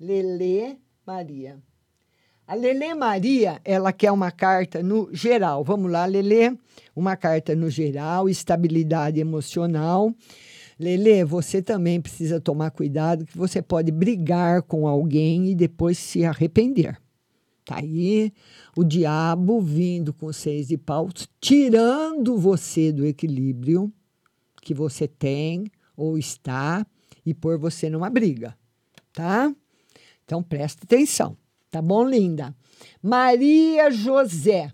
Lele 0.00 0.82
Maria. 1.06 1.58
A 2.46 2.54
Lele 2.54 2.94
Maria, 2.94 3.60
ela 3.64 3.92
quer 3.92 4.12
uma 4.12 4.30
carta 4.30 4.82
no 4.82 5.08
geral. 5.12 5.64
Vamos 5.64 5.90
lá, 5.90 6.04
Lele. 6.04 6.58
Uma 6.94 7.16
carta 7.16 7.54
no 7.54 7.70
geral, 7.70 8.28
estabilidade 8.28 9.18
emocional. 9.18 10.14
Lele, 10.78 11.24
você 11.24 11.62
também 11.62 12.00
precisa 12.00 12.40
tomar 12.40 12.70
cuidado 12.70 13.24
que 13.24 13.36
você 13.36 13.62
pode 13.62 13.90
brigar 13.90 14.62
com 14.62 14.86
alguém 14.86 15.50
e 15.50 15.54
depois 15.54 15.98
se 15.98 16.24
arrepender. 16.24 16.98
Tá 17.64 17.78
aí 17.78 18.30
o 18.76 18.84
diabo 18.84 19.60
vindo 19.60 20.12
com 20.12 20.30
seis 20.32 20.68
de 20.68 20.76
paus, 20.76 21.28
tirando 21.40 22.36
você 22.36 22.92
do 22.92 23.06
equilíbrio 23.06 23.90
que 24.60 24.74
você 24.74 25.08
tem 25.08 25.70
ou 25.96 26.18
está 26.18 26.86
e 27.24 27.32
pôr 27.32 27.58
você 27.58 27.88
numa 27.88 28.10
briga, 28.10 28.54
tá? 29.14 29.54
Então 30.24 30.42
presta 30.42 30.84
atenção, 30.84 31.36
tá 31.70 31.80
bom, 31.80 32.04
linda? 32.04 32.54
Maria 33.02 33.90
José. 33.90 34.72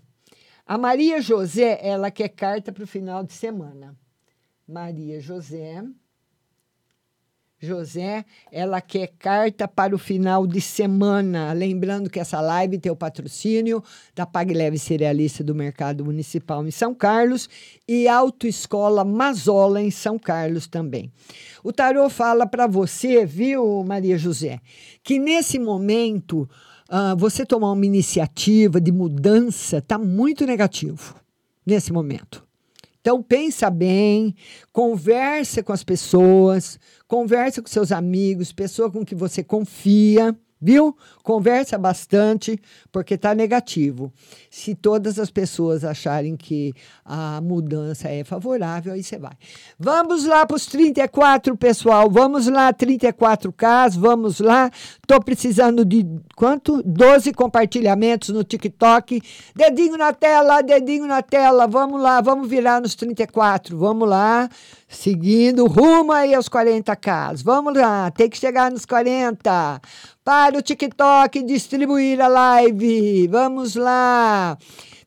A 0.65 0.77
Maria 0.77 1.21
José, 1.21 1.79
ela 1.81 2.09
quer 2.09 2.29
carta 2.29 2.71
para 2.71 2.83
o 2.83 2.87
final 2.87 3.23
de 3.23 3.33
semana. 3.33 3.97
Maria 4.67 5.19
José. 5.19 5.83
José, 7.61 8.25
ela 8.51 8.81
quer 8.81 9.11
carta 9.19 9.67
para 9.67 9.93
o 9.95 9.99
final 9.99 10.47
de 10.47 10.59
semana. 10.59 11.53
Lembrando 11.53 12.09
que 12.09 12.19
essa 12.19 12.41
live 12.41 12.79
tem 12.79 12.91
o 12.91 12.95
patrocínio 12.95 13.83
da 14.15 14.25
Pague 14.25 14.51
Leve 14.51 14.79
Cerealista 14.79 15.43
do 15.43 15.53
Mercado 15.53 16.03
Municipal 16.03 16.65
em 16.65 16.71
São 16.71 16.95
Carlos 16.95 17.47
e 17.87 18.07
Autoescola 18.07 19.05
Mazola 19.05 19.79
em 19.79 19.91
São 19.91 20.17
Carlos 20.17 20.67
também. 20.67 21.11
O 21.63 21.71
tarô 21.71 22.09
fala 22.09 22.47
para 22.47 22.65
você, 22.65 23.27
viu, 23.27 23.83
Maria 23.83 24.17
José, 24.17 24.59
que 25.03 25.19
nesse 25.19 25.59
momento 25.59 26.49
uh, 26.89 27.15
você 27.15 27.45
tomar 27.45 27.73
uma 27.73 27.85
iniciativa 27.85 28.81
de 28.81 28.91
mudança 28.91 29.77
está 29.77 29.99
muito 29.99 30.47
negativo 30.47 31.15
nesse 31.63 31.93
momento. 31.93 32.43
Então 33.01 33.21
pensa 33.21 33.69
bem, 33.69 34.35
conversa 34.71 35.63
com 35.63 35.73
as 35.73 35.83
pessoas, 35.83 36.79
conversa 37.07 37.59
com 37.59 37.67
seus 37.67 37.91
amigos, 37.91 38.53
pessoa 38.53 38.91
com 38.91 39.03
que 39.03 39.15
você 39.15 39.43
confia, 39.43 40.37
Viu? 40.61 40.95
Conversa 41.23 41.77
bastante, 41.77 42.59
porque 42.91 43.15
está 43.15 43.33
negativo. 43.33 44.13
Se 44.49 44.75
todas 44.75 45.17
as 45.17 45.31
pessoas 45.31 45.83
acharem 45.83 46.37
que 46.37 46.73
a 47.03 47.41
mudança 47.41 48.09
é 48.09 48.23
favorável, 48.23 48.93
aí 48.93 49.01
você 49.01 49.17
vai. 49.17 49.33
Vamos 49.79 50.25
lá 50.25 50.45
para 50.45 50.55
os 50.55 50.65
34, 50.67 51.57
pessoal. 51.57 52.09
Vamos 52.11 52.47
lá, 52.47 52.71
34K, 52.71 53.97
vamos 53.97 54.39
lá. 54.39 54.69
Estou 55.01 55.21
precisando 55.23 55.83
de 55.83 56.05
quanto? 56.35 56.83
12 56.83 57.33
compartilhamentos 57.33 58.29
no 58.29 58.43
TikTok. 58.43 59.21
Dedinho 59.55 59.97
na 59.97 60.13
tela, 60.13 60.61
dedinho 60.61 61.07
na 61.07 61.21
tela. 61.21 61.65
Vamos 61.65 62.01
lá, 62.01 62.21
vamos 62.21 62.47
virar 62.47 62.81
nos 62.81 62.93
34. 62.93 63.77
Vamos 63.77 64.07
lá. 64.07 64.47
Seguindo 64.91 65.67
rumo 65.67 66.11
aí 66.11 66.35
aos 66.35 66.49
40K. 66.49 67.41
Vamos 67.45 67.73
lá, 67.73 68.11
tem 68.11 68.29
que 68.29 68.37
chegar 68.37 68.69
nos 68.69 68.85
40. 68.85 69.81
Para 70.21 70.57
o 70.57 70.61
TikTok 70.61 71.41
distribuir 71.43 72.19
a 72.19 72.27
live. 72.27 73.25
Vamos 73.29 73.75
lá. 73.75 74.57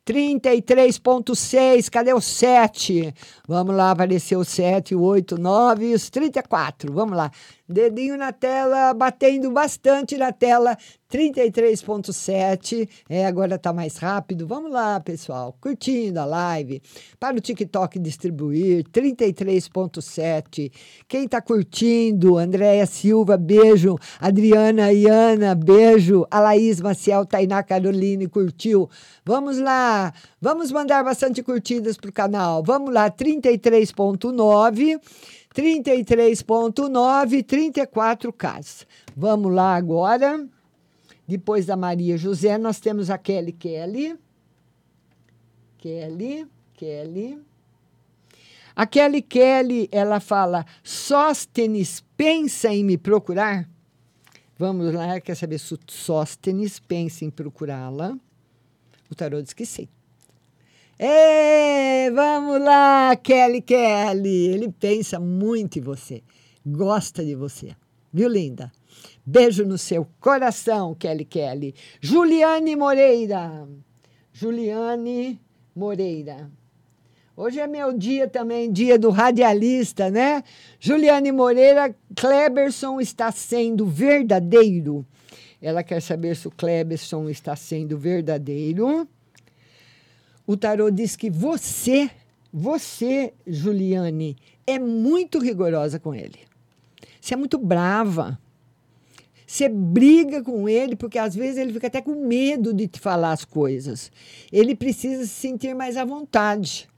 33.6, 0.07 1.91
cadê 1.91 2.15
o 2.15 2.21
7? 2.21 3.15
Vamos 3.47 3.77
lá, 3.77 3.91
apareceu 3.91 4.41
o 4.41 4.45
7, 4.45 4.95
o 4.95 5.03
8, 5.03 5.35
o 5.35 5.39
9 5.39 5.91
e 5.91 5.95
os 5.95 6.09
34. 6.09 6.91
Vamos 6.91 7.17
lá. 7.17 7.31
Dedinho 7.69 8.17
na 8.17 8.33
tela, 8.33 8.93
batendo 8.95 9.51
bastante 9.51 10.17
na 10.17 10.33
tela. 10.33 10.77
33.7. 11.15 12.89
É, 13.09 13.25
agora 13.25 13.57
tá 13.57 13.73
mais 13.73 13.99
rápido. 13.99 14.49
Vamos 14.49 14.73
lá, 14.73 14.99
pessoal. 14.99 15.57
Curtindo 15.61 16.19
a 16.19 16.25
live. 16.25 16.83
Para 17.21 17.37
o 17.37 17.41
TikTok 17.41 18.01
distribuir. 18.01 18.85
33.7. 18.91 20.73
Quem 21.07 21.29
tá 21.29 21.41
curtindo? 21.41 22.37
Andréia 22.37 22.85
Silva, 22.85 23.37
beijo. 23.37 23.97
Adriana 24.19 24.93
Iana, 24.93 25.55
beijo. 25.55 26.27
A 26.29 26.41
Laís 26.41 26.81
Maciel, 26.81 27.25
Tainá 27.25 27.63
Caroline, 27.63 28.27
curtiu. 28.27 28.91
Vamos 29.25 29.61
lá. 29.61 30.13
Vamos 30.41 30.73
mandar 30.73 31.05
bastante 31.05 31.45
curtidas 31.45 31.97
pro 31.97 32.13
canal. 32.13 32.61
Vamos 32.65 32.93
lá, 32.93 33.09
33.9. 33.09 35.01
33.9, 35.55 37.47
34 37.47 38.33
casas. 38.33 38.85
Vamos 39.17 39.55
lá 39.55 39.77
agora. 39.77 40.45
Depois 41.27 41.67
da 41.67 41.77
Maria 41.77 42.17
José, 42.17 42.59
nós 42.59 42.81
temos 42.81 43.11
a 43.11 43.17
Kelly 43.17 43.53
Kelly. 43.53 44.19
Kelly, 45.79 46.47
Kelly. 46.75 47.39
A 48.77 48.87
Kelly 48.87 49.23
Kelly, 49.23 49.89
ela 49.91 50.21
fala: 50.21 50.67
Sóstenes 50.83 52.05
pensa 52.17 52.73
em 52.73 52.85
me 52.85 52.99
procurar? 52.99 53.69
Vamos 54.59 54.93
lá, 54.93 55.21
quer 55.21 55.35
saber 55.35 55.59
se 55.59 55.77
Sóstenes 55.87 56.79
pensa 56.79 57.25
em 57.25 57.31
procurá-la? 57.31 58.17
O 59.11 59.15
tarô 59.15 59.41
diz 59.43 59.53
que 59.53 59.67
sim. 59.67 59.89
Ei, 60.99 62.11
vamos 62.11 62.61
lá, 62.61 63.17
Kelly 63.17 63.61
Kelly. 63.61 64.47
Ele 64.49 64.73
pensa 64.73 65.19
muito 65.19 65.79
em 65.79 65.83
você, 65.83 66.23
gosta 66.65 67.25
de 67.25 67.35
você. 67.35 67.75
Viu, 68.13 68.29
linda? 68.29 68.71
Beijo 69.27 69.65
no 69.65 69.79
seu 69.79 70.07
coração, 70.21 70.95
Kelly 70.95 71.25
Kelly. 71.25 71.75
Juliane 72.01 72.77
Moreira. 72.77 73.67
Juliane 74.33 75.41
Moreira. 75.75 76.51
Hoje 77.37 77.59
é 77.59 77.67
meu 77.67 77.93
dia 77.93 78.29
também, 78.29 78.71
dia 78.71 78.99
do 78.99 79.11
radialista, 79.11 80.11
né? 80.11 80.45
Juliane 80.79 81.33
Moreira, 81.33 81.95
Kleberson 82.15 83.01
está 83.01 83.33
sendo 83.33 83.87
verdadeiro. 83.87 85.05
Ela 85.61 85.83
quer 85.83 86.03
saber 86.03 86.37
se 86.37 86.47
o 86.47 86.51
Kleberson 86.51 87.29
está 87.31 87.57
sendo 87.57 87.97
verdadeiro. 87.97 89.09
O 90.47 90.57
tarô 90.57 90.91
diz 90.91 91.17
que 91.17 91.31
você, 91.31 92.11
você, 92.53 93.33
Juliane, 93.47 94.37
é 94.67 94.79
muito 94.79 95.39
rigorosa 95.39 95.99
com 95.99 96.15
ele. 96.15 96.39
Você 97.21 97.33
é 97.33 97.37
muito 97.37 97.57
brava. 97.57 98.39
Você 99.55 99.69
briga 99.69 100.43
com 100.43 100.69
ele 100.69 100.97
porque 100.97 101.17
às 101.17 101.33
vezes 101.33 101.59
ele 101.59 101.73
fica 101.73 101.87
até 101.87 102.03
com 102.03 102.27
medo 102.27 102.75
de 102.75 102.89
te 102.89 102.99
falar 102.99 103.31
as 103.31 103.45
coisas. 103.45 104.11
Ele 104.51 104.75
precisa 104.75 105.23
se 105.23 105.29
sentir 105.29 105.77
mais 105.77 105.97
à 105.97 106.05
vontade. 106.05 106.89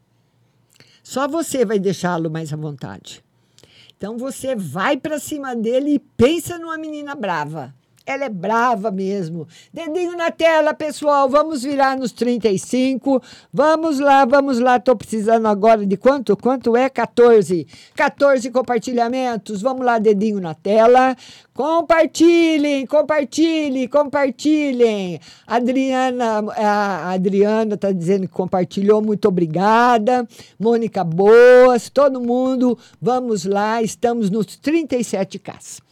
Só 1.03 1.29
você 1.29 1.67
vai 1.67 1.79
deixá-lo 1.79 2.31
mais 2.31 2.55
à 2.55 2.57
vontade. 2.57 3.23
Então 3.95 4.17
você 4.17 4.57
vai 4.57 4.97
para 4.97 5.19
cima 5.19 5.55
dele 5.55 5.97
e 5.97 5.99
pensa 5.99 6.59
numa 6.59 6.79
menina 6.79 7.15
brava. 7.15 7.75
Ela 8.07 8.27
é 8.27 8.29
brava 8.29 8.93
mesmo. 8.93 9.49
Dedinho 9.73 10.17
na 10.17 10.31
tela, 10.31 10.73
pessoal. 10.73 11.29
Vamos 11.29 11.65
virar 11.65 11.99
nos 11.99 12.13
35. 12.13 13.21
Vamos 13.53 13.99
lá, 13.99 14.25
vamos 14.25 14.61
lá. 14.61 14.77
Estou 14.77 14.95
precisando 14.95 15.47
agora 15.47 15.85
de 15.85 15.97
quanto? 15.97 16.37
Quanto 16.37 16.77
é? 16.77 16.89
14. 16.89 17.67
14 17.97 18.49
compartilhamentos. 18.53 19.61
Vamos 19.61 19.85
lá, 19.85 19.99
dedinho 19.99 20.41
na 20.41 20.55
tela. 20.55 21.17
Compartilhem, 21.53 22.87
compartilhem, 22.87 23.89
compartilhem. 23.89 25.19
Adriana, 25.45 26.45
a 26.57 27.11
Adriana 27.13 27.75
está 27.75 27.91
dizendo 27.91 28.29
que 28.29 28.35
compartilhou. 28.35 29.03
Muito 29.03 29.27
obrigada. 29.27 30.29
Mônica 30.61 31.03
Boas, 31.03 31.91
todo 31.91 32.21
mundo. 32.21 32.79
Vamos 33.03 33.45
lá, 33.45 33.83
estamos 33.83 34.31
nos 34.31 34.47
37K. 34.47 35.86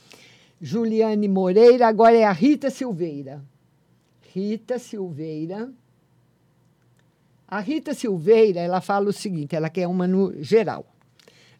Juliane 0.67 1.29
Moreira, 1.29 1.87
agora 1.87 2.17
é 2.17 2.25
a 2.25 2.33
Rita 2.33 2.71
Silveira. 2.71 3.45
Rita 4.33 4.79
Silveira. 4.79 5.71
A 7.47 7.61
Rita 7.61 7.93
Silveira, 7.93 8.61
ela 8.61 8.81
fala 8.81 9.11
o 9.11 9.12
seguinte, 9.12 9.55
ela 9.55 9.69
quer 9.69 9.87
uma 9.87 10.09
no 10.09 10.43
geral. 10.43 10.87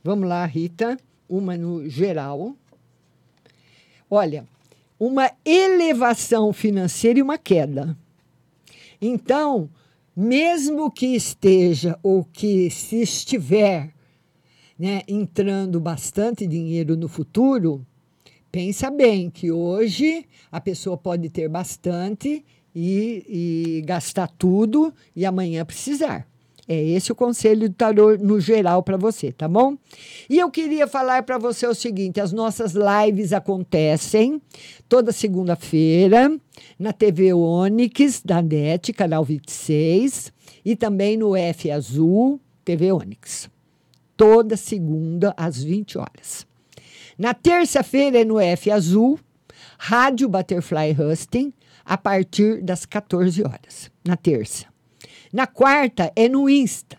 Vamos 0.02 0.26
lá, 0.26 0.46
Rita, 0.46 0.96
uma 1.28 1.55
no 1.55 1.86
geral. 1.86 2.57
Olha, 4.09 4.46
uma 4.98 5.30
elevação 5.44 6.51
financeira 6.51 7.18
e 7.18 7.22
uma 7.22 7.36
queda. 7.36 7.94
Então, 9.02 9.68
mesmo 10.16 10.90
que 10.90 11.09
esteja 11.09 11.98
ou 12.02 12.24
que 12.24 12.70
se 12.70 13.02
estiver 13.02 13.93
né, 14.78 15.02
entrando 15.06 15.78
bastante 15.78 16.47
dinheiro 16.47 16.97
no 16.97 17.06
futuro, 17.06 17.86
pensa 18.55 18.89
bem 18.89 19.28
que 19.28 19.51
hoje 19.51 20.24
a 20.52 20.60
pessoa 20.60 20.97
pode 20.97 21.28
ter 21.28 21.48
bastante 21.48 22.44
e, 22.72 23.26
e 23.28 23.82
gastar 23.85 24.28
tudo 24.28 24.94
e 25.16 25.26
amanhã 25.26 25.64
precisar. 25.64 26.24
É 26.68 26.81
esse 26.81 27.10
o 27.10 27.16
conselho 27.16 27.68
do 27.68 27.74
tarô 27.74 28.16
no 28.16 28.39
geral 28.39 28.81
para 28.81 28.97
você, 28.97 29.32
tá 29.32 29.48
bom? 29.48 29.76
E 30.31 30.39
eu 30.39 30.48
queria 30.52 30.86
falar 30.86 31.24
para 31.24 31.36
você 31.36 31.66
o 31.66 31.74
seguinte: 31.74 32.20
as 32.20 32.32
nossas 32.32 32.74
lives 32.74 33.32
acontecem 33.32 34.40
toda 34.89 35.10
segunda-feira 35.10 36.32
na 36.78 36.93
TV 36.93 37.35
Onix 37.35 38.22
da 38.24 38.40
NET, 38.40 38.93
canal 38.93 39.24
26, 39.24 40.32
e 40.64 40.76
também 40.76 41.16
no 41.16 41.35
F 41.35 41.72
Azul, 41.72 42.40
TV 42.64 42.93
Onix. 42.93 43.51
Toda 44.16 44.56
segunda 44.56 45.35
às 45.36 45.60
20 45.60 45.98
horas. 45.98 46.53
Na 47.19 47.32
terça-feira 47.32 48.20
é 48.20 48.24
no 48.24 48.41
F 48.41 48.70
Azul, 48.70 49.19
Rádio 49.78 50.28
Butterfly 50.28 50.97
Husting, 50.99 51.53
a 51.85 51.97
partir 51.97 52.62
das 52.62 52.85
14 52.85 53.43
horas, 53.43 53.91
na 54.05 54.16
terça. 54.16 54.66
Na 55.32 55.47
quarta 55.47 56.12
é 56.16 56.28
no 56.28 56.49
Insta, 56.49 56.99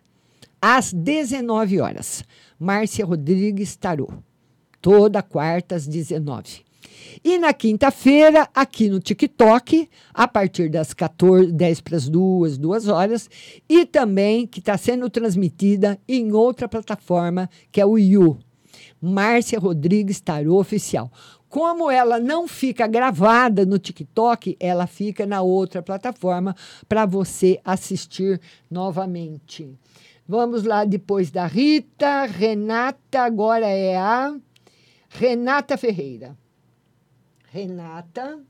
às 0.62 0.94
19 0.94 1.80
horas. 1.80 2.24
Márcia 2.58 3.06
Rodrigues 3.06 3.76
Tarô. 3.76 4.10
Toda 4.82 5.22
quarta 5.22 5.76
às 5.76 5.88
19. 5.88 6.64
E 7.24 7.38
na 7.38 7.54
quinta-feira, 7.54 8.48
aqui 8.54 8.88
no 8.88 9.00
TikTok, 9.00 9.90
a 10.14 10.28
partir 10.28 10.70
das 10.70 10.94
14, 10.94 11.52
10 11.52 11.82
para 11.82 11.98
as 11.98 12.08
2, 12.08 12.58
2 12.58 12.88
horas, 12.88 13.30
e 13.68 13.86
também 13.86 14.46
que 14.48 14.60
está 14.60 14.78
sendo 14.78 15.10
transmitida 15.10 16.00
em 16.08 16.32
outra 16.32 16.70
plataforma, 16.70 17.50
que 17.72 17.82
é 17.82 17.86
o 17.86 17.98
You, 17.98 18.38
Márcia 19.06 19.60
Rodrigues 19.60 20.20
Tarô 20.20 20.60
Oficial. 20.60 21.12
Como 21.48 21.90
ela 21.90 22.20
não 22.20 22.48
fica 22.48 22.86
gravada 22.88 23.66
no 23.66 23.80
TikTok, 23.80 24.58
ela 24.60 24.88
fica 24.88 25.26
na 25.26 25.42
outra 25.42 25.82
plataforma 25.82 26.56
para 26.90 27.06
você 27.06 27.62
assistir 27.64 28.42
novamente. 28.70 29.78
Vamos 30.28 30.64
lá 30.64 30.84
depois 30.84 31.30
da 31.30 31.46
Rita, 31.46 32.26
Renata, 32.26 33.22
agora 33.22 33.68
é 33.68 33.96
a 33.96 34.36
Renata 35.08 35.78
Ferreira. 35.78 36.36
Renata 37.52 38.42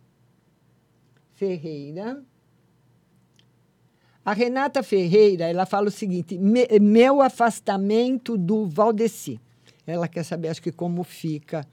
Ferreira. 1.33 2.23
A 4.23 4.33
Renata 4.33 4.81
Ferreira, 4.81 5.45
ela 5.45 5.67
fala 5.67 5.89
o 5.89 5.91
seguinte: 5.91 6.39
meu 6.81 7.21
afastamento 7.21 8.35
do 8.35 8.65
Valdeci. 8.65 9.39
Ela 9.85 10.07
quer 10.07 10.23
saber, 10.23 10.49
acho 10.49 10.61
que 10.61 10.71
como 10.71 11.03
fica. 11.03 11.67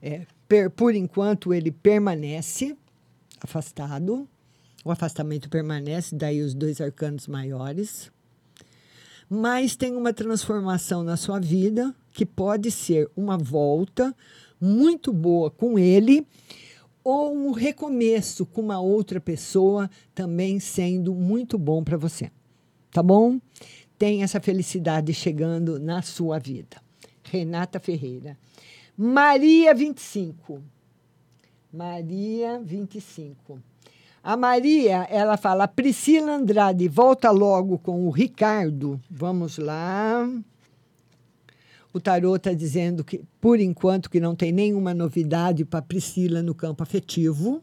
É, 0.00 0.26
per, 0.48 0.70
por 0.70 0.94
enquanto, 0.94 1.54
ele 1.54 1.70
permanece, 1.70 2.76
afastado. 3.40 4.28
O 4.84 4.90
afastamento 4.90 5.48
permanece, 5.48 6.14
daí 6.14 6.42
os 6.42 6.54
dois 6.54 6.80
arcanos 6.80 7.28
maiores. 7.28 8.10
Mas 9.30 9.76
tem 9.76 9.94
uma 9.96 10.12
transformação 10.12 11.02
na 11.02 11.16
sua 11.16 11.38
vida 11.38 11.94
que 12.10 12.26
pode 12.26 12.70
ser 12.70 13.08
uma 13.16 13.38
volta 13.38 14.14
muito 14.60 15.12
boa 15.12 15.50
com 15.50 15.78
ele 15.78 16.26
ou 17.04 17.34
um 17.34 17.50
recomeço 17.50 18.46
com 18.46 18.60
uma 18.60 18.80
outra 18.80 19.20
pessoa 19.20 19.90
também 20.14 20.60
sendo 20.60 21.14
muito 21.14 21.58
bom 21.58 21.82
para 21.82 21.96
você. 21.96 22.30
Tá 22.90 23.02
bom? 23.02 23.40
Tem 23.98 24.22
essa 24.22 24.40
felicidade 24.40 25.14
chegando 25.14 25.78
na 25.78 26.02
sua 26.02 26.38
vida. 26.38 26.76
Renata 27.32 27.80
Ferreira. 27.80 28.36
Maria 28.94 29.74
25. 29.74 30.62
Maria 31.72 32.60
25. 32.62 33.58
A 34.22 34.36
Maria, 34.36 35.04
ela 35.10 35.38
fala, 35.38 35.66
Priscila 35.66 36.32
Andrade, 36.32 36.86
volta 36.88 37.30
logo 37.30 37.78
com 37.78 38.06
o 38.06 38.10
Ricardo. 38.10 39.00
Vamos 39.10 39.56
lá. 39.56 40.28
O 41.90 41.98
tarô 41.98 42.36
está 42.36 42.52
dizendo 42.52 43.02
que, 43.02 43.24
por 43.40 43.58
enquanto, 43.58 44.10
que 44.10 44.20
não 44.20 44.36
tem 44.36 44.52
nenhuma 44.52 44.92
novidade 44.92 45.64
para 45.64 45.80
Priscila 45.80 46.42
no 46.42 46.54
campo 46.54 46.82
afetivo, 46.82 47.62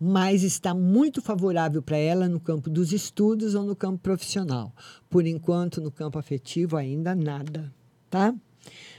mas 0.00 0.42
está 0.42 0.74
muito 0.74 1.20
favorável 1.20 1.82
para 1.82 1.98
ela 1.98 2.26
no 2.26 2.40
campo 2.40 2.70
dos 2.70 2.90
estudos 2.90 3.54
ou 3.54 3.64
no 3.64 3.76
campo 3.76 3.98
profissional. 3.98 4.72
Por 5.10 5.26
enquanto, 5.26 5.78
no 5.78 5.90
campo 5.90 6.18
afetivo, 6.18 6.76
ainda 6.76 7.14
nada, 7.14 7.70
tá? 8.08 8.34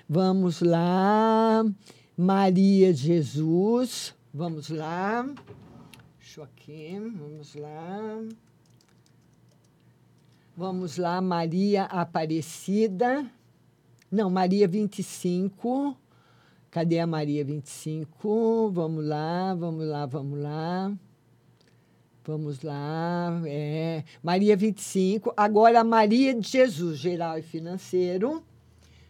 Vamos 0.09 0.61
lá. 0.61 1.65
Maria 2.15 2.93
Jesus. 2.93 4.15
Vamos 4.33 4.69
lá. 4.69 5.27
Joaquim, 6.17 7.09
vamos 7.09 7.55
lá. 7.55 8.23
Vamos 10.55 10.97
lá, 10.97 11.19
Maria 11.19 11.83
Aparecida. 11.83 13.29
Não, 14.09 14.29
Maria 14.29 14.65
25. 14.65 15.97
Cadê 16.71 16.99
a 16.99 17.07
Maria 17.07 17.43
25? 17.43 18.71
Vamos 18.71 19.05
lá, 19.05 19.53
vamos 19.55 19.85
lá, 19.85 20.05
vamos 20.05 20.39
lá. 20.39 20.97
Vamos 22.23 22.61
lá. 22.61 23.41
É. 23.45 24.05
Maria 24.23 24.55
25. 24.55 25.33
Agora, 25.35 25.83
Maria 25.83 26.33
de 26.33 26.47
Jesus, 26.47 26.97
geral 26.97 27.37
e 27.37 27.41
financeiro. 27.41 28.41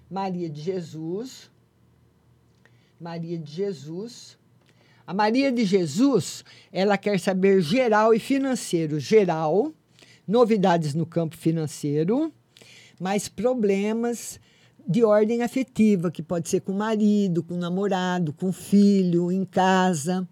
Maria 0.10 0.50
de 0.50 0.62
Jesus. 0.62 1.50
Maria 3.00 3.38
de 3.38 3.52
Jesus. 3.52 4.38
A 5.06 5.14
Maria 5.14 5.52
de 5.52 5.64
Jesus, 5.64 6.44
ela 6.72 6.98
quer 6.98 7.20
saber 7.20 7.62
geral 7.62 8.14
e 8.14 8.20
financeiro. 8.20 9.00
Geral, 9.00 9.72
novidades 10.28 10.94
no 10.94 11.06
campo 11.06 11.38
financeiro, 11.38 12.34
mas 13.00 13.30
problemas 13.30 14.40
de 14.88 15.04
ordem 15.04 15.44
afetiva, 15.44 16.12
que 16.12 16.24
pode 16.24 16.50
ser 16.50 16.62
com 16.62 16.72
o 16.72 16.78
marido, 16.78 17.44
com 17.44 17.54
o 17.54 17.58
namorado, 17.58 18.34
com 18.34 18.50
o 18.50 18.54
filho, 18.54 19.32
em 19.32 19.46
casa 19.46 20.28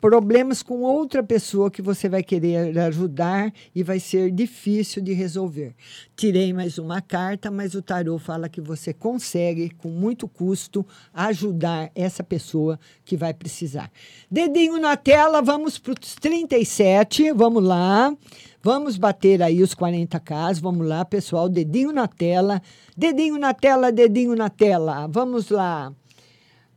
problemas 0.00 0.62
com 0.62 0.82
outra 0.82 1.22
pessoa 1.22 1.70
que 1.70 1.82
você 1.82 2.08
vai 2.08 2.22
querer 2.22 2.78
ajudar 2.78 3.52
e 3.74 3.82
vai 3.82 3.98
ser 3.98 4.30
difícil 4.30 5.02
de 5.02 5.12
resolver. 5.12 5.74
Tirei 6.14 6.52
mais 6.52 6.78
uma 6.78 7.00
carta, 7.00 7.50
mas 7.50 7.74
o 7.74 7.82
tarô 7.82 8.18
fala 8.18 8.48
que 8.48 8.60
você 8.60 8.92
consegue, 8.92 9.70
com 9.70 9.88
muito 9.88 10.28
custo, 10.28 10.86
ajudar 11.12 11.90
essa 11.94 12.22
pessoa 12.22 12.78
que 13.04 13.16
vai 13.16 13.32
precisar. 13.32 13.90
Dedinho 14.30 14.78
na 14.78 14.96
tela, 14.96 15.40
vamos 15.40 15.78
para 15.78 15.94
os 16.00 16.14
37, 16.14 17.32
vamos 17.32 17.64
lá. 17.64 18.14
Vamos 18.62 18.96
bater 18.96 19.44
aí 19.44 19.62
os 19.62 19.76
40k, 19.76 20.60
vamos 20.60 20.88
lá, 20.88 21.04
pessoal, 21.04 21.48
dedinho 21.48 21.92
na 21.92 22.08
tela, 22.08 22.60
dedinho 22.96 23.38
na 23.38 23.54
tela, 23.54 23.92
dedinho 23.92 24.34
na 24.34 24.50
tela. 24.50 25.06
Vamos 25.06 25.50
lá 25.50 25.92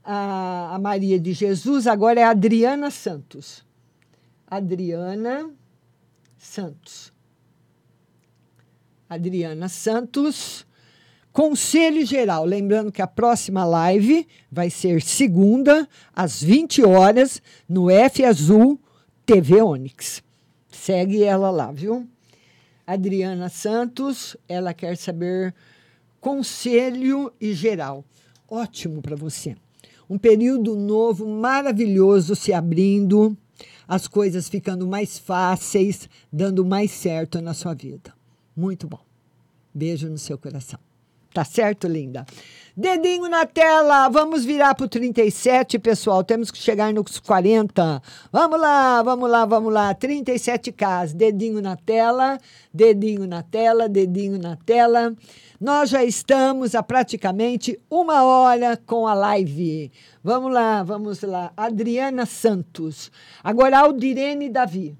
a, 0.03 0.75
a 0.75 0.79
Maria 0.79 1.19
de 1.19 1.33
Jesus, 1.33 1.87
agora 1.87 2.19
é 2.19 2.23
Adriana 2.23 2.89
Santos. 2.89 3.63
Adriana 4.47 5.49
Santos. 6.37 7.13
Adriana 9.07 9.69
Santos. 9.69 10.65
Conselho 11.31 12.05
Geral. 12.05 12.45
Lembrando 12.45 12.91
que 12.91 13.01
a 13.01 13.07
próxima 13.07 13.63
live 13.63 14.27
vai 14.51 14.69
ser 14.69 15.01
segunda, 15.01 15.87
às 16.15 16.41
20 16.41 16.83
horas, 16.83 17.41
no 17.67 17.89
F 17.89 18.25
Azul 18.25 18.79
TV 19.25 19.61
Onix. 19.61 20.23
Segue 20.71 21.23
ela 21.23 21.51
lá, 21.51 21.71
viu? 21.71 22.07
Adriana 22.85 23.49
Santos, 23.49 24.35
ela 24.47 24.73
quer 24.73 24.97
saber 24.97 25.53
conselho 26.19 27.31
e 27.39 27.53
geral. 27.53 28.03
Ótimo 28.47 29.01
para 29.01 29.15
você 29.15 29.55
um 30.09 30.17
período 30.17 30.75
novo 30.75 31.27
maravilhoso 31.27 32.35
se 32.35 32.51
abrindo, 32.51 33.37
as 33.87 34.07
coisas 34.07 34.49
ficando 34.49 34.87
mais 34.87 35.19
fáceis, 35.19 36.09
dando 36.31 36.65
mais 36.65 36.91
certo 36.91 37.41
na 37.41 37.53
sua 37.53 37.73
vida. 37.73 38.13
Muito 38.55 38.87
bom. 38.87 38.99
Beijo 39.73 40.09
no 40.09 40.17
seu 40.17 40.37
coração. 40.37 40.88
Tá 41.33 41.45
certo, 41.45 41.87
linda? 41.87 42.25
Dedinho 42.75 43.27
na 43.27 43.45
tela, 43.45 44.07
vamos 44.07 44.45
virar 44.45 44.73
para 44.73 44.85
o 44.85 44.87
37, 44.89 45.77
pessoal. 45.79 46.23
Temos 46.23 46.49
que 46.49 46.57
chegar 46.57 46.93
nos 46.93 47.19
40. 47.19 48.01
Vamos 48.31 48.59
lá, 48.59 49.03
vamos 49.03 49.29
lá, 49.29 49.45
vamos 49.45 49.73
lá. 49.73 49.93
37K, 49.93 51.13
dedinho 51.13 51.61
na 51.61 51.75
tela, 51.75 52.37
dedinho 52.73 53.27
na 53.27 53.43
tela, 53.43 53.89
dedinho 53.89 54.39
na 54.39 54.55
tela. 54.55 55.13
Nós 55.59 55.89
já 55.89 56.05
estamos 56.05 56.73
há 56.73 56.81
praticamente 56.81 57.77
uma 57.89 58.23
hora 58.23 58.77
com 58.77 59.05
a 59.05 59.13
live. 59.13 59.91
Vamos 60.23 60.53
lá, 60.53 60.81
vamos 60.81 61.21
lá. 61.21 61.51
Adriana 61.57 62.25
Santos. 62.25 63.11
Agora, 63.43 63.79
Aldirene 63.79 64.49
Davi. 64.49 64.97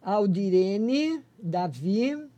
Aldirene 0.00 1.20
Davi. 1.36 2.31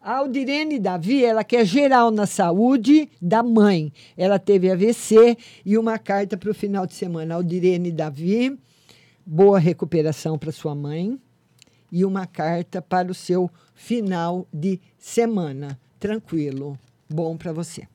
Aldirene 0.00 0.78
Davi, 0.78 1.24
ela 1.24 1.44
quer 1.44 1.64
geral 1.64 2.10
na 2.10 2.26
saúde 2.26 3.08
da 3.20 3.42
mãe. 3.42 3.92
Ela 4.16 4.38
teve 4.38 4.70
AVC 4.70 5.36
e 5.64 5.76
uma 5.76 5.98
carta 5.98 6.36
para 6.36 6.50
o 6.50 6.54
final 6.54 6.86
de 6.86 6.94
semana. 6.94 7.34
Aldirene 7.34 7.92
Davi, 7.92 8.58
boa 9.26 9.58
recuperação 9.58 10.38
para 10.38 10.52
sua 10.52 10.74
mãe. 10.74 11.20
E 11.92 12.04
uma 12.04 12.26
carta 12.26 12.80
para 12.80 13.10
o 13.10 13.14
seu 13.14 13.50
final 13.74 14.46
de 14.52 14.80
semana 14.96 15.78
tranquilo, 16.00 16.78
bom 17.08 17.36
para 17.36 17.52
você. 17.52 17.86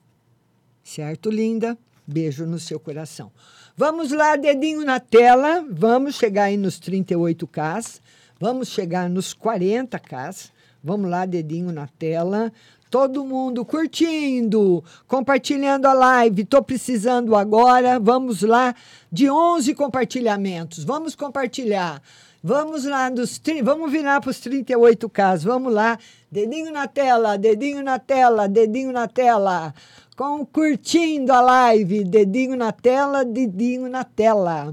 Certo, 0.82 1.28
linda? 1.28 1.76
Beijo 2.06 2.46
no 2.46 2.60
seu 2.60 2.78
coração. 2.78 3.32
Vamos 3.76 4.12
lá, 4.12 4.36
dedinho 4.36 4.84
na 4.84 5.00
tela. 5.00 5.66
Vamos 5.68 6.14
chegar 6.14 6.44
aí 6.44 6.56
nos 6.56 6.78
38K. 6.78 8.00
Vamos 8.38 8.68
chegar 8.68 9.10
nos 9.10 9.34
40K. 9.34 10.52
Vamos 10.86 11.10
lá, 11.10 11.26
dedinho 11.26 11.72
na 11.72 11.88
tela. 11.88 12.52
Todo 12.88 13.24
mundo 13.24 13.64
curtindo, 13.64 14.84
compartilhando 15.08 15.86
a 15.86 15.92
live. 15.92 16.42
Estou 16.42 16.62
precisando 16.62 17.34
agora. 17.34 17.98
Vamos 17.98 18.42
lá, 18.42 18.72
de 19.10 19.28
11 19.28 19.74
compartilhamentos. 19.74 20.84
Vamos 20.84 21.16
compartilhar. 21.16 22.00
Vamos 22.40 22.84
lá, 22.84 23.10
dos, 23.10 23.42
vamos 23.64 23.90
virar 23.90 24.20
para 24.20 24.30
os 24.30 24.38
38 24.38 25.08
casos. 25.08 25.44
Vamos 25.44 25.72
lá. 25.72 25.98
Dedinho 26.30 26.70
na 26.70 26.86
tela, 26.86 27.36
dedinho 27.36 27.82
na 27.82 27.98
tela, 27.98 28.46
dedinho 28.46 28.92
na 28.92 29.08
tela. 29.08 29.74
Com 30.16 30.46
curtindo 30.46 31.32
a 31.32 31.40
live, 31.40 32.04
dedinho 32.04 32.54
na 32.54 32.70
tela, 32.70 33.24
dedinho 33.24 33.88
na 33.88 34.04
tela. 34.04 34.72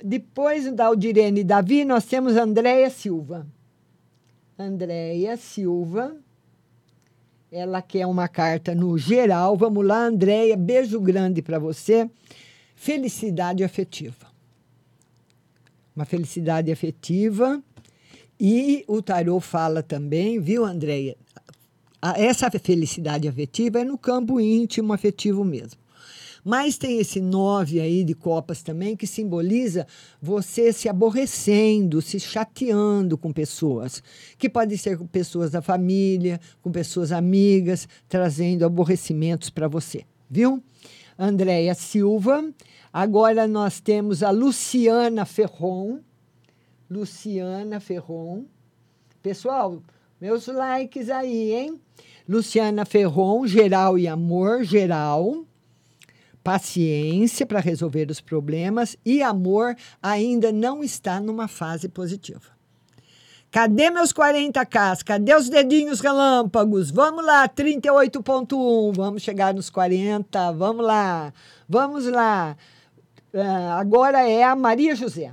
Depois 0.00 0.72
da 0.72 0.86
Aldirene 0.86 1.42
Davi, 1.42 1.84
nós 1.84 2.04
temos 2.04 2.36
Andréia 2.36 2.88
Silva. 2.88 3.44
Andréia 4.62 5.36
Silva. 5.36 6.16
Ela 7.50 7.82
quer 7.82 8.06
uma 8.06 8.28
carta 8.28 8.74
no 8.74 8.96
geral. 8.96 9.56
Vamos 9.56 9.84
lá, 9.84 10.06
Andréia. 10.06 10.56
Beijo 10.56 11.00
grande 11.00 11.42
para 11.42 11.58
você. 11.58 12.08
Felicidade 12.74 13.64
afetiva 13.64 14.30
uma 16.00 16.06
felicidade 16.06 16.72
afetiva. 16.72 17.62
E 18.38 18.84
o 18.88 19.02
tarô 19.02 19.38
fala 19.38 19.82
também, 19.82 20.40
viu, 20.40 20.64
Andréia? 20.64 21.14
Essa 22.16 22.50
felicidade 22.50 23.28
afetiva 23.28 23.80
é 23.80 23.84
no 23.84 23.98
campo 23.98 24.40
íntimo 24.40 24.94
afetivo 24.94 25.44
mesmo. 25.44 25.78
Mas 26.44 26.78
tem 26.78 26.98
esse 26.98 27.20
nove 27.20 27.80
aí 27.80 28.02
de 28.02 28.14
copas 28.14 28.62
também 28.62 28.96
que 28.96 29.06
simboliza 29.06 29.86
você 30.20 30.72
se 30.72 30.88
aborrecendo, 30.88 32.00
se 32.00 32.18
chateando 32.18 33.18
com 33.18 33.32
pessoas, 33.32 34.02
que 34.38 34.48
pode 34.48 34.76
ser 34.78 34.96
com 34.96 35.06
pessoas 35.06 35.50
da 35.50 35.60
família, 35.60 36.40
com 36.62 36.70
pessoas 36.70 37.12
amigas, 37.12 37.88
trazendo 38.08 38.64
aborrecimentos 38.64 39.50
para 39.50 39.68
você, 39.68 40.04
viu? 40.28 40.62
Andréia 41.18 41.74
Silva. 41.74 42.50
Agora 42.92 43.46
nós 43.46 43.80
temos 43.80 44.22
a 44.22 44.30
Luciana 44.30 45.24
Ferron. 45.24 46.00
Luciana 46.88 47.78
Ferron. 47.78 48.44
Pessoal, 49.22 49.82
meus 50.20 50.46
likes 50.46 51.10
aí, 51.10 51.52
hein? 51.52 51.80
Luciana 52.26 52.84
Ferron, 52.84 53.46
geral 53.46 53.98
e 53.98 54.08
amor, 54.08 54.64
geral. 54.64 55.44
Paciência 56.42 57.44
para 57.44 57.60
resolver 57.60 58.10
os 58.10 58.20
problemas 58.20 58.96
e 59.04 59.22
amor 59.22 59.76
ainda 60.02 60.50
não 60.50 60.82
está 60.82 61.20
numa 61.20 61.46
fase 61.46 61.88
positiva. 61.88 62.60
Cadê 63.50 63.90
meus 63.90 64.12
40K? 64.12 65.02
Cadê 65.04 65.34
os 65.34 65.48
dedinhos 65.48 66.00
relâmpagos? 66.00 66.90
Vamos 66.90 67.26
lá, 67.26 67.48
38.1. 67.48 68.94
Vamos 68.94 69.22
chegar 69.22 69.52
nos 69.52 69.68
40. 69.68 70.52
Vamos 70.52 70.86
lá. 70.86 71.32
Vamos 71.68 72.06
lá. 72.06 72.56
Uh, 73.34 73.72
agora 73.72 74.28
é 74.28 74.42
a 74.42 74.54
Maria 74.54 74.94
José. 74.94 75.32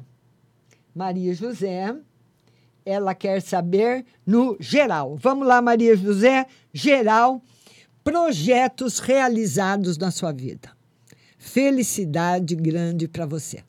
Maria 0.96 1.34
José, 1.34 1.96
ela 2.84 3.14
quer 3.14 3.40
saber 3.42 4.04
no 4.26 4.58
geral. 4.60 5.16
Vamos 5.16 5.48
lá, 5.48 5.62
Maria 5.62 5.96
José, 5.96 6.48
geral, 6.74 7.40
projetos 8.04 8.98
realizados 8.98 9.98
na 9.98 10.10
sua 10.10 10.32
vida. 10.32 10.77
Felicidade 11.48 12.56
grande 12.56 13.08
para 13.08 13.26
você. 13.26 13.64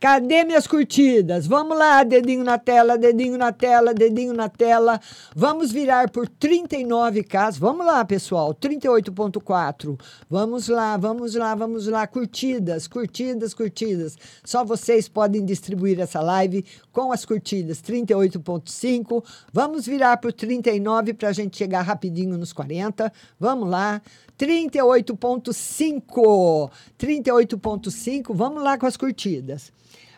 Cadê 0.00 0.44
minhas 0.44 0.66
curtidas? 0.66 1.46
Vamos 1.46 1.76
lá, 1.76 2.04
dedinho 2.04 2.44
na 2.44 2.56
tela, 2.58 2.98
dedinho 2.98 3.38
na 3.38 3.52
tela, 3.52 3.94
dedinho 3.94 4.32
na 4.32 4.48
tela. 4.48 5.00
Vamos 5.34 5.72
virar 5.72 6.10
por 6.10 6.28
39K. 6.28 7.58
Vamos 7.58 7.86
lá, 7.86 8.04
pessoal, 8.04 8.52
38.4. 8.54 9.98
Vamos 10.28 10.68
lá, 10.68 10.96
vamos 10.96 11.34
lá, 11.34 11.54
vamos 11.54 11.86
lá. 11.86 12.06
Curtidas, 12.06 12.86
curtidas, 12.86 13.54
curtidas. 13.54 14.16
Só 14.44 14.64
vocês 14.64 15.08
podem 15.08 15.44
distribuir 15.44 15.98
essa 16.00 16.20
live 16.20 16.64
com 16.92 17.10
as 17.10 17.24
curtidas. 17.24 17.80
38.5. 17.82 19.24
Vamos 19.52 19.86
virar 19.86 20.16
por 20.18 20.32
39 20.32 21.14
para 21.14 21.30
a 21.30 21.32
gente 21.32 21.56
chegar 21.56 21.82
rapidinho 21.82 22.36
nos 22.38 22.52
40. 22.52 23.12
Vamos 23.38 23.68
lá. 23.68 24.00
38.5. 24.38 26.70
38.5. 26.98 28.34
Vamos 28.34 28.62
lá 28.62 28.78
com 28.78 28.86
as 28.86 28.96
curtidas. 28.96 29.70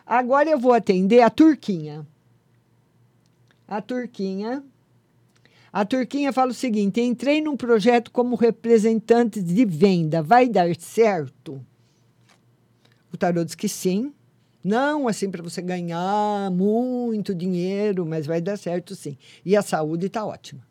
Agora 0.05 0.49
eu 0.49 0.57
vou 0.59 0.73
atender 0.73 1.21
a 1.21 1.29
Turquinha. 1.29 2.07
A 3.67 3.81
Turquinha. 3.81 4.63
A 5.73 5.85
Turquinha 5.85 6.31
fala 6.31 6.51
o 6.51 6.53
seguinte: 6.53 7.01
entrei 7.01 7.41
num 7.41 7.57
projeto 7.57 8.11
como 8.11 8.35
representante 8.35 9.41
de 9.41 9.65
venda. 9.65 10.21
Vai 10.21 10.47
dar 10.47 10.73
certo? 10.75 11.59
O 13.11 13.17
tarô 13.17 13.43
diz 13.43 13.55
que 13.55 13.67
sim. 13.67 14.13
Não 14.63 15.07
assim 15.07 15.31
para 15.31 15.41
você 15.41 15.59
ganhar 15.61 16.51
muito 16.51 17.33
dinheiro, 17.33 18.05
mas 18.05 18.27
vai 18.27 18.39
dar 18.39 18.57
certo 18.57 18.95
sim. 18.95 19.17
E 19.43 19.57
a 19.57 19.63
saúde 19.63 20.05
está 20.05 20.23
ótima. 20.23 20.61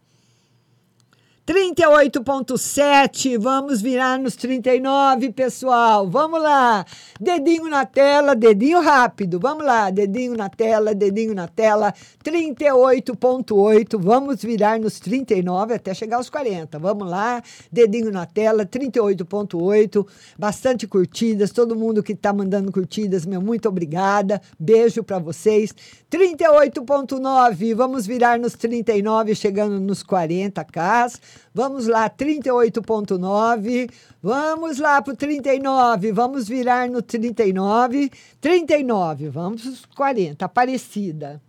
38.7, 1.46 3.36
vamos 3.38 3.82
virar 3.82 4.18
nos 4.20 4.36
39, 4.36 5.32
pessoal. 5.32 6.08
Vamos 6.08 6.40
lá. 6.40 6.86
Dedinho 7.18 7.68
na 7.68 7.84
tela, 7.84 8.36
dedinho 8.36 8.80
rápido. 8.80 9.40
Vamos 9.40 9.64
lá, 9.64 9.90
dedinho 9.90 10.36
na 10.36 10.48
tela, 10.48 10.94
dedinho 10.94 11.34
na 11.34 11.48
tela. 11.48 11.92
38.8, 12.22 13.98
vamos 14.00 14.42
virar 14.42 14.78
nos 14.78 15.00
39 15.00 15.74
até 15.74 15.92
chegar 15.92 16.18
aos 16.18 16.30
40. 16.30 16.78
Vamos 16.78 17.08
lá. 17.08 17.42
Dedinho 17.72 18.12
na 18.12 18.26
tela, 18.26 18.64
38.8. 18.64 20.06
Bastante 20.38 20.86
curtidas, 20.86 21.50
todo 21.50 21.74
mundo 21.74 22.02
que 22.02 22.12
está 22.12 22.32
mandando 22.32 22.70
curtidas, 22.70 23.26
meu 23.26 23.42
muito 23.42 23.68
obrigada. 23.68 24.40
Beijo 24.58 25.02
para 25.02 25.18
vocês. 25.18 25.74
38.9, 26.10 27.74
vamos 27.74 28.06
virar 28.06 28.38
nos 28.38 28.52
39, 28.54 29.34
chegando 29.34 29.80
nos 29.80 30.04
40k. 30.04 31.18
Vamos 31.52 31.86
lá, 31.86 32.08
38,9. 32.08 33.90
Vamos 34.22 34.78
lá 34.78 35.02
para 35.02 35.12
o 35.12 35.16
39. 35.16 36.12
Vamos 36.12 36.48
virar 36.48 36.88
no 36.88 37.02
39. 37.02 38.10
39, 38.40 39.28
vamos 39.28 39.62
para 39.62 39.70
os 39.70 39.84
40. 39.86 40.44
Aparecida. 40.44 41.42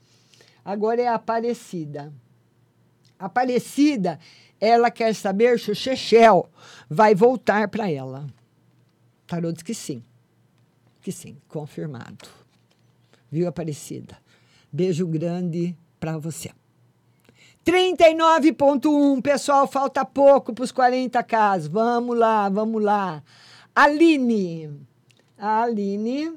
Agora 0.64 1.02
é 1.02 1.08
Aparecida. 1.08 2.14
Aparecida, 3.18 4.20
ela 4.60 4.90
quer 4.90 5.14
saber 5.14 5.60
se 5.60 5.72
o 5.72 5.76
Chechel 5.76 6.50
vai 6.90 7.14
voltar 7.14 7.68
para 7.68 7.90
ela. 7.90 8.26
Tarô 9.28 9.52
diz 9.52 9.62
que 9.62 9.74
sim. 9.74 10.04
Que 11.02 11.12
sim, 11.12 11.38
confirmado. 11.48 12.28
Viu, 13.32 13.48
Aparecida? 13.48 14.18
Beijo 14.72 15.06
grande 15.08 15.76
para 16.00 16.18
você. 16.18 16.52
39.1, 17.64 19.22
pessoal, 19.22 19.68
falta 19.68 20.04
pouco 20.04 20.52
para 20.52 20.64
os 20.64 20.72
40k. 20.72 21.70
Vamos 21.70 22.18
lá, 22.18 22.50
vamos 22.50 22.84
lá. 22.84 23.24
Aline. 23.76 24.70
A 25.38 25.64
Aline, 25.64 26.34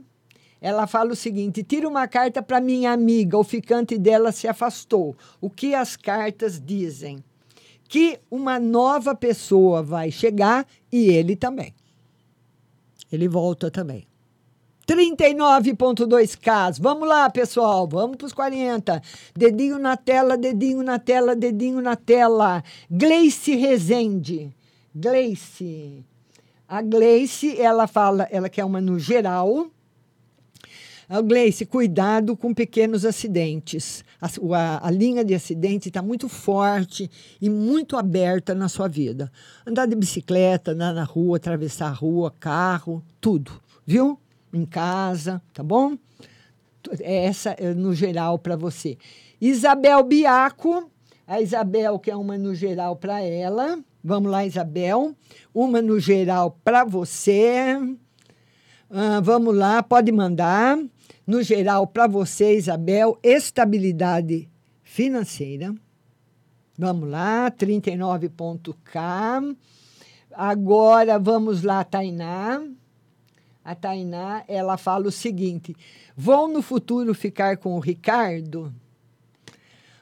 ela 0.61 0.87
fala 0.87 1.13
o 1.13 1.17
seguinte: 1.17 1.63
tira 1.63 1.89
uma 1.89 2.07
carta 2.07 2.43
para 2.43 2.61
minha 2.61 2.93
amiga, 2.93 3.39
o 3.39 3.45
ficante 3.45 3.99
dela 3.99 4.33
se 4.33 4.47
afastou. 4.47 5.17
O 5.41 5.49
que 5.49 5.75
as 5.75 5.97
cartas 5.97 6.61
dizem? 6.61 7.25
Que 7.89 8.19
uma 8.31 8.59
nova 8.59 9.15
pessoa 9.15 9.83
vai 9.83 10.11
chegar 10.11 10.67
e 10.93 11.09
ele 11.09 11.37
também. 11.37 11.75
Ele 13.11 13.29
volta 13.29 13.71
também. 13.71 14.07
39.2K. 14.87 16.79
Vamos 16.81 17.09
lá, 17.09 17.29
pessoal. 17.31 17.89
Vamos 17.89 18.17
para 18.17 18.27
os 18.27 18.33
40. 18.33 19.03
Dedinho 19.35 19.79
na 19.79 19.97
tela, 19.97 20.37
dedinho 20.37 20.83
na 20.83 20.99
tela, 20.99 21.35
dedinho 21.35 21.81
na 21.81 21.97
tela. 21.97 22.63
Gleice 22.91 23.55
Rezende. 23.57 24.55
Gleice. 24.95 26.05
A 26.69 26.83
Gleice, 26.83 27.61
ela 27.61 27.87
fala, 27.87 28.29
ela 28.31 28.49
quer 28.49 28.65
uma 28.65 28.81
no 28.81 28.99
geral. 28.99 29.69
A 31.09 31.21
Gleice, 31.21 31.67
cuidado 31.67 32.37
com 32.37 32.55
pequenos 32.55 33.05
acidentes. 33.05 34.05
A, 34.21 34.27
a, 34.27 34.89
a 34.89 34.91
linha 34.91 35.25
de 35.25 35.35
acidente 35.35 35.89
está 35.89 36.01
muito 36.03 36.29
forte 36.29 37.11
e 37.41 37.51
muito 37.51 37.97
aberta 37.97 38.55
na 38.55 38.69
sua 38.69 38.89
vida. 38.89 39.31
Andar 39.67 39.87
de 39.87 39.95
bicicleta, 39.95 40.73
andar 40.73 40.95
na 40.95 41.05
rua, 41.05 41.37
atravessar 41.37 41.89
a 41.89 41.93
rua, 41.93 42.33
carro, 42.41 43.03
tudo. 43.21 43.53
Viu? 43.87 44.19
Em 44.57 44.65
casa, 44.65 45.43
tá 45.53 45.63
bom? 45.63 45.97
Essa 47.01 47.51
é 47.51 47.75
no 47.75 47.95
geral 47.95 48.39
para 48.39 48.57
você. 48.57 48.99
Isabel 49.41 50.03
Biaco, 50.03 50.91
a 51.27 51.41
Isabel 51.41 51.99
que 51.99 52.11
é 52.11 52.17
uma 52.17 52.37
no 52.37 52.55
geral 52.55 52.97
para 52.97 53.23
ela. 53.23 53.79
Vamos 54.03 54.31
lá, 54.31 54.45
Isabel. 54.45 55.15
Uma 55.55 55.81
no 55.81 55.99
geral 55.99 56.59
para 56.63 56.85
você. 56.85 57.77
Ah, 58.91 59.21
vamos 59.23 59.57
lá, 59.57 59.83
pode 59.83 60.13
mandar. 60.13 60.79
No 61.27 61.43
geral 61.43 61.87
para 61.87 62.07
você, 62.07 62.57
Isabel, 62.57 63.19
estabilidade 63.23 64.49
financeira. 64.83 65.75
Vamos 66.79 67.09
lá, 67.09 67.51
39.k. 67.51 69.57
Agora 70.33 71.19
vamos 71.19 71.63
lá, 71.63 71.83
Tainá 71.83 72.61
a 73.65 73.75
Tainá, 73.75 74.45
ela 74.47 74.77
fala 74.77 75.09
o 75.09 75.13
seguinte: 75.13 75.75
vão 76.17 76.47
no 76.47 76.61
futuro 76.61 77.15
ficar 77.15 77.57
com 77.57 77.75
o 77.75 77.81
Ricardo? 77.81 78.75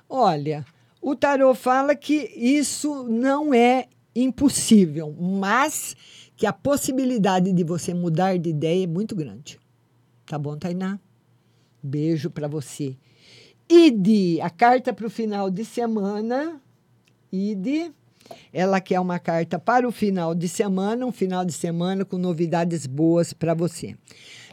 Olha, 0.09 0.67
o 1.01 1.15
tarô 1.15 1.55
fala 1.55 1.95
que 1.95 2.31
isso 2.37 3.05
não 3.05 3.55
é 3.55 3.89
impossível, 4.15 5.15
mas 5.19 5.97
que 6.37 6.47
a 6.47 6.53
possibilidade 6.53 7.53
de 7.53 7.65
você 7.65 7.95
mudar 7.95 8.37
de 8.37 8.51
ideia 8.51 8.85
é 8.85 8.87
muito 8.87 9.15
grande. 9.15 9.59
Tá 10.27 10.39
bom, 10.39 10.57
Tainá? 10.57 10.99
Beijo 11.83 12.31
para 12.31 12.49
você. 12.49 12.97
Ide, 13.69 14.41
a 14.41 14.51
carta 14.51 14.93
para 14.93 15.07
o 15.07 15.11
final 15.11 15.51
de 15.51 15.65
semana. 15.65 16.61
Ide. 17.33 17.93
Ela 18.53 18.81
quer 18.81 19.01
uma 19.01 19.19
carta 19.19 19.59
para 19.59 19.87
o 19.87 19.93
final 19.93 20.35
de 20.35 20.49
semana, 20.49 21.07
um 21.07 21.13
final 21.13 21.45
de 21.45 21.53
semana 21.53 22.05
com 22.05 22.19
novidades 22.19 22.87
boas 22.87 23.33
para 23.33 23.55
você. 23.55 23.97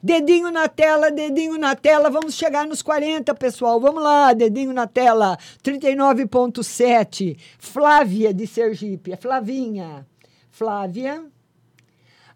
Dedinho 0.01 0.49
na 0.49 0.67
tela, 0.67 1.11
dedinho 1.11 1.57
na 1.57 1.75
tela. 1.75 2.09
Vamos 2.09 2.35
chegar 2.35 2.65
nos 2.65 2.81
40, 2.81 3.35
pessoal. 3.35 3.79
Vamos 3.79 4.01
lá, 4.01 4.33
dedinho 4.33 4.71
na 4.71 4.87
tela. 4.87 5.37
39.7. 5.63 7.37
Flávia 7.57 8.33
de 8.33 8.47
Sergipe. 8.47 9.11
É 9.11 9.17
Flavinha. 9.17 10.07
Flávia. 10.49 11.25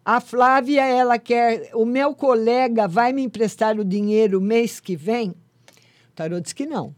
A 0.04 0.20
Flávia, 0.20 0.84
ela 0.84 1.18
quer. 1.18 1.70
O 1.74 1.86
meu 1.86 2.14
colega 2.14 2.86
vai 2.86 3.12
me 3.12 3.22
emprestar 3.22 3.78
o 3.78 3.84
dinheiro 3.84 4.40
mês 4.40 4.78
que 4.78 4.94
vem? 4.94 5.30
O 5.30 6.12
tarô 6.14 6.38
diz 6.40 6.52
que 6.52 6.66
não. 6.66 6.94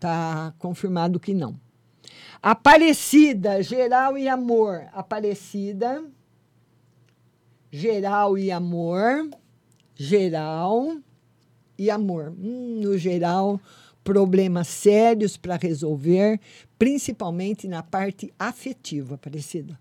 Está 0.00 0.54
confirmado 0.58 1.20
que 1.20 1.34
não. 1.34 1.60
Aparecida, 2.42 3.62
geral 3.62 4.16
e 4.16 4.30
amor. 4.30 4.86
Aparecida, 4.94 6.02
geral 7.70 8.38
e 8.38 8.50
amor. 8.50 9.28
Geral 9.94 10.96
e 11.76 11.90
amor. 11.90 12.30
Hum, 12.30 12.80
no 12.82 12.96
geral, 12.96 13.60
problemas 14.02 14.68
sérios 14.68 15.36
para 15.36 15.56
resolver, 15.56 16.40
principalmente 16.78 17.68
na 17.68 17.82
parte 17.82 18.32
afetiva, 18.38 19.16
Aparecida. 19.16 19.78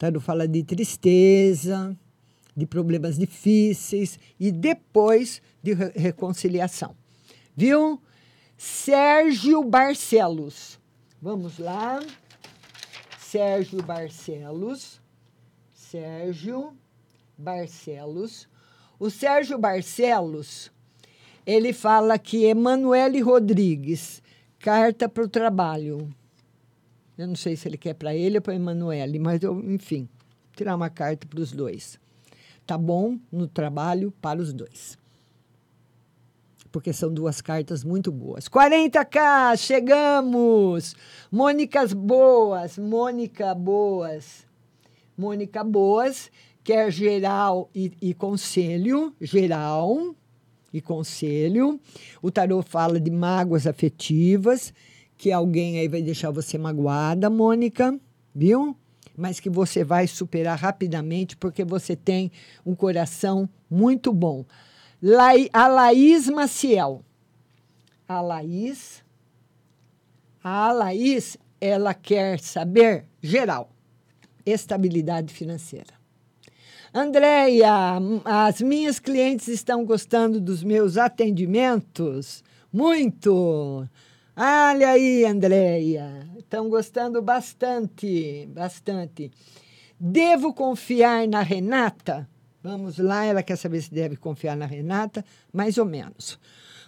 Tarot 0.00 0.20
fala 0.20 0.48
de 0.48 0.64
tristeza, 0.64 1.96
de 2.56 2.66
problemas 2.66 3.16
difíceis 3.16 4.18
e 4.40 4.50
depois 4.50 5.40
de 5.62 5.74
re 5.74 5.92
reconciliação. 5.94 6.96
Viu? 7.56 8.00
Sérgio 8.62 9.64
Barcelos. 9.64 10.78
Vamos 11.22 11.58
lá. 11.58 11.98
Sérgio 13.18 13.82
Barcelos. 13.82 15.00
Sérgio 15.72 16.76
Barcelos. 17.38 18.46
O 18.98 19.08
Sérgio 19.08 19.56
Barcelos, 19.56 20.70
ele 21.46 21.72
fala 21.72 22.18
que 22.18 22.44
Emanuele 22.44 23.22
Rodrigues, 23.22 24.22
carta 24.58 25.08
para 25.08 25.24
o 25.24 25.28
trabalho. 25.28 26.14
Eu 27.16 27.28
não 27.28 27.36
sei 27.36 27.56
se 27.56 27.66
ele 27.66 27.78
quer 27.78 27.94
para 27.94 28.14
ele 28.14 28.36
ou 28.36 28.42
para 28.42 28.54
Emanuele, 28.54 29.18
mas 29.18 29.42
eu, 29.42 29.58
enfim, 29.58 30.06
tirar 30.54 30.76
uma 30.76 30.90
carta 30.90 31.26
para 31.26 31.40
os 31.40 31.50
dois. 31.50 31.98
Tá 32.66 32.76
bom 32.76 33.18
no 33.32 33.48
trabalho 33.48 34.12
para 34.20 34.38
os 34.38 34.52
dois 34.52 35.00
porque 36.70 36.92
são 36.92 37.12
duas 37.12 37.40
cartas 37.40 37.84
muito 37.84 38.12
boas. 38.12 38.48
40k, 38.48 39.56
chegamos! 39.56 40.94
Mônicas 41.30 41.92
boas, 41.92 42.78
Mônica 42.78 43.54
boas. 43.54 44.46
Mônica 45.16 45.62
boas, 45.62 46.30
quer 46.64 46.90
geral 46.90 47.68
e, 47.74 47.92
e 48.00 48.14
conselho, 48.14 49.14
geral 49.20 50.14
e 50.72 50.80
conselho. 50.80 51.78
O 52.22 52.30
tarô 52.30 52.62
fala 52.62 52.98
de 52.98 53.10
mágoas 53.10 53.66
afetivas, 53.66 54.72
que 55.16 55.30
alguém 55.30 55.78
aí 55.78 55.88
vai 55.88 56.00
deixar 56.00 56.30
você 56.30 56.56
magoada, 56.56 57.28
Mônica, 57.28 57.98
viu? 58.34 58.74
Mas 59.16 59.38
que 59.38 59.50
você 59.50 59.84
vai 59.84 60.06
superar 60.06 60.58
rapidamente 60.58 61.36
porque 61.36 61.64
você 61.64 61.94
tem 61.94 62.32
um 62.64 62.74
coração 62.74 63.48
muito 63.68 64.12
bom. 64.12 64.46
Lai, 65.02 65.48
a 65.50 65.66
Laís 65.66 66.28
Maciel. 66.28 67.02
A 68.06 68.20
Laís. 68.20 69.02
A 70.44 70.72
Laís, 70.72 71.38
ela 71.58 71.94
quer 71.94 72.38
saber 72.38 73.06
geral, 73.22 73.70
estabilidade 74.44 75.32
financeira. 75.32 75.94
Andréia, 76.92 77.98
as 78.24 78.60
minhas 78.60 78.98
clientes 78.98 79.48
estão 79.48 79.86
gostando 79.86 80.38
dos 80.38 80.62
meus 80.62 80.98
atendimentos? 80.98 82.44
Muito! 82.70 83.88
Olha 84.36 84.90
aí, 84.90 85.24
Andréia, 85.24 86.28
estão 86.38 86.68
gostando 86.68 87.22
bastante, 87.22 88.46
bastante. 88.50 89.30
Devo 89.98 90.52
confiar 90.52 91.26
na 91.26 91.40
Renata? 91.40 92.28
Vamos 92.62 92.98
lá, 92.98 93.24
ela 93.24 93.42
quer 93.42 93.56
saber 93.56 93.80
se 93.80 93.92
deve 93.92 94.16
confiar 94.16 94.56
na 94.56 94.66
Renata, 94.66 95.24
mais 95.52 95.78
ou 95.78 95.84
menos. 95.84 96.38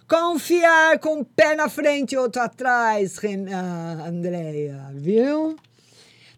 Confiar 0.07 0.99
com 0.99 1.19
um 1.19 1.23
pé 1.23 1.55
na 1.55 1.67
frente 1.69 2.13
e 2.13 2.17
outro 2.17 2.41
atrás, 2.41 3.17
Renata, 3.17 4.07
Andréia, 4.07 4.91
viu? 4.93 5.55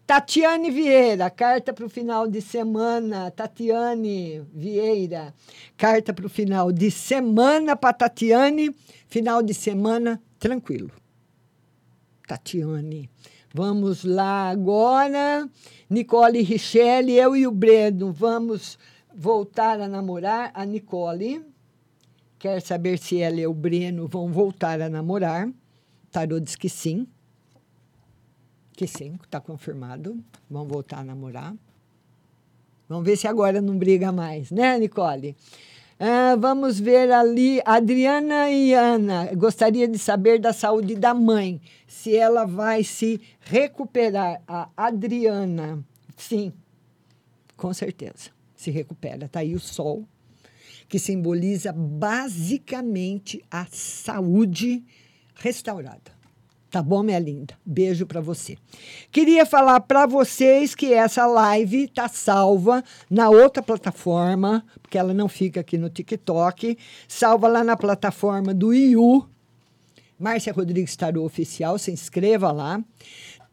Tatiane 0.06 0.70
Vieira, 0.70 1.28
carta 1.28 1.72
para 1.72 1.84
o 1.84 1.88
final 1.88 2.28
de 2.28 2.40
semana. 2.40 3.28
Tatiane 3.32 4.40
Vieira, 4.54 5.34
carta 5.76 6.14
para 6.14 6.26
o 6.26 6.28
final 6.28 6.70
de 6.70 6.92
semana 6.92 7.74
para 7.74 7.92
Tatiane. 7.92 8.72
Final 9.08 9.42
de 9.42 9.52
semana 9.52 10.22
tranquilo. 10.38 10.92
Tatiane. 12.24 13.10
Vamos 13.52 14.04
lá 14.04 14.48
agora. 14.48 15.48
Nicole 15.90 16.40
Richelle, 16.40 17.12
eu 17.12 17.34
e 17.34 17.44
o 17.44 17.50
Breno 17.50 18.12
vamos 18.12 18.78
voltar 19.16 19.80
a 19.80 19.88
namorar. 19.88 20.50
A 20.54 20.64
Nicole 20.64 21.42
quer 22.38 22.60
saber 22.60 22.98
se 22.98 23.20
ela 23.20 23.40
e 23.40 23.46
o 23.46 23.54
Breno 23.54 24.06
vão 24.06 24.30
voltar 24.30 24.80
a 24.80 24.88
namorar. 24.88 25.48
Tarô 26.12 26.38
diz 26.38 26.54
que 26.54 26.68
sim. 26.68 27.06
Que 28.74 28.86
sim, 28.86 29.18
está 29.22 29.40
confirmado. 29.40 30.22
Vão 30.50 30.66
voltar 30.66 30.98
a 30.98 31.04
namorar. 31.04 31.54
Vamos 32.88 33.04
ver 33.04 33.16
se 33.16 33.26
agora 33.26 33.60
não 33.60 33.76
briga 33.76 34.12
mais, 34.12 34.50
né, 34.50 34.78
Nicole? 34.78 35.34
Ah, 35.98 36.36
vamos 36.38 36.78
ver 36.78 37.10
ali. 37.10 37.60
Adriana 37.64 38.50
e 38.50 38.74
Ana. 38.74 39.34
Gostaria 39.34 39.88
de 39.88 39.98
saber 39.98 40.38
da 40.38 40.52
saúde 40.52 40.94
da 40.94 41.14
mãe. 41.14 41.60
Se 41.88 42.14
ela 42.14 42.44
vai 42.44 42.84
se 42.84 43.20
recuperar. 43.40 44.42
A 44.46 44.68
Adriana. 44.76 45.82
Sim, 46.16 46.52
com 47.56 47.72
certeza 47.72 48.35
se 48.66 48.70
recupera. 48.70 49.26
Está 49.26 49.40
aí 49.40 49.54
o 49.54 49.60
sol, 49.60 50.04
que 50.88 50.98
simboliza 50.98 51.72
basicamente 51.72 53.42
a 53.50 53.66
saúde 53.70 54.84
restaurada. 55.36 56.16
Tá 56.68 56.82
bom, 56.82 57.02
minha 57.02 57.18
linda? 57.18 57.54
Beijo 57.64 58.04
para 58.06 58.20
você. 58.20 58.58
Queria 59.12 59.46
falar 59.46 59.80
para 59.80 60.04
vocês 60.04 60.74
que 60.74 60.92
essa 60.92 61.24
live 61.26 61.86
tá 61.88 62.08
salva 62.08 62.82
na 63.08 63.30
outra 63.30 63.62
plataforma, 63.62 64.64
porque 64.82 64.98
ela 64.98 65.14
não 65.14 65.28
fica 65.28 65.60
aqui 65.60 65.78
no 65.78 65.88
TikTok, 65.88 66.76
salva 67.06 67.46
lá 67.46 67.62
na 67.62 67.76
plataforma 67.76 68.52
do 68.52 68.74
IU, 68.74 69.28
Márcia 70.18 70.52
Rodrigues 70.52 70.96
Tarô 70.96 71.24
Oficial, 71.24 71.78
se 71.78 71.92
inscreva 71.92 72.50
lá. 72.50 72.82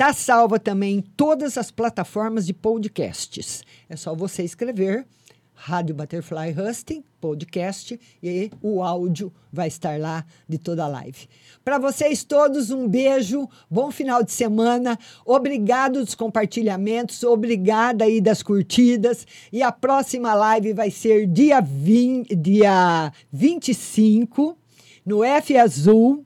Tá 0.03 0.11
salva 0.11 0.59
também 0.59 0.97
em 0.97 1.01
todas 1.01 1.57
as 1.57 1.71
plataformas 1.71 2.45
de 2.45 2.53
podcasts. 2.53 3.63
É 3.87 3.95
só 3.95 4.13
você 4.13 4.43
escrever 4.43 5.07
Rádio 5.53 5.95
Butterfly 5.95 6.53
Husting, 6.59 7.05
podcast, 7.21 7.97
e 8.21 8.51
o 8.61 8.83
áudio 8.83 9.31
vai 9.49 9.69
estar 9.69 9.97
lá 9.97 10.25
de 10.45 10.57
toda 10.57 10.83
a 10.83 10.89
live. 10.89 11.29
Para 11.63 11.77
vocês 11.77 12.21
todos, 12.21 12.69
um 12.69 12.85
beijo, 12.85 13.47
bom 13.71 13.91
final 13.91 14.21
de 14.21 14.33
semana, 14.33 14.99
obrigado 15.25 16.03
dos 16.03 16.15
compartilhamentos, 16.15 17.23
obrigada 17.23 18.03
aí 18.03 18.19
das 18.19 18.43
curtidas, 18.43 19.25
e 19.53 19.63
a 19.63 19.71
próxima 19.71 20.33
live 20.33 20.73
vai 20.73 20.91
ser 20.91 21.25
dia, 21.27 21.61
20, 21.61 22.35
dia 22.35 23.09
25, 23.31 24.57
no 25.05 25.23
F 25.23 25.55
Azul, 25.55 26.25